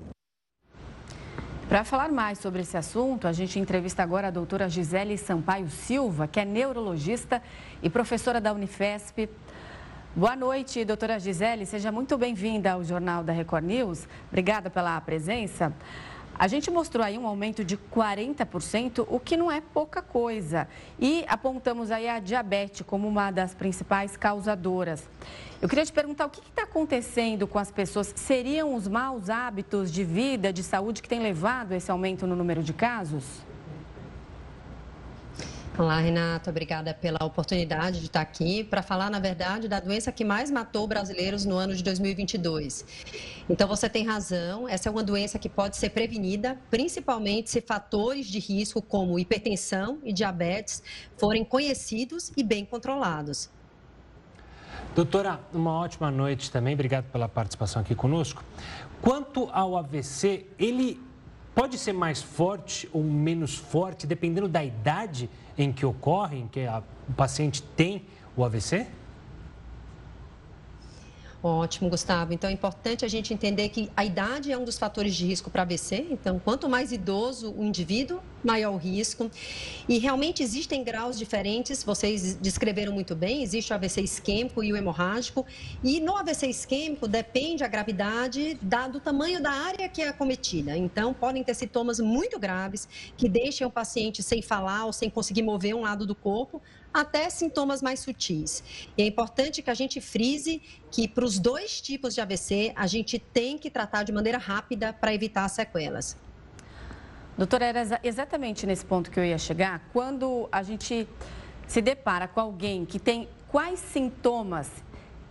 Para 1.71 1.85
falar 1.85 2.11
mais 2.11 2.41
sobre 2.41 2.63
esse 2.63 2.77
assunto, 2.77 3.29
a 3.29 3.33
gente 3.33 3.57
entrevista 3.61 4.03
agora 4.03 4.27
a 4.27 4.31
doutora 4.33 4.69
Gisele 4.69 5.17
Sampaio 5.17 5.71
Silva, 5.71 6.27
que 6.27 6.41
é 6.41 6.45
neurologista 6.45 7.41
e 7.81 7.89
professora 7.89 8.41
da 8.41 8.53
Unifesp. 8.53 9.29
Boa 10.17 10.35
noite, 10.35 10.85
doutora 10.85 11.21
Gisele. 11.21 11.65
Seja 11.65 11.93
muito 11.93 12.19
bem-vinda 12.19 12.73
ao 12.73 12.83
Jornal 12.83 13.23
da 13.23 13.33
Record 13.33 13.65
News. 13.65 14.09
Obrigada 14.27 14.69
pela 14.69 15.01
presença. 15.01 15.73
A 16.37 16.49
gente 16.49 16.69
mostrou 16.69 17.05
aí 17.05 17.17
um 17.17 17.29
aumento 17.29 17.65
de 17.65 17.77
40%, 17.77 19.07
o 19.09 19.21
que 19.21 19.37
não 19.37 19.49
é 19.49 19.61
pouca 19.61 20.03
coisa. 20.03 20.67
E 20.99 21.25
apontamos 21.29 21.93
aí 21.93 22.09
a 22.09 22.19
diabetes 22.19 22.85
como 22.85 23.07
uma 23.07 23.31
das 23.31 23.55
principais 23.55 24.17
causadoras. 24.17 25.09
Eu 25.63 25.69
queria 25.69 25.87
te 25.87 25.93
perguntar 25.93 26.27
o 26.27 26.31
que 26.31 26.41
está 26.41 26.65
acontecendo 26.65 27.47
com 27.47 27.61
as 27.61 27.71
pessoas? 27.71 28.13
Seriam 28.17 28.75
os 28.75 28.89
maus 28.89 29.31
hábitos 29.31 29.93
de 29.93 30.03
vida, 30.03 30.53
de 30.53 30.65
saúde, 30.65 31.03
que 31.03 31.09
têm 31.09 31.21
levado 31.21 31.71
a 31.71 31.77
esse 31.77 31.89
aumento 31.89 32.27
no 32.27 32.35
número 32.35 32.65
de 32.65 32.73
casos? 32.73 33.49
Olá, 35.79 35.99
Renata. 35.99 36.51
Obrigada 36.51 36.93
pela 36.93 37.25
oportunidade 37.25 38.01
de 38.01 38.07
estar 38.07 38.21
aqui 38.21 38.65
para 38.65 38.83
falar, 38.83 39.09
na 39.09 39.21
verdade, 39.21 39.69
da 39.69 39.79
doença 39.79 40.11
que 40.11 40.25
mais 40.25 40.51
matou 40.51 40.87
brasileiros 40.87 41.45
no 41.45 41.57
ano 41.57 41.75
de 41.75 41.83
2022. 41.83 42.85
Então, 43.49 43.69
você 43.69 43.89
tem 43.89 44.05
razão. 44.05 44.69
Essa 44.69 44.89
é 44.89 44.93
uma 44.93 45.03
doença 45.03 45.39
que 45.39 45.49
pode 45.49 45.77
ser 45.77 45.91
prevenida, 45.91 46.59
principalmente 46.71 47.51
se 47.51 47.61
fatores 47.61 48.27
de 48.27 48.41
risco 48.41 48.83
como 48.83 49.19
hipertensão 49.19 49.99
e 50.03 50.13
diabetes 50.13 50.83
forem 51.17 51.45
conhecidos 51.45 52.33
e 52.37 52.43
bem 52.43 52.65
controlados. 52.65 53.49
Doutora, 54.95 55.41
uma 55.53 55.73
ótima 55.73 56.11
noite 56.11 56.51
também. 56.51 56.75
Obrigado 56.75 57.05
pela 57.13 57.29
participação 57.29 57.81
aqui 57.81 57.95
conosco. 57.95 58.45
Quanto 59.01 59.49
ao 59.53 59.77
AVC, 59.77 60.47
ele 60.59 61.01
pode 61.55 61.79
ser 61.79 61.93
mais 61.93 62.23
forte 62.23 62.89
ou 62.93 63.03
menos 63.03 63.57
forte, 63.57 64.07
dependendo 64.07 64.49
da 64.49 64.65
idade 64.65 65.29
em 65.57 65.73
que 65.73 65.85
ocorre, 65.85 66.39
em 66.39 66.49
que 66.49 66.67
a, 66.67 66.83
o 67.09 67.13
paciente 67.13 67.63
tem 67.63 68.07
o 68.37 68.45
AVC? 68.45 68.87
Ótimo, 71.43 71.89
Gustavo. 71.89 72.35
Então 72.35 72.51
é 72.51 72.53
importante 72.53 73.03
a 73.03 73.09
gente 73.09 73.33
entender 73.33 73.71
que 73.71 73.91
a 73.97 74.05
idade 74.05 74.53
é 74.53 74.59
um 74.59 74.65
dos 74.65 74.79
fatores 74.79 75.15
de 75.15 75.25
risco 75.25 75.51
para 75.51 75.63
AVC. 75.63 76.07
Então, 76.11 76.39
quanto 76.39 76.69
mais 76.69 76.93
idoso 76.93 77.51
o 77.57 77.65
indivíduo, 77.65 78.21
maior 78.45 78.75
o 78.75 78.77
risco. 78.77 79.31
E 79.89 79.99
realmente 79.99 80.43
existem 80.43 80.85
graus 80.85 81.19
diferentes, 81.19 81.83
vocês 81.83 82.35
descreveram 82.35 82.93
muito 82.93 83.15
bem, 83.15 83.43
existe 83.43 83.73
o 83.73 83.75
AVC 83.75 84.03
isquêmico 84.03 84.63
e 84.63 84.71
o 84.71 84.77
hemorrágico. 84.77 85.47
E 85.83 85.99
no 85.99 86.15
AVC 86.15 86.49
isquêmico 86.49 87.09
depende 87.09 87.65
a 87.65 87.69
gravidade 87.69 88.59
da, 88.61 88.87
do 88.87 89.01
tamanho 89.01 89.43
da 89.43 89.51
área 89.51 89.89
que 89.89 90.03
é 90.03 90.09
acometida. 90.09 90.77
Então, 90.77 91.15
podem 91.15 91.43
ter 91.43 91.55
sintomas 91.55 92.01
muito 92.01 92.39
graves 92.39 92.87
que 93.17 93.31
deixem 93.31 93.67
o 93.67 93.71
paciente 93.71 94.23
sem 94.23 94.43
falar 94.43 94.85
ou 94.85 94.93
sem 94.93 95.09
conseguir 95.09 95.43
mover 95.43 95.75
um 95.75 95.81
lado 95.81 96.07
do 96.07 96.15
corpo, 96.15 96.61
até 96.93 97.31
sintomas 97.31 97.81
mais 97.81 98.01
sutis. 98.01 98.63
E 98.97 99.03
é 99.03 99.07
importante 99.07 99.63
que 99.63 99.71
a 99.71 99.75
gente 99.75 100.01
frise 100.01 100.61
que 100.91 101.07
para 101.07 101.25
os 101.25 101.39
dois 101.39 101.81
tipos 101.81 102.15
de 102.15 102.21
AVC 102.21 102.73
a 102.75 102.87
gente 102.87 103.19
tem 103.19 103.57
que 103.57 103.71
tratar 103.71 104.03
de 104.03 104.13
maneira 104.13 104.39
rápida 104.39 104.93
para 104.93 105.15
evitar 105.15 105.49
sequelas. 105.49 106.17
Doutora, 107.39 107.65
era 107.65 108.01
exatamente 108.03 108.67
nesse 108.67 108.85
ponto 108.85 109.11
que 109.11 109.19
eu 109.19 109.25
ia 109.25 109.39
chegar. 109.39 109.89
Quando 109.93 110.49
a 110.53 110.63
gente 110.63 111.09
se 111.67 111.81
depara 111.81 112.29
com 112.29 112.41
alguém 112.41 112.85
que 112.85 112.99
tem 112.99 113.29
quais 113.49 113.81
sintomas 113.81 114.71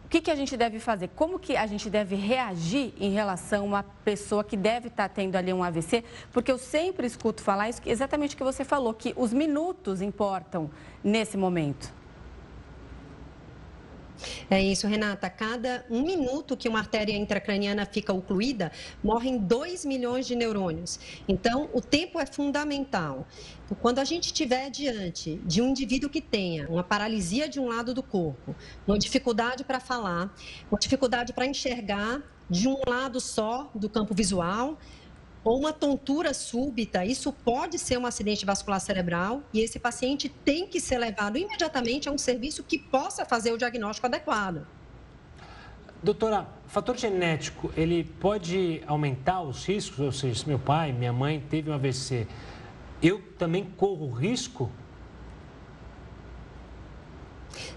o 0.09 0.11
que, 0.11 0.21
que 0.21 0.31
a 0.31 0.35
gente 0.35 0.57
deve 0.57 0.79
fazer? 0.79 1.11
Como 1.15 1.37
que 1.37 1.55
a 1.55 1.67
gente 1.67 1.87
deve 1.87 2.15
reagir 2.15 2.95
em 2.99 3.11
relação 3.11 3.61
a 3.61 3.63
uma 3.63 3.83
pessoa 3.83 4.43
que 4.43 4.57
deve 4.57 4.87
estar 4.87 5.07
tendo 5.07 5.35
ali 5.35 5.53
um 5.53 5.63
AVC? 5.63 6.03
Porque 6.33 6.51
eu 6.51 6.57
sempre 6.57 7.05
escuto 7.05 7.43
falar 7.43 7.69
isso, 7.69 7.79
exatamente 7.85 8.33
o 8.33 8.37
que 8.39 8.43
você 8.43 8.65
falou, 8.65 8.91
que 8.91 9.13
os 9.15 9.31
minutos 9.31 10.01
importam 10.01 10.71
nesse 11.03 11.37
momento. 11.37 11.98
É 14.49 14.61
isso, 14.61 14.87
Renata. 14.87 15.29
Cada 15.29 15.85
um 15.89 16.01
minuto 16.01 16.57
que 16.57 16.67
uma 16.67 16.79
artéria 16.79 17.15
intracraniana 17.15 17.85
fica 17.85 18.13
ocluída, 18.13 18.71
morrem 19.03 19.37
2 19.37 19.85
milhões 19.85 20.27
de 20.27 20.35
neurônios. 20.35 20.99
Então, 21.27 21.69
o 21.73 21.81
tempo 21.81 22.19
é 22.19 22.25
fundamental. 22.25 23.27
Quando 23.81 23.99
a 23.99 24.03
gente 24.03 24.25
estiver 24.25 24.69
diante 24.69 25.39
de 25.45 25.61
um 25.61 25.69
indivíduo 25.69 26.09
que 26.09 26.21
tenha 26.21 26.67
uma 26.69 26.83
paralisia 26.83 27.47
de 27.47 27.59
um 27.59 27.67
lado 27.67 27.93
do 27.93 28.01
corpo, 28.01 28.55
uma 28.87 28.97
dificuldade 28.97 29.63
para 29.63 29.79
falar, 29.79 30.35
uma 30.71 30.79
dificuldade 30.79 31.33
para 31.33 31.45
enxergar 31.45 32.21
de 32.49 32.67
um 32.67 32.77
lado 32.87 33.19
só 33.19 33.69
do 33.75 33.87
campo 33.87 34.13
visual, 34.13 34.77
ou 35.49 35.57
uma 35.57 35.73
tontura 35.73 36.31
súbita, 36.31 37.03
isso 37.03 37.33
pode 37.33 37.79
ser 37.79 37.97
um 37.97 38.05
acidente 38.05 38.45
vascular 38.45 38.79
cerebral 38.79 39.41
e 39.51 39.61
esse 39.61 39.79
paciente 39.79 40.29
tem 40.29 40.67
que 40.67 40.79
ser 40.79 40.99
levado 40.99 41.39
imediatamente 41.39 42.07
a 42.07 42.11
um 42.11 42.19
serviço 42.19 42.63
que 42.63 42.77
possa 42.77 43.25
fazer 43.25 43.51
o 43.51 43.57
diagnóstico 43.57 44.05
adequado. 44.05 44.67
Doutora, 46.03 46.47
fator 46.67 46.95
genético, 46.95 47.73
ele 47.75 48.03
pode 48.03 48.83
aumentar 48.85 49.41
os 49.41 49.65
riscos? 49.65 49.99
Ou 49.99 50.11
seja, 50.11 50.39
se 50.41 50.47
meu 50.47 50.59
pai, 50.59 50.93
minha 50.93 51.11
mãe 51.11 51.43
teve 51.49 51.71
um 51.71 51.73
AVC, 51.73 52.27
eu 53.01 53.19
também 53.39 53.65
corro 53.75 54.07
risco 54.11 54.69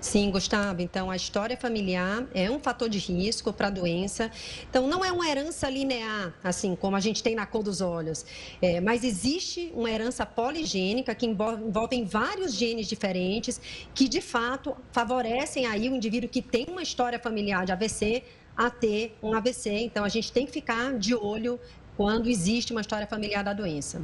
Sim, 0.01 0.30
Gustavo. 0.30 0.83
Então, 0.83 1.11
a 1.11 1.16
história 1.16 1.57
familiar 1.57 2.26
é 2.35 2.51
um 2.51 2.59
fator 2.59 2.89
de 2.89 2.99
risco 2.99 3.53
para 3.53 3.68
a 3.68 3.70
doença. 3.70 4.30
Então, 4.68 4.87
não 4.87 5.05
é 5.05 5.12
uma 5.12 5.28
herança 5.28 5.68
linear, 5.68 6.35
assim 6.43 6.74
como 6.74 6.97
a 6.97 7.01
gente 7.01 7.22
tem 7.22 7.35
na 7.35 7.47
cor 7.47 7.62
dos 7.62 7.80
olhos, 7.80 8.24
é, 8.61 8.80
mas 8.80 9.05
existe 9.05 9.72
uma 9.74 9.91
herança 9.91 10.24
poligênica 10.26 11.14
que 11.14 11.26
envolve, 11.26 11.64
envolve 11.64 12.05
vários 12.05 12.55
genes 12.55 12.87
diferentes 12.87 13.61
que, 13.95 14.09
de 14.09 14.20
fato, 14.20 14.76
favorecem 14.93 15.66
aí 15.66 15.89
o 15.89 15.95
indivíduo 15.95 16.28
que 16.28 16.43
tem 16.43 16.66
uma 16.68 16.83
história 16.83 17.18
familiar 17.18 17.64
de 17.64 17.72
AVC 17.72 18.22
a 18.57 18.70
ter 18.70 19.16
um 19.22 19.35
AVC. 19.35 19.70
Então, 19.70 20.05
a 20.05 20.09
gente 20.09 20.30
tem 20.33 20.47
que 20.47 20.53
ficar 20.53 20.99
de 20.99 21.14
olho 21.14 21.59
quando 21.97 22.28
existe 22.28 22.72
uma 22.72 22.80
história 22.80 23.07
familiar 23.07 23.45
da 23.45 23.53
doença. 23.53 24.01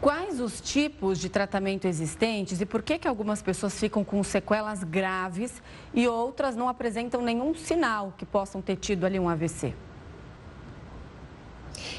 Quais 0.00 0.40
os 0.40 0.62
tipos 0.62 1.18
de 1.18 1.28
tratamento 1.28 1.86
existentes 1.86 2.58
e 2.58 2.64
por 2.64 2.82
que, 2.82 2.98
que 2.98 3.06
algumas 3.06 3.42
pessoas 3.42 3.78
ficam 3.78 4.02
com 4.02 4.24
sequelas 4.24 4.82
graves 4.82 5.62
e 5.92 6.08
outras 6.08 6.56
não 6.56 6.70
apresentam 6.70 7.20
nenhum 7.20 7.54
sinal 7.54 8.14
que 8.16 8.24
possam 8.24 8.62
ter 8.62 8.76
tido 8.76 9.04
ali 9.04 9.20
um 9.20 9.28
AVC? 9.28 9.74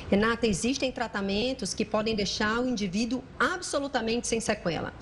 Renata, 0.10 0.48
existem 0.48 0.92
tratamentos 0.92 1.74
que 1.76 1.86
podem 1.86 2.16
deixar 2.16 2.60
o 2.60 2.68
indivíduo 2.68 3.24
absolutamente 3.40 4.28
sem 4.28 4.42
sequela. 4.42 4.94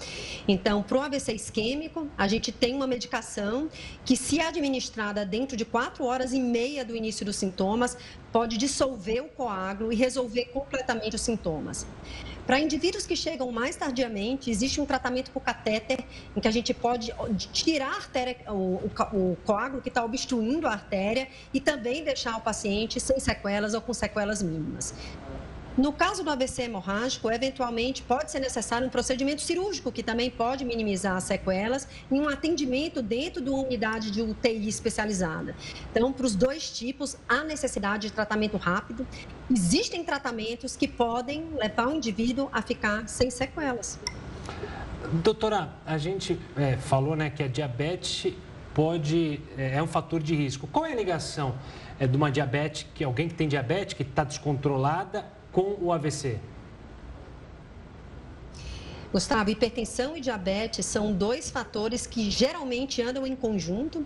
Então, 0.48 0.84
para 0.84 0.98
o 0.98 1.02
AVC 1.02 1.34
isquêmico, 1.34 2.08
a 2.18 2.28
gente 2.28 2.52
tem 2.52 2.76
uma 2.76 2.86
medicação 2.86 3.70
que, 4.06 4.16
se 4.16 4.40
administrada 4.40 5.26
dentro 5.26 5.58
de 5.58 5.66
quatro 5.66 6.04
horas 6.04 6.34
e 6.34 6.40
meia 6.40 6.86
do 6.86 6.96
início 6.96 7.26
dos 7.26 7.38
sintomas, 7.38 7.98
pode 8.32 8.58
dissolver 8.58 9.22
o 9.22 9.30
coágulo 9.30 9.92
e 9.92 9.96
resolver 9.96 10.46
completamente 10.46 11.16
os 11.16 11.22
sintomas. 11.22 11.88
Para 12.50 12.60
indivíduos 12.60 13.06
que 13.06 13.16
chegam 13.16 13.52
mais 13.52 13.76
tardiamente, 13.76 14.50
existe 14.50 14.82
um 14.82 14.86
tratamento 14.88 15.30
por 15.30 15.40
catéter, 15.40 16.04
em 16.36 16.40
que 16.40 16.48
a 16.48 16.52
gente 16.52 16.74
pode 16.74 17.14
tirar 17.54 17.92
a 17.92 17.96
artéria, 17.98 18.38
o, 18.48 18.82
o, 19.14 19.32
o 19.32 19.38
coágulo 19.46 19.84
que 19.84 19.90
está 19.90 20.04
obstruindo 20.04 20.66
a 20.66 20.72
artéria 20.72 21.28
e 21.54 21.62
também 21.62 22.04
deixar 22.04 22.36
o 22.38 22.42
paciente 22.42 23.00
sem 23.00 23.20
sequelas 23.20 23.76
ou 23.76 23.82
com 23.82 23.94
sequelas 23.94 24.42
mínimas. 24.42 24.96
No 25.80 25.94
caso 25.94 26.26
do 26.26 26.30
AVC 26.30 26.64
hemorrágico, 26.64 27.32
eventualmente 27.32 28.04
pode 28.04 28.30
ser 28.30 28.42
necessário 28.42 28.86
um 28.86 28.90
procedimento 28.90 29.42
cirúrgico, 29.42 29.94
que 29.94 30.04
também 30.04 30.30
pode 30.30 30.66
minimizar 30.66 31.16
as 31.16 31.24
sequelas, 31.24 31.88
e 32.12 32.16
um 32.16 32.28
atendimento 32.28 33.02
dentro 33.02 33.42
de 33.42 33.50
uma 33.50 33.60
unidade 33.60 34.12
de 34.12 34.22
UTI 34.22 34.68
especializada. 34.68 35.56
Então, 35.90 36.12
para 36.12 36.26
os 36.26 36.36
dois 36.36 36.70
tipos, 36.70 37.16
há 37.30 37.46
necessidade 37.46 38.10
de 38.10 38.14
tratamento 38.14 38.58
rápido. 38.58 39.08
Existem 39.50 40.04
tratamentos 40.04 40.76
que 40.76 40.86
podem 40.86 41.46
levar 41.58 41.88
o 41.88 41.96
indivíduo 41.96 42.50
a 42.52 42.62
ficar 42.62 43.08
sem 43.08 43.30
sequelas. 43.30 43.98
Doutora, 45.24 45.70
a 45.86 45.98
gente 45.98 46.38
é, 46.58 46.76
falou 46.76 47.16
né, 47.16 47.30
que 47.30 47.42
a 47.42 47.48
diabetes 47.48 48.34
pode 48.74 49.40
é, 49.58 49.78
é 49.78 49.82
um 49.82 49.88
fator 49.88 50.22
de 50.22 50.36
risco. 50.36 50.68
Qual 50.68 50.86
é 50.86 50.92
a 50.92 50.96
ligação 50.96 51.56
é, 51.98 52.06
de 52.06 52.18
uma 52.18 52.30
diabetes, 52.30 52.86
que 52.94 53.02
alguém 53.02 53.30
que 53.30 53.34
tem 53.34 53.48
diabetes, 53.48 53.94
que 53.94 54.04
está 54.04 54.26
descontrolada, 54.26 55.39
com 55.52 55.78
o 55.82 55.92
AVC? 55.92 56.40
Gustavo, 59.12 59.50
hipertensão 59.50 60.16
e 60.16 60.22
diabetes 60.22 60.86
são 60.86 61.12
dois 61.12 61.50
fatores 61.50 62.06
que 62.06 62.30
geralmente 62.30 63.02
andam 63.02 63.26
em 63.26 63.36
conjunto. 63.36 64.06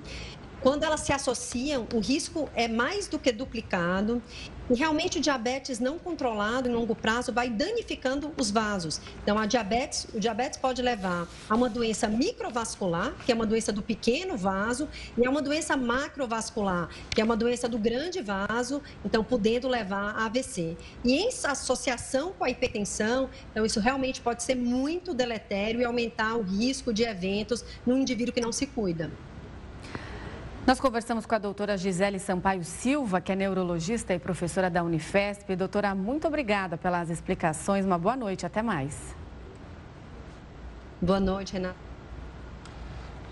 Quando 0.62 0.84
elas 0.84 1.02
se 1.02 1.12
associam, 1.12 1.86
o 1.94 2.00
risco 2.00 2.50
é 2.56 2.70
mais 2.70 3.06
do 3.06 3.20
que 3.20 3.34
duplicado 3.34 4.24
e 4.70 4.76
realmente 4.76 5.18
o 5.18 5.22
diabetes 5.22 5.80
não 5.80 6.00
controlado 6.00 6.70
em 6.70 6.74
longo 6.74 6.96
prazo 6.96 7.34
vai 7.34 7.50
danificando 7.50 8.32
os 8.38 8.50
vasos. 8.50 9.02
Então, 9.22 9.38
a 9.38 9.46
diabetes, 9.46 10.08
o 10.14 10.20
diabetes 10.20 10.58
pode 10.58 10.82
levar 10.82 11.28
a 11.50 11.56
uma 11.56 11.70
doença 11.70 12.08
microvascular, 12.08 13.14
que 13.26 13.32
é 13.32 13.36
uma 13.36 13.46
doença 13.46 13.72
do 13.72 13.82
pequeno 13.82 14.38
vaso, 14.38 14.88
e 15.18 15.26
a 15.26 15.30
uma 15.30 15.42
doença 15.42 15.76
macrovascular, 15.76 16.90
que 17.10 17.22
é 17.22 17.24
uma 17.24 17.36
doença 17.36 17.68
do 17.68 17.78
grande 17.78 18.22
vaso, 18.22 18.82
então 19.04 19.24
podendo 19.24 19.68
levar 19.68 20.16
a 20.16 20.26
AVC. 20.26 20.78
E 21.04 21.14
em 21.14 21.28
associação 21.28 22.34
com 22.34 22.46
a 22.46 22.50
hipertensão, 22.50 23.30
então 23.52 23.66
isso 23.66 23.80
realmente 23.80 24.22
pode 24.22 24.44
ser 24.44 24.56
muito 24.56 25.14
deletério 25.14 25.82
e 25.82 25.86
aumentar 25.86 26.36
o 26.36 26.42
risco 26.42 26.94
de 26.94 27.04
eventos 27.04 27.64
no 27.86 27.98
indivíduo 27.98 28.34
que 28.34 28.42
não 28.42 28.52
se 28.52 28.68
cuida. 28.68 29.12
Nós 30.66 30.80
conversamos 30.80 31.26
com 31.26 31.36
a 31.36 31.38
doutora 31.38 31.76
Gisele 31.76 32.18
Sampaio 32.18 32.64
Silva, 32.64 33.20
que 33.20 33.34
é 33.34 33.36
neurologista 33.36 34.14
e 34.14 34.20
professora 34.20 34.70
da 34.70 34.82
Unifesp. 34.82 35.58
Doutora, 35.58 35.94
muito 35.94 36.26
obrigada 36.26 36.78
pelas 36.78 37.10
explicações. 37.10 37.86
Uma 37.86 37.98
boa 37.98 38.16
noite. 38.16 38.46
Até 38.46 38.62
mais. 38.62 39.14
Boa 41.02 41.20
noite, 41.20 41.52
Renata. 41.52 41.76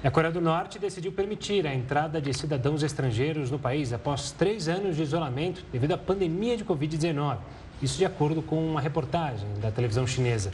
A 0.04 0.12
Coreia 0.12 0.34
do 0.34 0.42
Norte 0.42 0.78
decidiu 0.78 1.14
permitir 1.14 1.66
a 1.66 1.74
entrada 1.74 2.20
de 2.20 2.34
cidadãos 2.34 2.84
estrangeiros 2.84 3.50
no 3.50 3.58
país 3.58 3.94
após 3.94 4.32
três 4.32 4.68
anos 4.68 4.98
de 4.98 5.04
isolamento 5.04 5.64
devido 5.72 5.94
à 5.94 5.98
pandemia 5.98 6.58
de 6.58 6.66
Covid-19. 6.66 7.38
Isso 7.82 7.98
de 7.98 8.04
acordo 8.04 8.42
com 8.42 8.62
uma 8.62 8.82
reportagem 8.82 9.48
da 9.62 9.72
televisão 9.72 10.06
chinesa. 10.06 10.52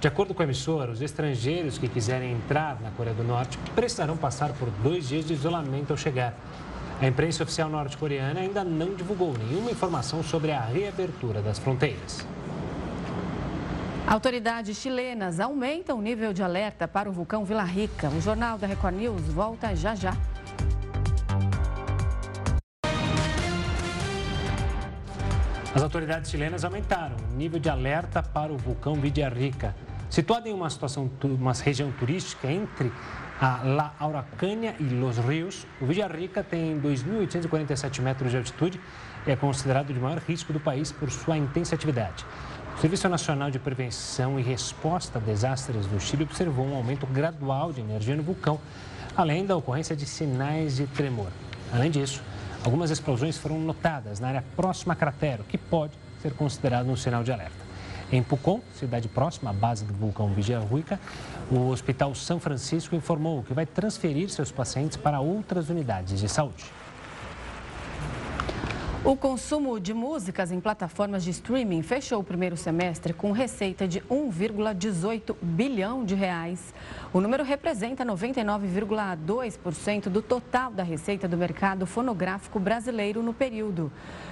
De 0.00 0.08
acordo 0.08 0.32
com 0.32 0.40
a 0.40 0.46
emissora, 0.46 0.90
os 0.90 1.02
estrangeiros 1.02 1.76
que 1.76 1.86
quiserem 1.86 2.32
entrar 2.32 2.80
na 2.80 2.90
Coreia 2.90 3.14
do 3.14 3.22
Norte 3.22 3.58
precisarão 3.74 4.16
passar 4.16 4.50
por 4.54 4.70
dois 4.82 5.06
dias 5.06 5.26
de 5.26 5.34
isolamento 5.34 5.92
ao 5.92 5.96
chegar. 5.96 6.34
A 7.02 7.06
imprensa 7.06 7.42
oficial 7.42 7.68
norte-coreana 7.68 8.40
ainda 8.40 8.64
não 8.64 8.94
divulgou 8.94 9.34
nenhuma 9.36 9.70
informação 9.70 10.22
sobre 10.22 10.52
a 10.52 10.60
reabertura 10.60 11.42
das 11.42 11.58
fronteiras. 11.58 12.26
Autoridades 14.06 14.78
chilenas 14.78 15.38
aumentam 15.38 15.98
o 15.98 16.02
nível 16.02 16.32
de 16.32 16.42
alerta 16.42 16.88
para 16.88 17.08
o 17.08 17.12
vulcão 17.12 17.44
Vila 17.44 17.62
Rica. 17.62 18.08
O 18.08 18.22
Jornal 18.22 18.56
da 18.56 18.66
Record 18.66 18.96
News 18.96 19.20
volta 19.28 19.76
já 19.76 19.94
já. 19.94 20.16
As 25.74 25.82
autoridades 25.82 26.30
chilenas 26.30 26.64
aumentaram 26.64 27.16
o 27.32 27.36
nível 27.36 27.60
de 27.60 27.68
alerta 27.68 28.20
para 28.22 28.52
o 28.52 28.56
vulcão 28.58 28.94
Villarrica. 28.94 29.74
Situado 30.10 30.48
em 30.48 30.52
uma 30.52 30.68
situação, 30.68 31.08
uma 31.22 31.52
região 31.52 31.92
turística 31.92 32.50
entre 32.50 32.92
a 33.40 33.60
La 33.62 33.94
Araucânia 34.00 34.74
e 34.80 34.82
Los 34.82 35.18
Rios, 35.18 35.64
o 35.80 35.86
Villarrica 35.86 36.42
tem 36.42 36.80
2.847 36.80 38.00
metros 38.02 38.32
de 38.32 38.36
altitude 38.36 38.80
e 39.24 39.30
é 39.30 39.36
considerado 39.36 39.94
de 39.94 40.00
maior 40.00 40.18
risco 40.18 40.52
do 40.52 40.58
país 40.58 40.90
por 40.90 41.12
sua 41.12 41.38
intensa 41.38 41.76
atividade. 41.76 42.26
O 42.76 42.80
Serviço 42.80 43.08
Nacional 43.08 43.52
de 43.52 43.60
Prevenção 43.60 44.36
e 44.36 44.42
Resposta 44.42 45.20
a 45.20 45.22
Desastres 45.22 45.86
do 45.86 46.00
Chile 46.00 46.24
observou 46.24 46.66
um 46.66 46.74
aumento 46.74 47.06
gradual 47.06 47.72
de 47.72 47.80
energia 47.80 48.16
no 48.16 48.24
vulcão, 48.24 48.58
além 49.16 49.46
da 49.46 49.56
ocorrência 49.56 49.94
de 49.94 50.06
sinais 50.06 50.74
de 50.74 50.88
tremor. 50.88 51.28
Além 51.72 51.88
disso, 51.88 52.20
algumas 52.64 52.90
explosões 52.90 53.38
foram 53.38 53.60
notadas 53.60 54.18
na 54.18 54.26
área 54.26 54.44
próxima 54.56 54.92
a 54.92 54.96
cratero, 54.96 55.44
que 55.44 55.56
pode 55.56 55.92
ser 56.20 56.34
considerado 56.34 56.88
um 56.88 56.96
sinal 56.96 57.22
de 57.22 57.30
alerta. 57.30 57.59
Em 58.12 58.24
Pucón, 58.24 58.60
cidade 58.74 59.06
próxima 59.06 59.50
à 59.50 59.52
base 59.52 59.84
do 59.84 59.94
vulcão 59.94 60.34
Villarrica, 60.34 60.98
o 61.48 61.68
Hospital 61.68 62.12
São 62.12 62.40
Francisco 62.40 62.96
informou 62.96 63.44
que 63.44 63.54
vai 63.54 63.64
transferir 63.64 64.28
seus 64.30 64.50
pacientes 64.50 64.96
para 64.96 65.20
outras 65.20 65.68
unidades 65.68 66.18
de 66.18 66.28
saúde. 66.28 66.64
O 69.02 69.16
consumo 69.16 69.80
de 69.80 69.94
músicas 69.94 70.50
em 70.50 70.60
plataformas 70.60 71.24
de 71.24 71.30
streaming 71.30 71.82
fechou 71.82 72.20
o 72.20 72.24
primeiro 72.24 72.56
semestre 72.56 73.14
com 73.14 73.32
receita 73.32 73.88
de 73.88 74.00
1,18 74.00 75.36
bilhão 75.40 76.04
de 76.04 76.14
reais. 76.14 76.74
O 77.12 77.20
número 77.20 77.42
representa 77.42 78.06
99,2% 78.06 80.08
do 80.08 80.22
total 80.22 80.70
da 80.70 80.84
receita 80.84 81.26
do 81.26 81.36
mercado 81.36 81.84
fonográfico 81.84 82.60
brasileiro 82.60 83.20
no 83.20 83.34
período. 83.34 83.90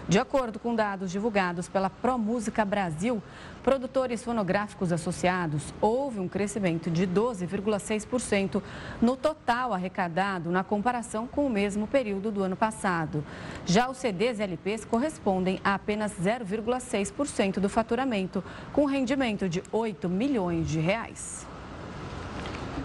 De 0.08 0.16
acordo 0.16 0.60
com 0.60 0.76
dados 0.76 1.10
divulgados 1.10 1.68
pela 1.68 1.90
ProMúsica 1.90 2.64
Brasil, 2.64 3.20
produtores 3.64 4.22
fonográficos 4.22 4.92
associados, 4.92 5.74
houve 5.80 6.20
um 6.20 6.28
crescimento 6.28 6.88
de 6.88 7.04
12,6% 7.04 8.62
no 9.02 9.16
total 9.16 9.74
arrecadado 9.74 10.48
na 10.48 10.62
comparação 10.62 11.26
com 11.26 11.44
o 11.44 11.50
mesmo 11.50 11.88
período 11.88 12.30
do 12.30 12.44
ano 12.44 12.54
passado. 12.54 13.24
Já 13.66 13.90
os 13.90 13.96
CDs 13.96 14.38
e 14.38 14.44
LPs 14.44 14.84
correspondem 14.84 15.58
a 15.64 15.74
apenas 15.74 16.12
0,6% 16.12 17.58
do 17.58 17.68
faturamento, 17.68 18.44
com 18.72 18.84
rendimento 18.84 19.48
de 19.48 19.64
8 19.72 20.08
milhões 20.08 20.68
de 20.68 20.78
reais. 20.78 21.44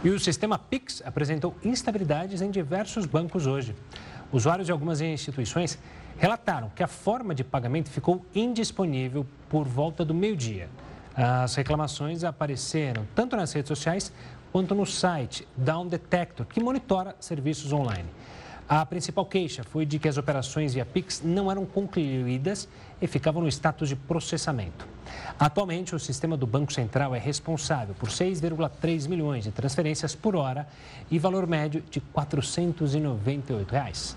E 0.03 0.09
o 0.09 0.19
sistema 0.19 0.59
Pix 0.59 1.01
apresentou 1.05 1.55
instabilidades 1.63 2.41
em 2.41 2.51
diversos 2.51 3.05
bancos 3.05 3.47
hoje. 3.47 3.73
Usuários 4.33 4.65
de 4.65 4.71
algumas 4.73 4.99
instituições 4.99 5.79
relataram 6.17 6.69
que 6.75 6.83
a 6.83 6.87
forma 6.87 7.33
de 7.33 7.41
pagamento 7.41 7.89
ficou 7.89 8.25
indisponível 8.35 9.25
por 9.47 9.65
volta 9.65 10.03
do 10.03 10.13
meio-dia. 10.13 10.69
As 11.15 11.55
reclamações 11.55 12.25
apareceram 12.25 13.07
tanto 13.15 13.37
nas 13.37 13.53
redes 13.53 13.69
sociais 13.69 14.11
quanto 14.51 14.75
no 14.75 14.85
site 14.85 15.47
Down 15.55 15.87
Detector, 15.87 16.45
que 16.47 16.59
monitora 16.59 17.15
serviços 17.17 17.71
online. 17.71 18.09
A 18.67 18.85
principal 18.85 19.25
queixa 19.25 19.63
foi 19.63 19.85
de 19.85 19.99
que 19.99 20.07
as 20.07 20.17
operações 20.17 20.73
via 20.73 20.85
Pix 20.85 21.21
não 21.23 21.51
eram 21.51 21.65
concluídas 21.65 22.67
e 23.01 23.07
ficavam 23.07 23.41
no 23.41 23.47
status 23.49 23.89
de 23.89 23.95
processamento. 23.95 24.87
Atualmente, 25.37 25.93
o 25.93 25.99
sistema 25.99 26.37
do 26.37 26.47
Banco 26.47 26.71
Central 26.71 27.13
é 27.13 27.19
responsável 27.19 27.93
por 27.95 28.09
6,3 28.09 29.07
milhões 29.07 29.43
de 29.43 29.51
transferências 29.51 30.15
por 30.15 30.35
hora 30.35 30.67
e 31.11 31.19
valor 31.19 31.45
médio 31.45 31.83
de 31.89 31.99
498 31.99 33.71
reais. 33.71 34.15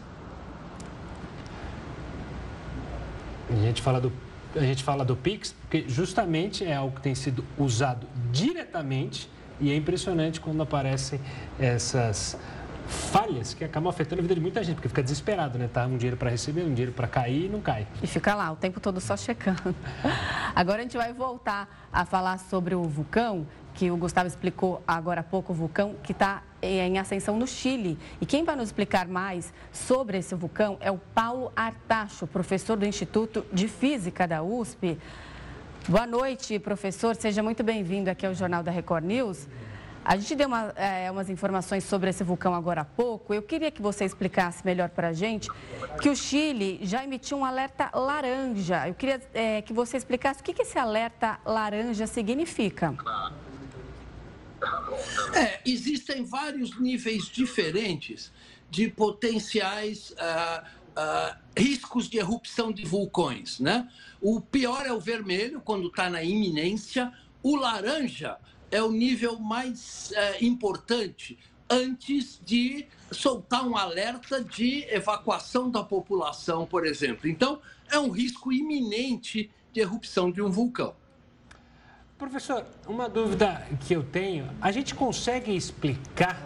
A 3.51 3.55
gente 3.55 3.83
fala 3.83 4.01
do 4.01 4.13
a 4.55 4.61
gente 4.61 4.83
fala 4.83 5.05
do 5.05 5.15
Pix 5.15 5.53
porque 5.53 5.85
justamente 5.87 6.65
é 6.65 6.75
algo 6.75 6.97
que 6.97 7.03
tem 7.03 7.15
sido 7.15 7.45
usado 7.59 8.07
diretamente 8.33 9.29
e 9.61 9.71
é 9.71 9.77
impressionante 9.77 10.41
quando 10.41 10.63
aparecem 10.63 11.21
essas 11.59 12.39
falhas 12.87 13.55
que 13.55 13.65
acabam 13.65 13.89
afetando 13.89 14.21
a 14.21 14.23
vida 14.23 14.35
de 14.35 14.41
muita 14.41 14.63
gente, 14.63 14.77
porque 14.77 14.89
fica 14.89 15.03
desesperado, 15.03 15.59
né? 15.59 15.69
Tá 15.73 15.87
um 15.87 15.97
dinheiro 15.97 16.17
para 16.17 16.31
receber, 16.31 16.63
um 16.63 16.73
dinheiro 16.73 16.93
para 16.93 17.07
cair 17.07 17.47
e 17.47 17.49
não 17.49 17.61
cai. 17.61 17.87
E 18.03 18.07
fica 18.07 18.35
lá 18.35 18.53
o 18.53 18.57
tempo 18.57 18.81
todo 18.81 19.01
só 19.01 19.17
checando. 19.17 19.75
Agora 20.55 20.81
a 20.81 20.83
gente 20.83 20.97
vai 20.97 21.13
voltar 21.13 21.89
a 21.93 22.05
falar 22.05 22.39
sobre 22.39 22.75
o 22.75 22.83
vulcão, 22.85 23.47
que 23.75 23.91
o 23.91 23.97
Gustavo 23.97 24.27
explicou 24.27 24.83
agora 24.87 25.21
há 25.21 25.23
pouco, 25.23 25.53
o 25.53 25.55
vulcão 25.55 25.97
que 26.03 26.13
está 26.13 26.43
em 26.63 26.99
ascensão 26.99 27.39
no 27.39 27.47
Chile. 27.47 27.99
E 28.21 28.25
quem 28.25 28.43
vai 28.43 28.57
nos 28.57 28.69
explicar 28.69 29.07
mais 29.07 29.53
sobre 29.71 30.17
esse 30.17 30.35
vulcão 30.35 30.79
é 30.81 30.91
o 30.91 30.97
Paulo 30.97 31.53
Artacho, 31.55 32.27
professor 32.27 32.77
do 32.77 32.87
Instituto 32.87 33.45
de 33.53 33.69
Física 33.69 34.27
da 34.27 34.43
USP. 34.43 34.99
Boa 35.89 36.07
noite, 36.07 36.59
professor. 36.59 37.15
Seja 37.15 37.43
muito 37.43 37.63
bem-vindo 37.63 38.09
aqui 38.09 38.25
ao 38.25 38.33
Jornal 38.35 38.63
da 38.63 38.71
Record 38.71 39.05
News. 39.05 39.47
A 40.09 40.17
gente 40.17 40.37
deu 40.37 40.47
uma, 40.47 40.73
é, 40.77 41.11
umas 41.11 41.29
informações 41.29 41.83
sobre 41.83 42.09
esse 42.09 42.23
vulcão 42.23 42.55
agora 42.55 42.83
há 42.83 42.85
pouco. 42.85 43.35
Eu 43.35 43.43
queria 43.43 43.73
que 43.73 43.83
você 43.83 44.05
explicasse 44.05 44.65
melhor 44.65 44.89
para 44.89 45.09
a 45.09 45.13
gente 45.13 45.49
que 46.01 46.09
o 46.09 46.15
Chile 46.15 46.79
já 46.83 47.03
emitiu 47.03 47.39
um 47.39 47.45
alerta 47.45 47.91
laranja. 47.93 48.87
Eu 48.87 48.95
queria 48.95 49.21
é, 49.35 49.63
que 49.63 49.73
você 49.73 49.97
explicasse 49.97 50.41
o 50.41 50.45
que, 50.45 50.55
que 50.55 50.63
esse 50.63 50.79
alerta 50.79 51.41
laranja 51.45 52.07
significa. 52.07 52.95
É, 55.35 55.61
existem 55.67 56.25
vários 56.25 56.79
níveis 56.79 57.25
diferentes 57.25 58.31
de 58.71 58.89
potenciais 58.89 60.11
uh, 60.13 60.65
uh, 61.01 61.37
riscos 61.59 62.09
de 62.09 62.19
erupção 62.19 62.71
de 62.71 62.85
vulcões. 62.85 63.59
Né? 63.59 63.91
O 64.21 64.41
pior 64.41 64.87
é 64.87 64.93
o 64.93 65.01
vermelho, 65.01 65.61
quando 65.61 65.89
está 65.89 66.09
na 66.09 66.23
iminência. 66.23 67.13
O 67.43 67.57
laranja 67.57 68.39
é 68.71 68.83
o 68.83 68.91
nível 68.91 69.39
mais 69.39 70.13
uh, 70.13 70.45
importante 70.45 71.39
antes 71.69 72.41
de 72.45 72.87
soltar 73.11 73.67
um 73.67 73.77
alerta 73.77 74.43
de 74.43 74.85
evacuação 74.89 75.71
da 75.71 75.83
população, 75.83 76.67
por 76.67 76.87
exemplo. 76.87 77.29
Então, 77.29 77.61
é 77.91 77.99
um 77.99 78.11
risco 78.11 78.53
iminente 78.53 79.51
de 79.73 79.81
erupção 79.81 80.31
de 80.31 80.43
um 80.43 80.51
vulcão. 80.51 80.95
Professor, 82.19 82.65
uma 82.87 83.09
dúvida 83.09 83.67
que 83.87 83.95
eu 83.95 84.03
tenho: 84.03 84.49
a 84.61 84.73
gente 84.73 84.95
consegue 84.95 85.55
explicar 85.55 86.43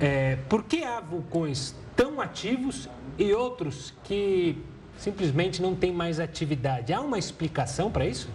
é, 0.00 0.36
por 0.48 0.64
que 0.64 0.82
há 0.82 1.00
vulcões 1.00 1.74
tão 1.94 2.20
ativos 2.20 2.88
e 3.18 3.32
outros 3.34 3.92
que 4.04 4.56
simplesmente 4.96 5.60
não 5.60 5.74
têm 5.74 5.92
mais 5.92 6.18
atividade? 6.18 6.94
Há 6.94 7.00
uma 7.00 7.18
explicação 7.18 7.90
para 7.90 8.06
isso? 8.06 8.30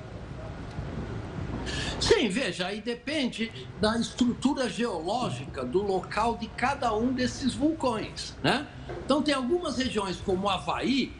Sim, 1.99 2.29
veja, 2.29 2.67
aí 2.67 2.81
depende 2.81 3.51
da 3.79 3.97
estrutura 3.97 4.69
geológica 4.69 5.63
do 5.63 5.81
local 5.81 6.37
de 6.37 6.47
cada 6.47 6.95
um 6.95 7.13
desses 7.13 7.53
vulcões, 7.53 8.35
né? 8.43 8.67
Então 9.03 9.21
tem 9.21 9.33
algumas 9.33 9.77
regiões 9.77 10.17
como 10.17 10.49
Havaí, 10.49 11.13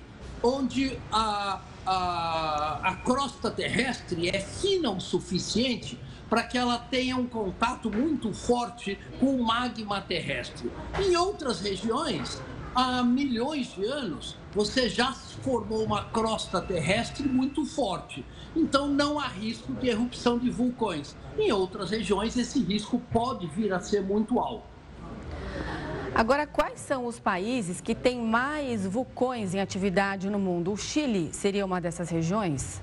onde 0.43 0.97
a, 1.11 1.61
a, 1.85 2.79
a 2.83 2.95
crosta 2.97 3.49
terrestre 3.49 4.29
é 4.29 4.39
fina 4.39 4.91
o 4.91 4.99
suficiente 4.99 5.99
para 6.29 6.43
que 6.43 6.57
ela 6.57 6.77
tenha 6.77 7.15
um 7.15 7.27
contato 7.27 7.89
muito 7.89 8.33
forte 8.33 8.97
com 9.19 9.35
o 9.35 9.43
magma 9.43 10.01
terrestre. 10.01 10.71
Em 10.99 11.15
outras 11.15 11.61
regiões, 11.61 12.41
há 12.73 13.03
milhões 13.03 13.73
de 13.73 13.85
anos, 13.85 14.35
você 14.55 14.87
já 14.87 15.11
formou 15.11 15.83
uma 15.83 16.05
crosta 16.05 16.61
terrestre 16.61 17.27
muito 17.27 17.65
forte. 17.65 18.25
Então 18.55 18.87
não 18.87 19.19
há 19.19 19.27
risco 19.27 19.73
de 19.73 19.89
erupção 19.89 20.39
de 20.39 20.49
vulcões. 20.49 21.13
Em 21.37 21.51
outras 21.51 21.91
regiões, 21.91 22.37
esse 22.37 22.63
risco 22.63 22.97
pode 23.11 23.45
vir 23.47 23.73
a 23.73 23.81
ser 23.81 24.01
muito 24.01 24.39
alto. 24.39 24.63
Agora, 26.15 26.47
quais 26.47 26.79
são 26.79 27.05
os 27.05 27.19
países 27.19 27.81
que 27.81 27.93
têm 27.93 28.21
mais 28.21 28.87
vulcões 28.87 29.53
em 29.53 29.59
atividade 29.59 30.29
no 30.29 30.39
mundo? 30.39 30.71
O 30.71 30.77
Chile 30.77 31.29
seria 31.33 31.65
uma 31.65 31.81
dessas 31.81 32.09
regiões? 32.09 32.81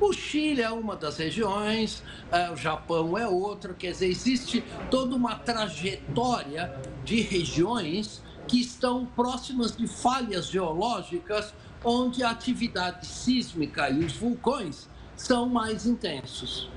O 0.00 0.12
Chile 0.12 0.62
é 0.62 0.70
uma 0.70 0.94
das 0.94 1.16
regiões, 1.16 2.04
é, 2.30 2.50
o 2.50 2.56
Japão 2.56 3.18
é 3.18 3.26
outra, 3.26 3.74
quer 3.74 3.90
dizer, 3.90 4.08
existe 4.08 4.62
toda 4.90 5.16
uma 5.16 5.36
trajetória 5.36 6.72
de 7.04 7.20
regiões 7.22 8.22
que 8.54 8.60
estão 8.60 9.04
próximas 9.04 9.76
de 9.76 9.88
falhas 9.88 10.46
geológicas, 10.46 11.52
onde 11.84 12.22
a 12.22 12.30
atividade 12.30 13.04
sísmica 13.04 13.90
e 13.90 14.04
os 14.04 14.12
vulcões 14.12 14.88
são 15.16 15.48
mais 15.48 15.86
intensos. 15.86 16.70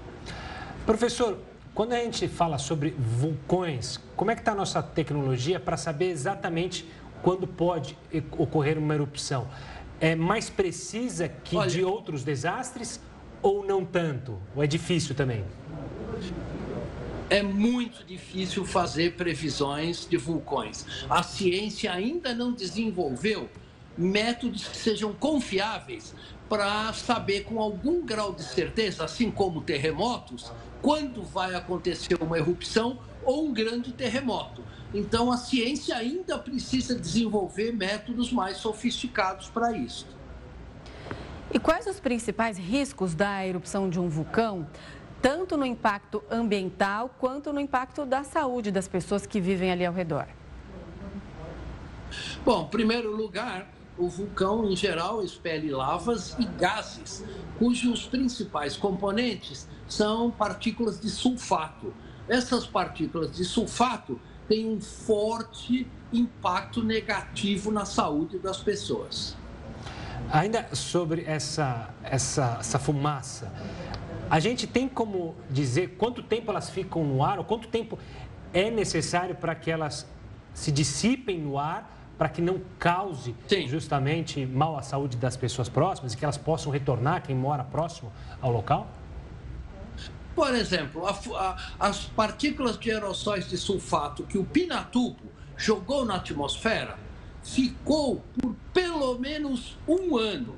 Professor, 0.88 1.38
quando 1.76 1.94
a 1.94 1.98
gente 1.98 2.28
fala 2.28 2.58
sobre 2.58 2.96
vulcões, 2.98 4.00
como 4.16 4.32
é 4.32 4.34
que 4.34 4.42
está 4.42 4.54
a 4.54 4.56
nossa 4.56 4.82
tecnologia 4.82 5.60
para 5.60 5.78
saber 5.78 6.10
exatamente 6.10 6.84
quando 7.22 7.46
pode 7.46 7.96
ocorrer 8.32 8.80
uma 8.80 8.96
erupção? 8.96 9.48
É 10.02 10.16
mais 10.16 10.50
precisa 10.50 11.30
que 11.30 11.56
Olha, 11.56 11.70
de 11.70 11.84
outros 11.84 12.24
desastres 12.24 13.00
ou 13.40 13.64
não 13.64 13.86
tanto? 13.86 14.40
Ou 14.56 14.64
é 14.64 14.68
difícil 14.68 15.14
também? 15.14 15.46
É 17.30 17.44
muito 17.44 18.06
difícil 18.06 18.64
fazer 18.64 19.16
previsões 19.16 20.08
de 20.08 20.16
vulcões. 20.16 20.86
A 21.10 21.22
ciência 21.22 21.92
ainda 21.92 22.34
não 22.34 22.54
desenvolveu 22.54 23.50
métodos 23.98 24.66
que 24.66 24.78
sejam 24.78 25.12
confiáveis 25.14 26.16
para 26.48 26.94
saber 26.94 27.44
com 27.44 27.60
algum 27.60 28.06
grau 28.06 28.34
de 28.34 28.44
certeza, 28.44 29.04
assim 29.04 29.30
como 29.30 29.62
terremotos, 29.62 30.52
quando 30.82 31.22
vai 31.22 31.54
acontecer 31.54 32.18
uma 32.22 32.38
erupção 32.38 33.00
ou 33.26 33.48
um 33.48 33.54
grande 33.54 33.92
terremoto. 33.92 34.64
Então, 34.94 35.30
a 35.30 35.36
ciência 35.36 35.98
ainda 35.98 36.40
precisa 36.40 36.98
desenvolver 36.98 37.74
métodos 37.74 38.32
mais 38.32 38.58
sofisticados 38.58 39.50
para 39.50 39.76
isso. 39.76 40.08
E 41.54 41.60
quais 41.60 41.88
os 41.88 42.00
principais 42.00 42.58
riscos 42.58 43.16
da 43.16 43.46
erupção 43.46 43.90
de 43.90 44.00
um 44.00 44.10
vulcão, 44.10 44.68
tanto 45.22 45.58
no 45.58 45.66
impacto 45.66 46.24
ambiental 46.30 47.10
quanto 47.20 47.52
no 47.52 47.60
impacto 47.60 48.06
da 48.06 48.24
saúde 48.24 48.72
das 48.72 48.88
pessoas 48.88 49.26
que 49.26 49.40
vivem 49.40 49.72
ali 49.72 49.86
ao 49.86 49.94
redor? 49.94 50.28
Bom, 52.46 52.66
em 52.66 52.70
primeiro 52.70 53.16
lugar, 53.16 53.68
o 53.98 54.08
vulcão 54.08 54.70
em 54.70 54.76
geral 54.76 55.24
expele 55.24 55.72
lavas 55.72 56.36
e 56.40 56.46
gases, 56.46 57.24
cujos 57.58 58.06
principais 58.06 58.78
componentes 58.78 59.68
são 59.88 60.30
partículas 60.30 61.00
de 61.00 61.10
sulfato. 61.10 61.94
Essas 62.30 62.66
partículas 62.66 63.36
de 63.36 63.44
sulfato 63.44 64.20
têm 64.48 64.68
um 64.68 64.80
forte 64.80 65.88
impacto 66.14 66.84
negativo 66.84 67.72
na 67.72 67.86
saúde 67.86 68.38
das 68.38 68.58
pessoas. 68.58 69.36
Ainda 70.32 70.68
sobre 70.74 71.24
essa, 71.26 71.90
essa, 72.04 72.58
essa 72.60 72.80
fumaça, 72.80 73.52
a 74.30 74.40
gente 74.40 74.68
tem 74.68 74.88
como 74.88 75.36
dizer 75.50 75.96
quanto 75.98 76.22
tempo 76.22 76.52
elas 76.52 76.70
ficam 76.70 77.04
no 77.04 77.24
ar 77.24 77.40
ou 77.40 77.46
quanto 77.46 77.68
tempo 77.68 77.98
é 78.54 78.70
necessário 78.70 79.36
para 79.36 79.56
que 79.56 79.70
elas 79.70 80.08
se 80.54 80.72
dissipem 80.72 81.40
no 81.40 81.58
ar 81.58 81.96
para 82.18 82.30
que 82.30 82.42
não 82.42 82.60
cause 82.80 83.36
Sim. 83.48 83.68
justamente 83.68 84.46
mal 84.46 84.76
à 84.76 84.82
saúde 84.82 85.18
das 85.18 85.38
pessoas 85.38 85.70
próximas 85.70 86.14
e 86.14 86.18
que 86.18 86.26
elas 86.26 86.38
possam 86.38 86.72
retornar, 86.72 87.22
quem 87.22 87.36
mora 87.36 87.64
próximo 87.64 88.12
ao 88.42 88.52
local? 88.52 88.88
Por 90.36 90.54
exemplo, 90.56 91.06
a, 91.06 91.12
a, 91.12 91.58
as 91.80 92.06
partículas 92.06 92.78
de 92.78 92.92
aerossóis 92.92 93.48
de 93.48 93.58
sulfato 93.58 94.24
que 94.24 94.38
o 94.38 94.44
Pinatubo 94.44 95.32
jogou 95.56 96.06
na 96.06 96.16
atmosfera 96.16 96.98
ficou 97.44 98.24
por 98.40 98.56
pelo 98.74 99.18
menos 99.18 99.78
um 99.88 100.18
ano. 100.18 100.56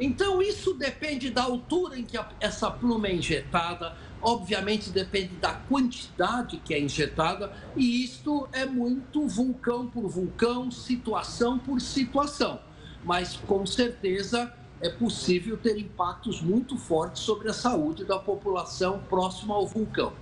Então, 0.00 0.40
isso 0.40 0.74
depende 0.74 1.30
da 1.30 1.42
altura 1.42 1.98
em 1.98 2.04
que 2.04 2.16
a, 2.16 2.28
essa 2.40 2.70
pluma 2.70 3.08
é 3.08 3.14
injetada, 3.14 3.96
obviamente 4.22 4.90
depende 4.90 5.34
da 5.36 5.54
quantidade 5.54 6.58
que 6.64 6.72
é 6.72 6.80
injetada, 6.80 7.52
e 7.76 8.04
isto 8.04 8.48
é 8.52 8.64
muito 8.64 9.26
vulcão 9.26 9.88
por 9.88 10.08
vulcão, 10.08 10.70
situação 10.70 11.58
por 11.58 11.80
situação. 11.80 12.60
Mas, 13.04 13.36
com 13.36 13.66
certeza, 13.66 14.52
é 14.80 14.88
possível 14.88 15.56
ter 15.56 15.76
impactos 15.78 16.40
muito 16.40 16.76
fortes 16.76 17.22
sobre 17.22 17.48
a 17.48 17.52
saúde 17.52 18.04
da 18.04 18.18
população 18.18 19.00
próxima 19.08 19.54
ao 19.54 19.66
vulcão. 19.66 20.12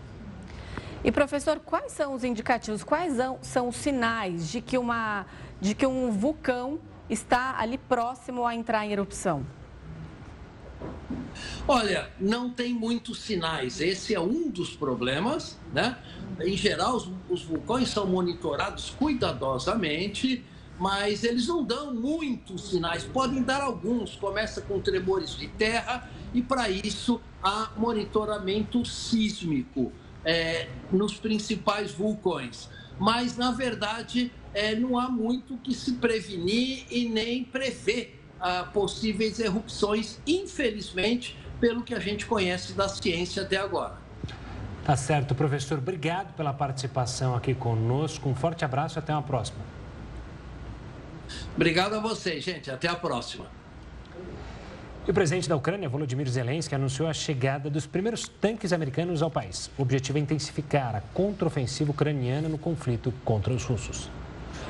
E 1.04 1.12
professor, 1.12 1.60
quais 1.60 1.92
são 1.92 2.14
os 2.14 2.24
indicativos, 2.24 2.82
quais 2.82 3.14
são 3.42 3.68
os 3.68 3.76
sinais 3.76 4.50
de 4.50 4.60
que, 4.60 4.78
uma, 4.78 5.26
de 5.60 5.74
que 5.74 5.86
um 5.86 6.10
vulcão 6.10 6.80
está 7.08 7.56
ali 7.58 7.78
próximo 7.78 8.46
a 8.46 8.54
entrar 8.54 8.84
em 8.86 8.92
erupção? 8.92 9.44
Olha, 11.68 12.10
não 12.20 12.50
tem 12.50 12.72
muitos 12.72 13.20
sinais. 13.20 13.80
Esse 13.80 14.14
é 14.14 14.20
um 14.20 14.48
dos 14.48 14.70
problemas, 14.76 15.58
né? 15.72 15.98
Em 16.40 16.56
geral, 16.56 16.96
os, 16.96 17.10
os 17.28 17.42
vulcões 17.42 17.88
são 17.88 18.06
monitorados 18.06 18.90
cuidadosamente, 18.90 20.44
mas 20.78 21.24
eles 21.24 21.48
não 21.48 21.64
dão 21.64 21.94
muitos 21.94 22.70
sinais. 22.70 23.04
Podem 23.04 23.42
dar 23.42 23.62
alguns. 23.62 24.14
Começa 24.16 24.60
com 24.60 24.80
tremores 24.80 25.36
de 25.36 25.48
terra 25.48 26.08
e 26.32 26.42
para 26.42 26.68
isso 26.70 27.20
há 27.42 27.70
monitoramento 27.76 28.84
sísmico 28.84 29.92
é, 30.24 30.68
nos 30.92 31.14
principais 31.14 31.92
vulcões. 31.92 32.68
Mas, 32.98 33.36
na 33.36 33.50
verdade, 33.50 34.32
é, 34.54 34.74
não 34.74 34.98
há 34.98 35.08
muito 35.08 35.56
que 35.58 35.74
se 35.74 35.94
prevenir 35.94 36.86
e 36.90 37.08
nem 37.08 37.44
prever 37.44 38.25
ah, 38.40 38.68
possíveis 38.72 39.38
erupções, 39.38 40.18
infelizmente, 40.26 41.36
pelo 41.60 41.82
que 41.82 41.94
a 41.94 42.00
gente 42.00 42.26
conhece 42.26 42.72
da 42.72 42.88
ciência 42.88 43.42
até 43.42 43.56
agora. 43.56 43.98
Tá 44.84 44.96
certo, 44.96 45.34
professor. 45.34 45.78
Obrigado 45.78 46.32
pela 46.34 46.52
participação 46.52 47.34
aqui 47.34 47.54
conosco. 47.54 48.28
Um 48.28 48.34
forte 48.34 48.64
abraço 48.64 48.98
e 48.98 49.00
até 49.00 49.12
uma 49.12 49.22
próxima. 49.22 49.58
Obrigado 51.56 51.94
a 51.94 52.00
vocês, 52.00 52.44
gente. 52.44 52.70
Até 52.70 52.86
a 52.88 52.94
próxima. 52.94 53.46
E 55.06 55.10
o 55.10 55.14
presidente 55.14 55.48
da 55.48 55.54
Ucrânia, 55.54 55.88
Volodymyr 55.88 56.28
Zelensky, 56.28 56.74
anunciou 56.74 57.08
a 57.08 57.12
chegada 57.12 57.70
dos 57.70 57.86
primeiros 57.86 58.28
tanques 58.28 58.72
americanos 58.72 59.22
ao 59.22 59.30
país. 59.30 59.70
O 59.78 59.82
objetivo 59.82 60.18
é 60.18 60.20
intensificar 60.20 60.96
a 60.96 61.00
contraofensiva 61.00 61.92
ucraniana 61.92 62.48
no 62.48 62.58
conflito 62.58 63.12
contra 63.24 63.52
os 63.52 63.64
russos. 63.64 64.10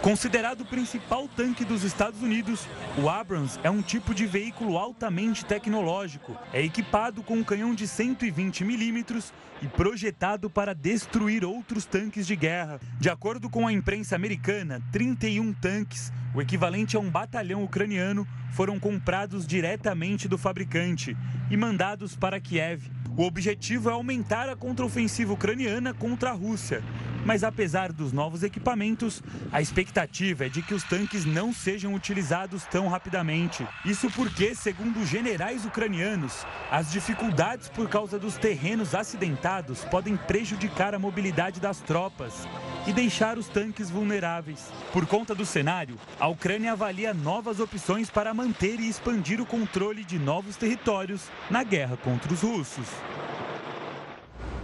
Considerado 0.07 0.61
o 0.61 0.65
principal 0.65 1.27
tanque 1.27 1.65
dos 1.65 1.83
Estados 1.83 2.23
Unidos, 2.23 2.65
o 2.97 3.09
Abrams 3.09 3.59
é 3.65 3.69
um 3.69 3.83
tipo 3.83 4.15
de 4.15 4.25
veículo 4.25 4.79
altamente 4.79 5.45
tecnológico. 5.45 6.39
É 6.53 6.63
equipado 6.63 7.25
com 7.25 7.35
um 7.35 7.43
canhão 7.43 7.75
de 7.75 7.89
120 7.89 8.63
milímetros 8.63 9.33
e 9.61 9.67
projetado 9.67 10.49
para 10.49 10.77
destruir 10.77 11.45
outros 11.45 11.87
tanques 11.87 12.25
de 12.25 12.37
guerra. 12.37 12.79
De 13.01 13.11
acordo 13.11 13.51
com 13.51 13.67
a 13.67 13.73
imprensa 13.73 14.15
americana, 14.15 14.81
31 14.93 15.53
tanques, 15.55 16.13
o 16.37 16.43
equivalente 16.43 16.99
a 16.99 17.01
um 17.01 17.09
batalhão 17.09 17.65
ucraniano, 17.65 18.29
foram 18.53 18.79
comprados 18.79 19.47
diretamente 19.47 20.29
do 20.29 20.37
fabricante 20.37 21.17
e 21.51 21.57
mandados 21.57 22.15
para 22.15 22.39
Kiev. 22.39 22.91
O 23.17 23.23
objetivo 23.23 23.89
é 23.89 23.95
aumentar 23.95 24.47
a 24.47 24.55
contraofensiva 24.55 25.33
ucraniana 25.33 25.95
contra 25.95 26.29
a 26.29 26.35
Rússia. 26.35 26.85
Mas 27.25 27.43
apesar 27.43 27.91
dos 27.91 28.13
novos 28.13 28.43
equipamentos, 28.43 29.23
a 29.51 29.63
expectativa 29.63 30.45
é 30.45 30.49
de 30.51 30.61
que 30.61 30.75
os 30.75 30.85
tanques 30.85 31.25
não 31.25 31.55
sejam 31.55 31.95
utilizados 31.95 32.65
tão 32.67 32.87
rapidamente. 32.87 33.67
Isso 33.83 34.11
porque, 34.11 34.55
segundo 34.55 35.07
generais 35.07 35.65
ucranianos, 35.65 36.47
as 36.71 36.93
dificuldades 36.93 37.71
por 37.71 37.89
causa 37.89 38.19
dos 38.19 38.37
terrenos 38.37 38.95
acidentados 38.95 39.87
podem 39.87 40.19
prejudicar 40.19 40.95
a 40.95 40.99
mobilidade 40.99 41.61
das 41.61 41.81
tropas 41.81 42.47
e 42.87 42.93
deixar 42.93 43.37
os 43.37 43.49
tanques 43.49 43.91
vulneráveis. 43.91 44.71
Por 44.93 45.07
conta 45.07 45.35
do 45.35 45.45
cenário, 45.45 45.99
a 46.21 46.29
Ucrânia 46.29 46.73
avalia 46.73 47.13
novas 47.13 47.59
opções 47.61 48.09
para 48.09 48.33
manter 48.33 48.79
e 48.79 48.89
expandir 48.89 49.41
o 49.41 49.47
controle 49.47 50.05
de 50.05 50.19
novos 50.19 50.57
territórios 50.57 51.29
na 51.51 51.63
guerra 51.63 51.97
contra 51.97 52.33
os 52.33 52.43
russos. 52.43 52.87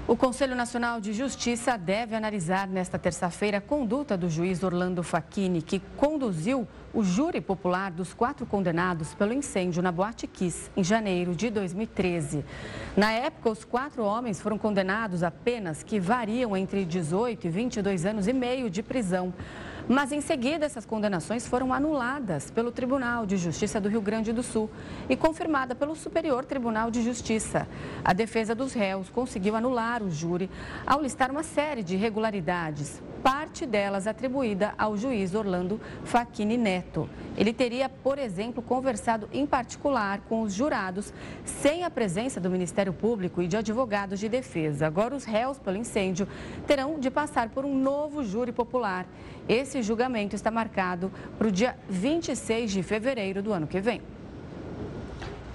O 0.09 0.17
Conselho 0.17 0.57
Nacional 0.57 1.01
de 1.01 1.13
Justiça 1.13 1.79
deve 1.79 2.17
analisar 2.17 2.67
nesta 2.67 2.99
terça-feira 2.99 3.59
a 3.59 3.61
conduta 3.61 4.17
do 4.17 4.29
juiz 4.29 4.65
Orlando 4.65 5.01
Facchini, 5.01 5.63
que 5.63 5.81
conduziu 5.97 6.67
o 6.93 7.05
júri 7.05 7.41
popular 7.41 7.93
dos 7.93 8.13
quatro 8.13 8.45
condenados 8.45 9.15
pelo 9.15 9.33
incêndio 9.33 9.81
na 9.81 9.93
Boate 9.93 10.27
Kiss, 10.27 10.73
em 10.77 10.83
janeiro 10.83 11.37
de 11.37 11.51
2013. 11.51 12.45
Na 12.97 13.13
época, 13.13 13.51
os 13.51 13.65
quatro 13.65 14.03
homens 14.03 14.41
foram 14.41 14.59
condenados 14.59 15.23
a 15.23 15.31
penas 15.31 15.85
que 15.85 16.01
variam 16.01 16.57
entre 16.57 16.85
18 16.85 17.47
e 17.47 17.51
22 17.51 18.05
anos 18.05 18.27
e 18.27 18.33
meio 18.33 18.69
de 18.69 18.83
prisão. 18.83 19.33
Mas 19.93 20.11
em 20.11 20.23
seguida, 20.23 20.65
essas 20.65 20.87
condenações 20.87 21.47
foram 21.47 21.71
anuladas 21.71 22.51
pelo 22.51 22.73
Tribunal 22.73 23.27
de 23.27 23.37
Justiça 23.37 23.79
do 23.79 23.91
Rio 23.91 24.01
Grande 24.01 24.33
do 24.33 24.43
Sul 24.43 24.71
e 25.07 25.15
confirmada 25.15 25.75
pelo 25.75 25.95
Superior 25.95 26.47
Tribunal 26.47 26.91
de 26.91 27.03
Justiça. 27.03 27.69
A 28.03 28.15
defesa 28.15 28.55
dos 28.55 28.73
réus 28.73 29.11
conseguiu 29.11 29.55
anular 29.55 30.03
o 30.03 30.11
júri 30.11 30.49
ao 30.87 31.03
listar 31.03 31.31
uma 31.31 31.43
série 31.43 31.83
de 31.83 31.95
irregularidades, 31.95 33.03
parte 33.23 33.67
delas 33.67 34.07
atribuída 34.07 34.73
ao 34.79 34.97
juiz 34.97 35.35
Orlando 35.35 35.79
Facchini 36.05 36.57
Neto. 36.57 37.07
Ele 37.37 37.53
teria, 37.53 37.89
por 37.89 38.19
exemplo, 38.19 38.63
conversado 38.63 39.29
em 39.31 39.47
particular 39.47 40.21
com 40.29 40.41
os 40.41 40.55
jurados 40.55 41.13
sem 41.45 41.85
a 41.85 41.91
presença 41.91 42.41
do 42.41 42.49
Ministério 42.51 42.95
Público 42.95 43.43
e 43.43 43.47
de 43.47 43.59
advogados 43.59 44.19
de 44.19 44.29
defesa. 44.29 44.87
Agora, 44.87 45.15
os 45.15 45.25
réus 45.25 45.59
pelo 45.59 45.77
incêndio 45.77 46.27
terão 46.67 46.99
de 46.99 47.11
passar 47.11 47.51
por 47.51 47.67
um 47.67 47.77
novo 47.77 48.25
júri 48.25 48.53
popular. 48.53 49.07
Esse 49.53 49.83
julgamento 49.83 50.35
está 50.35 50.51
marcado 50.51 51.13
para 51.37 51.47
o 51.47 51.53
dia 51.53 51.77
26 51.91 52.73
de 52.73 52.83
fevereiro 52.83 53.43
do 53.43 53.53
ano 53.53 53.67
que 53.67 53.83
vem. 53.83 54.01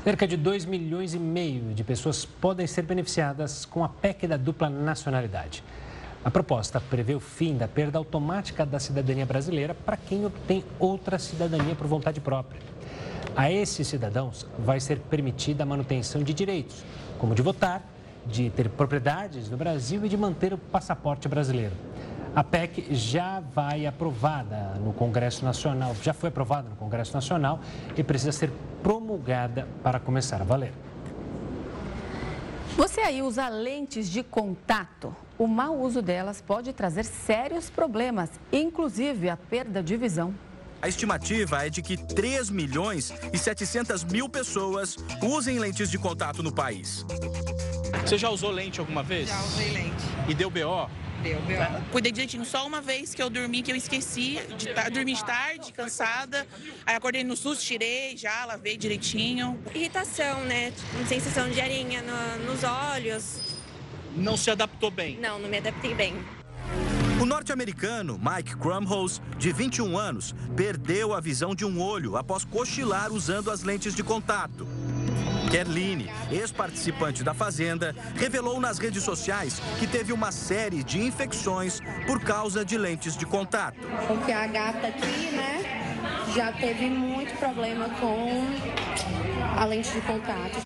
Cerca 0.03 0.27
de 0.27 0.37
2 0.37 0.65
milhões 0.65 1.15
e 1.15 1.19
meio 1.19 1.73
de 1.73 1.83
pessoas 1.83 2.23
podem 2.23 2.67
ser 2.67 2.83
beneficiadas 2.83 3.65
com 3.65 3.83
a 3.83 3.89
PEC 3.89 4.27
da 4.27 4.37
dupla 4.37 4.69
nacionalidade. 4.69 5.63
A 6.23 6.29
proposta 6.29 6.79
prevê 6.79 7.15
o 7.15 7.19
fim 7.19 7.57
da 7.57 7.67
perda 7.67 7.97
automática 7.97 8.67
da 8.67 8.79
cidadania 8.79 9.25
brasileira 9.25 9.73
para 9.73 9.97
quem 9.97 10.27
obtém 10.27 10.63
outra 10.77 11.17
cidadania 11.17 11.73
por 11.73 11.87
vontade 11.87 12.21
própria. 12.21 12.61
A 13.35 13.51
esses 13.51 13.87
cidadãos 13.87 14.45
vai 14.59 14.79
ser 14.79 14.99
permitida 14.99 15.63
a 15.63 15.65
manutenção 15.65 16.21
de 16.21 16.35
direitos, 16.35 16.83
como 17.17 17.33
de 17.33 17.41
votar, 17.41 17.83
de 18.27 18.51
ter 18.51 18.69
propriedades 18.69 19.49
no 19.49 19.57
Brasil 19.57 20.05
e 20.05 20.09
de 20.09 20.15
manter 20.15 20.53
o 20.53 20.57
passaporte 20.59 21.27
brasileiro. 21.27 21.73
A 22.37 22.43
PEC 22.43 22.93
já 22.93 23.39
vai 23.39 23.87
aprovada 23.87 24.75
no 24.79 24.93
Congresso 24.93 25.43
Nacional, 25.43 25.95
já 26.03 26.13
foi 26.13 26.29
aprovada 26.29 26.69
no 26.69 26.75
Congresso 26.75 27.11
Nacional 27.11 27.59
e 27.97 28.03
precisa 28.03 28.31
ser 28.31 28.51
promulgada 28.83 29.67
para 29.81 29.99
começar 29.99 30.39
a 30.39 30.43
valer. 30.43 30.71
Você 32.75 33.01
aí 33.01 33.23
usa 33.23 33.49
lentes 33.49 34.07
de 34.07 34.21
contato. 34.21 35.15
O 35.35 35.47
mau 35.47 35.79
uso 35.79 35.99
delas 35.99 36.39
pode 36.39 36.73
trazer 36.73 37.05
sérios 37.05 37.71
problemas, 37.71 38.29
inclusive 38.53 39.31
a 39.31 39.35
perda 39.35 39.81
de 39.81 39.97
visão. 39.97 40.31
A 40.79 40.87
estimativa 40.87 41.65
é 41.65 41.71
de 41.71 41.81
que 41.81 41.97
3 41.97 42.51
milhões 42.51 43.11
e 43.33 43.37
700 43.39 44.03
mil 44.03 44.29
pessoas 44.29 44.95
usem 45.23 45.57
lentes 45.57 45.89
de 45.89 45.97
contato 45.97 46.43
no 46.43 46.53
país. 46.53 47.03
Você 48.05 48.15
já 48.15 48.29
usou 48.29 48.51
lente 48.51 48.79
alguma 48.79 49.01
vez? 49.01 49.27
Já 49.27 49.41
usei 49.41 49.71
lente. 49.71 50.05
E 50.27 50.35
deu 50.35 50.51
BO? 50.51 50.87
Deu, 51.27 51.41
deu. 51.41 51.59
Cuidei 51.91 52.11
direitinho. 52.11 52.45
Só 52.45 52.65
uma 52.65 52.79
vez 52.79 53.13
que 53.13 53.21
eu 53.21 53.29
dormi, 53.29 53.61
que 53.61 53.71
eu 53.71 53.75
esqueci, 53.75 54.39
de 54.57 54.73
dormir 54.91 55.15
de 55.15 55.25
tarde, 55.25 55.73
cansada. 55.73 56.47
Aí 56.85 56.95
acordei 56.95 57.23
no 57.23 57.35
susto, 57.35 57.63
tirei 57.63 58.15
já, 58.15 58.45
lavei 58.45 58.77
direitinho. 58.77 59.59
Irritação, 59.75 60.45
né? 60.45 60.71
Sensação 61.07 61.49
de 61.49 61.59
arinha 61.59 62.01
no, 62.01 62.45
nos 62.45 62.63
olhos. 62.63 63.57
Não 64.15 64.37
se 64.37 64.49
adaptou 64.49 64.89
bem? 64.89 65.19
Não, 65.19 65.37
não 65.37 65.49
me 65.49 65.57
adaptei 65.57 65.93
bem. 65.93 66.15
O 67.21 67.25
norte-americano 67.25 68.17
Mike 68.17 68.55
Crumholz, 68.55 69.21
de 69.37 69.51
21 69.51 69.97
anos, 69.97 70.33
perdeu 70.55 71.13
a 71.13 71.19
visão 71.19 71.53
de 71.53 71.65
um 71.65 71.81
olho 71.81 72.15
após 72.15 72.45
cochilar 72.45 73.11
usando 73.11 73.51
as 73.51 73.63
lentes 73.63 73.93
de 73.93 74.03
contato. 74.03 74.67
Kerline, 75.47 76.09
ex-participante 76.31 77.23
da 77.23 77.33
Fazenda, 77.33 77.95
revelou 78.15 78.59
nas 78.59 78.77
redes 78.77 79.03
sociais 79.03 79.61
que 79.79 79.87
teve 79.87 80.11
uma 80.11 80.31
série 80.31 80.83
de 80.83 80.99
infecções 80.99 81.81
por 82.05 82.19
causa 82.21 82.65
de 82.65 82.77
lentes 82.77 83.15
de 83.15 83.25
contato. 83.25 83.77
Porque 84.07 84.31
a 84.31 84.45
gata 84.47 84.87
aqui, 84.87 85.31
né, 85.31 85.97
já 86.35 86.51
teve 86.51 86.89
muito 86.89 87.37
problema 87.39 87.89
com 87.99 88.45
a 89.57 89.65
lente 89.65 89.91
de 89.91 90.01
contato. 90.01 90.61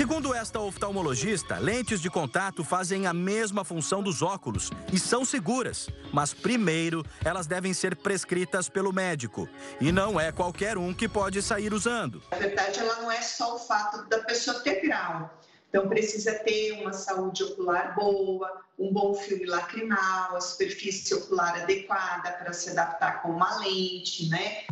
Segundo 0.00 0.34
esta 0.34 0.58
oftalmologista, 0.58 1.58
lentes 1.58 2.00
de 2.00 2.08
contato 2.08 2.64
fazem 2.64 3.06
a 3.06 3.12
mesma 3.12 3.64
função 3.64 4.02
dos 4.02 4.22
óculos 4.22 4.70
e 4.90 4.98
são 4.98 5.26
seguras, 5.26 5.90
mas 6.10 6.32
primeiro 6.32 7.04
elas 7.22 7.46
devem 7.46 7.74
ser 7.74 7.94
prescritas 7.94 8.66
pelo 8.66 8.94
médico. 8.94 9.46
E 9.78 9.92
não 9.92 10.18
é 10.18 10.32
qualquer 10.32 10.78
um 10.78 10.94
que 10.94 11.06
pode 11.06 11.42
sair 11.42 11.74
usando. 11.74 12.22
Na 12.30 12.38
verdade, 12.38 12.80
ela 12.80 12.96
não 13.02 13.12
é 13.12 13.20
só 13.20 13.56
o 13.56 13.58
fato 13.58 14.08
da 14.08 14.20
pessoa 14.20 14.60
ter 14.60 14.80
grau. 14.80 15.30
Então, 15.68 15.86
precisa 15.88 16.32
ter 16.34 16.80
uma 16.80 16.92
saúde 16.92 17.44
ocular 17.44 17.94
boa, 17.94 18.62
um 18.78 18.92
bom 18.92 19.14
filme 19.14 19.44
lacrimal, 19.44 20.34
a 20.34 20.40
superfície 20.40 21.14
ocular 21.14 21.62
adequada 21.62 22.32
para 22.32 22.52
se 22.52 22.70
adaptar 22.70 23.20
com 23.22 23.32
uma 23.32 23.58
lente, 23.58 24.28
né? 24.30 24.64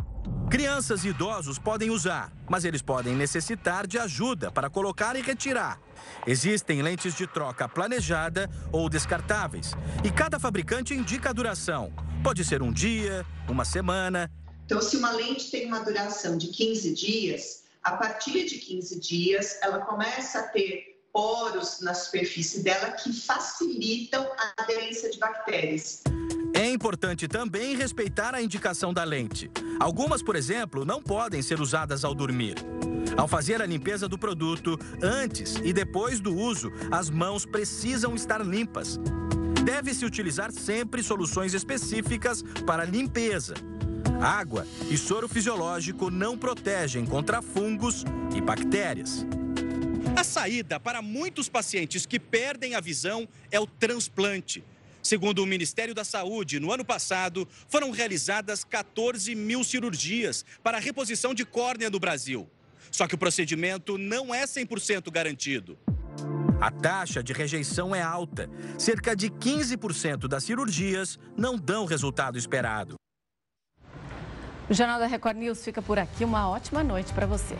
Crianças 0.49 1.05
e 1.05 1.09
idosos 1.09 1.59
podem 1.59 1.91
usar, 1.91 2.33
mas 2.49 2.65
eles 2.65 2.81
podem 2.81 3.15
necessitar 3.15 3.85
de 3.85 3.99
ajuda 3.99 4.51
para 4.51 4.67
colocar 4.67 5.15
e 5.15 5.21
retirar. 5.21 5.79
Existem 6.25 6.81
lentes 6.81 7.13
de 7.13 7.27
troca 7.27 7.69
planejada 7.69 8.49
ou 8.71 8.89
descartáveis, 8.89 9.73
e 10.03 10.09
cada 10.09 10.39
fabricante 10.39 10.91
indica 10.95 11.29
a 11.29 11.33
duração. 11.33 11.93
Pode 12.23 12.43
ser 12.43 12.63
um 12.63 12.73
dia, 12.73 13.23
uma 13.47 13.63
semana. 13.63 14.31
Então, 14.65 14.81
se 14.81 14.97
uma 14.97 15.11
lente 15.11 15.51
tem 15.51 15.67
uma 15.67 15.81
duração 15.81 16.35
de 16.35 16.47
15 16.47 16.95
dias, 16.95 17.65
a 17.83 17.91
partir 17.91 18.45
de 18.45 18.57
15 18.57 18.99
dias, 18.99 19.59
ela 19.61 19.81
começa 19.81 20.39
a 20.39 20.43
ter 20.47 20.99
poros 21.13 21.79
na 21.81 21.93
superfície 21.93 22.63
dela 22.63 22.91
que 22.93 23.13
facilitam 23.13 24.27
a 24.35 24.63
aderência 24.63 25.11
de 25.11 25.19
bactérias. 25.19 26.01
É 26.53 26.69
importante 26.69 27.27
também 27.27 27.75
respeitar 27.75 28.33
a 28.33 28.41
indicação 28.41 28.93
da 28.93 29.03
lente. 29.03 29.49
Algumas, 29.79 30.21
por 30.21 30.35
exemplo, 30.35 30.83
não 30.85 31.01
podem 31.01 31.41
ser 31.41 31.61
usadas 31.61 32.03
ao 32.03 32.13
dormir. 32.13 32.55
Ao 33.17 33.27
fazer 33.27 33.61
a 33.61 33.65
limpeza 33.65 34.07
do 34.07 34.17
produto, 34.17 34.77
antes 35.01 35.55
e 35.63 35.73
depois 35.73 36.19
do 36.19 36.35
uso, 36.35 36.71
as 36.91 37.09
mãos 37.09 37.45
precisam 37.45 38.15
estar 38.15 38.45
limpas. 38.45 38.99
Deve-se 39.63 40.05
utilizar 40.05 40.51
sempre 40.51 41.03
soluções 41.03 41.53
específicas 41.53 42.43
para 42.65 42.85
limpeza. 42.85 43.53
Água 44.21 44.65
e 44.89 44.97
soro 44.97 45.27
fisiológico 45.27 46.09
não 46.09 46.37
protegem 46.37 47.05
contra 47.05 47.41
fungos 47.41 48.03
e 48.35 48.41
bactérias. 48.41 49.25
A 50.15 50.23
saída 50.23 50.79
para 50.79 51.01
muitos 51.01 51.47
pacientes 51.47 52.05
que 52.05 52.19
perdem 52.19 52.75
a 52.75 52.81
visão 52.81 53.27
é 53.51 53.59
o 53.59 53.67
transplante. 53.67 54.63
Segundo 55.09 55.41
o 55.41 55.45
Ministério 55.47 55.95
da 55.95 56.03
Saúde, 56.03 56.59
no 56.59 56.71
ano 56.71 56.85
passado 56.85 57.47
foram 57.67 57.89
realizadas 57.89 58.63
14 58.63 59.33
mil 59.33 59.63
cirurgias 59.63 60.45
para 60.61 60.77
a 60.77 60.79
reposição 60.79 61.33
de 61.33 61.43
córnea 61.43 61.89
no 61.89 61.99
Brasil. 61.99 62.47
Só 62.91 63.07
que 63.07 63.15
o 63.15 63.17
procedimento 63.17 63.97
não 63.97 64.31
é 64.31 64.43
100% 64.43 65.09
garantido. 65.09 65.79
A 66.61 66.69
taxa 66.69 67.23
de 67.23 67.33
rejeição 67.33 67.95
é 67.95 68.03
alta. 68.03 68.51
Cerca 68.77 69.15
de 69.15 69.31
15% 69.31 70.27
das 70.27 70.43
cirurgias 70.43 71.17
não 71.35 71.57
dão 71.57 71.85
o 71.85 71.87
resultado 71.87 72.37
esperado. 72.37 72.93
O 74.69 74.73
Jornal 74.75 74.99
da 74.99 75.07
Record 75.07 75.37
News 75.37 75.65
fica 75.65 75.81
por 75.81 75.97
aqui. 75.97 76.23
Uma 76.23 76.47
ótima 76.47 76.83
noite 76.83 77.11
para 77.13 77.25
você. 77.25 77.55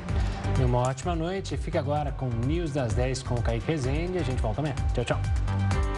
Uma 0.64 0.88
ótima 0.88 1.16
noite. 1.16 1.58
Fica 1.58 1.80
agora 1.80 2.12
com 2.12 2.30
o 2.30 2.46
News 2.46 2.74
das 2.74 2.94
10 2.94 3.24
com 3.24 3.34
o 3.34 3.42
Kaique 3.42 3.66
Rezende. 3.66 4.20
A 4.20 4.24
gente 4.24 4.40
volta 4.40 4.62
amanhã. 4.62 4.76
Tchau, 4.94 5.04
tchau. 5.04 5.89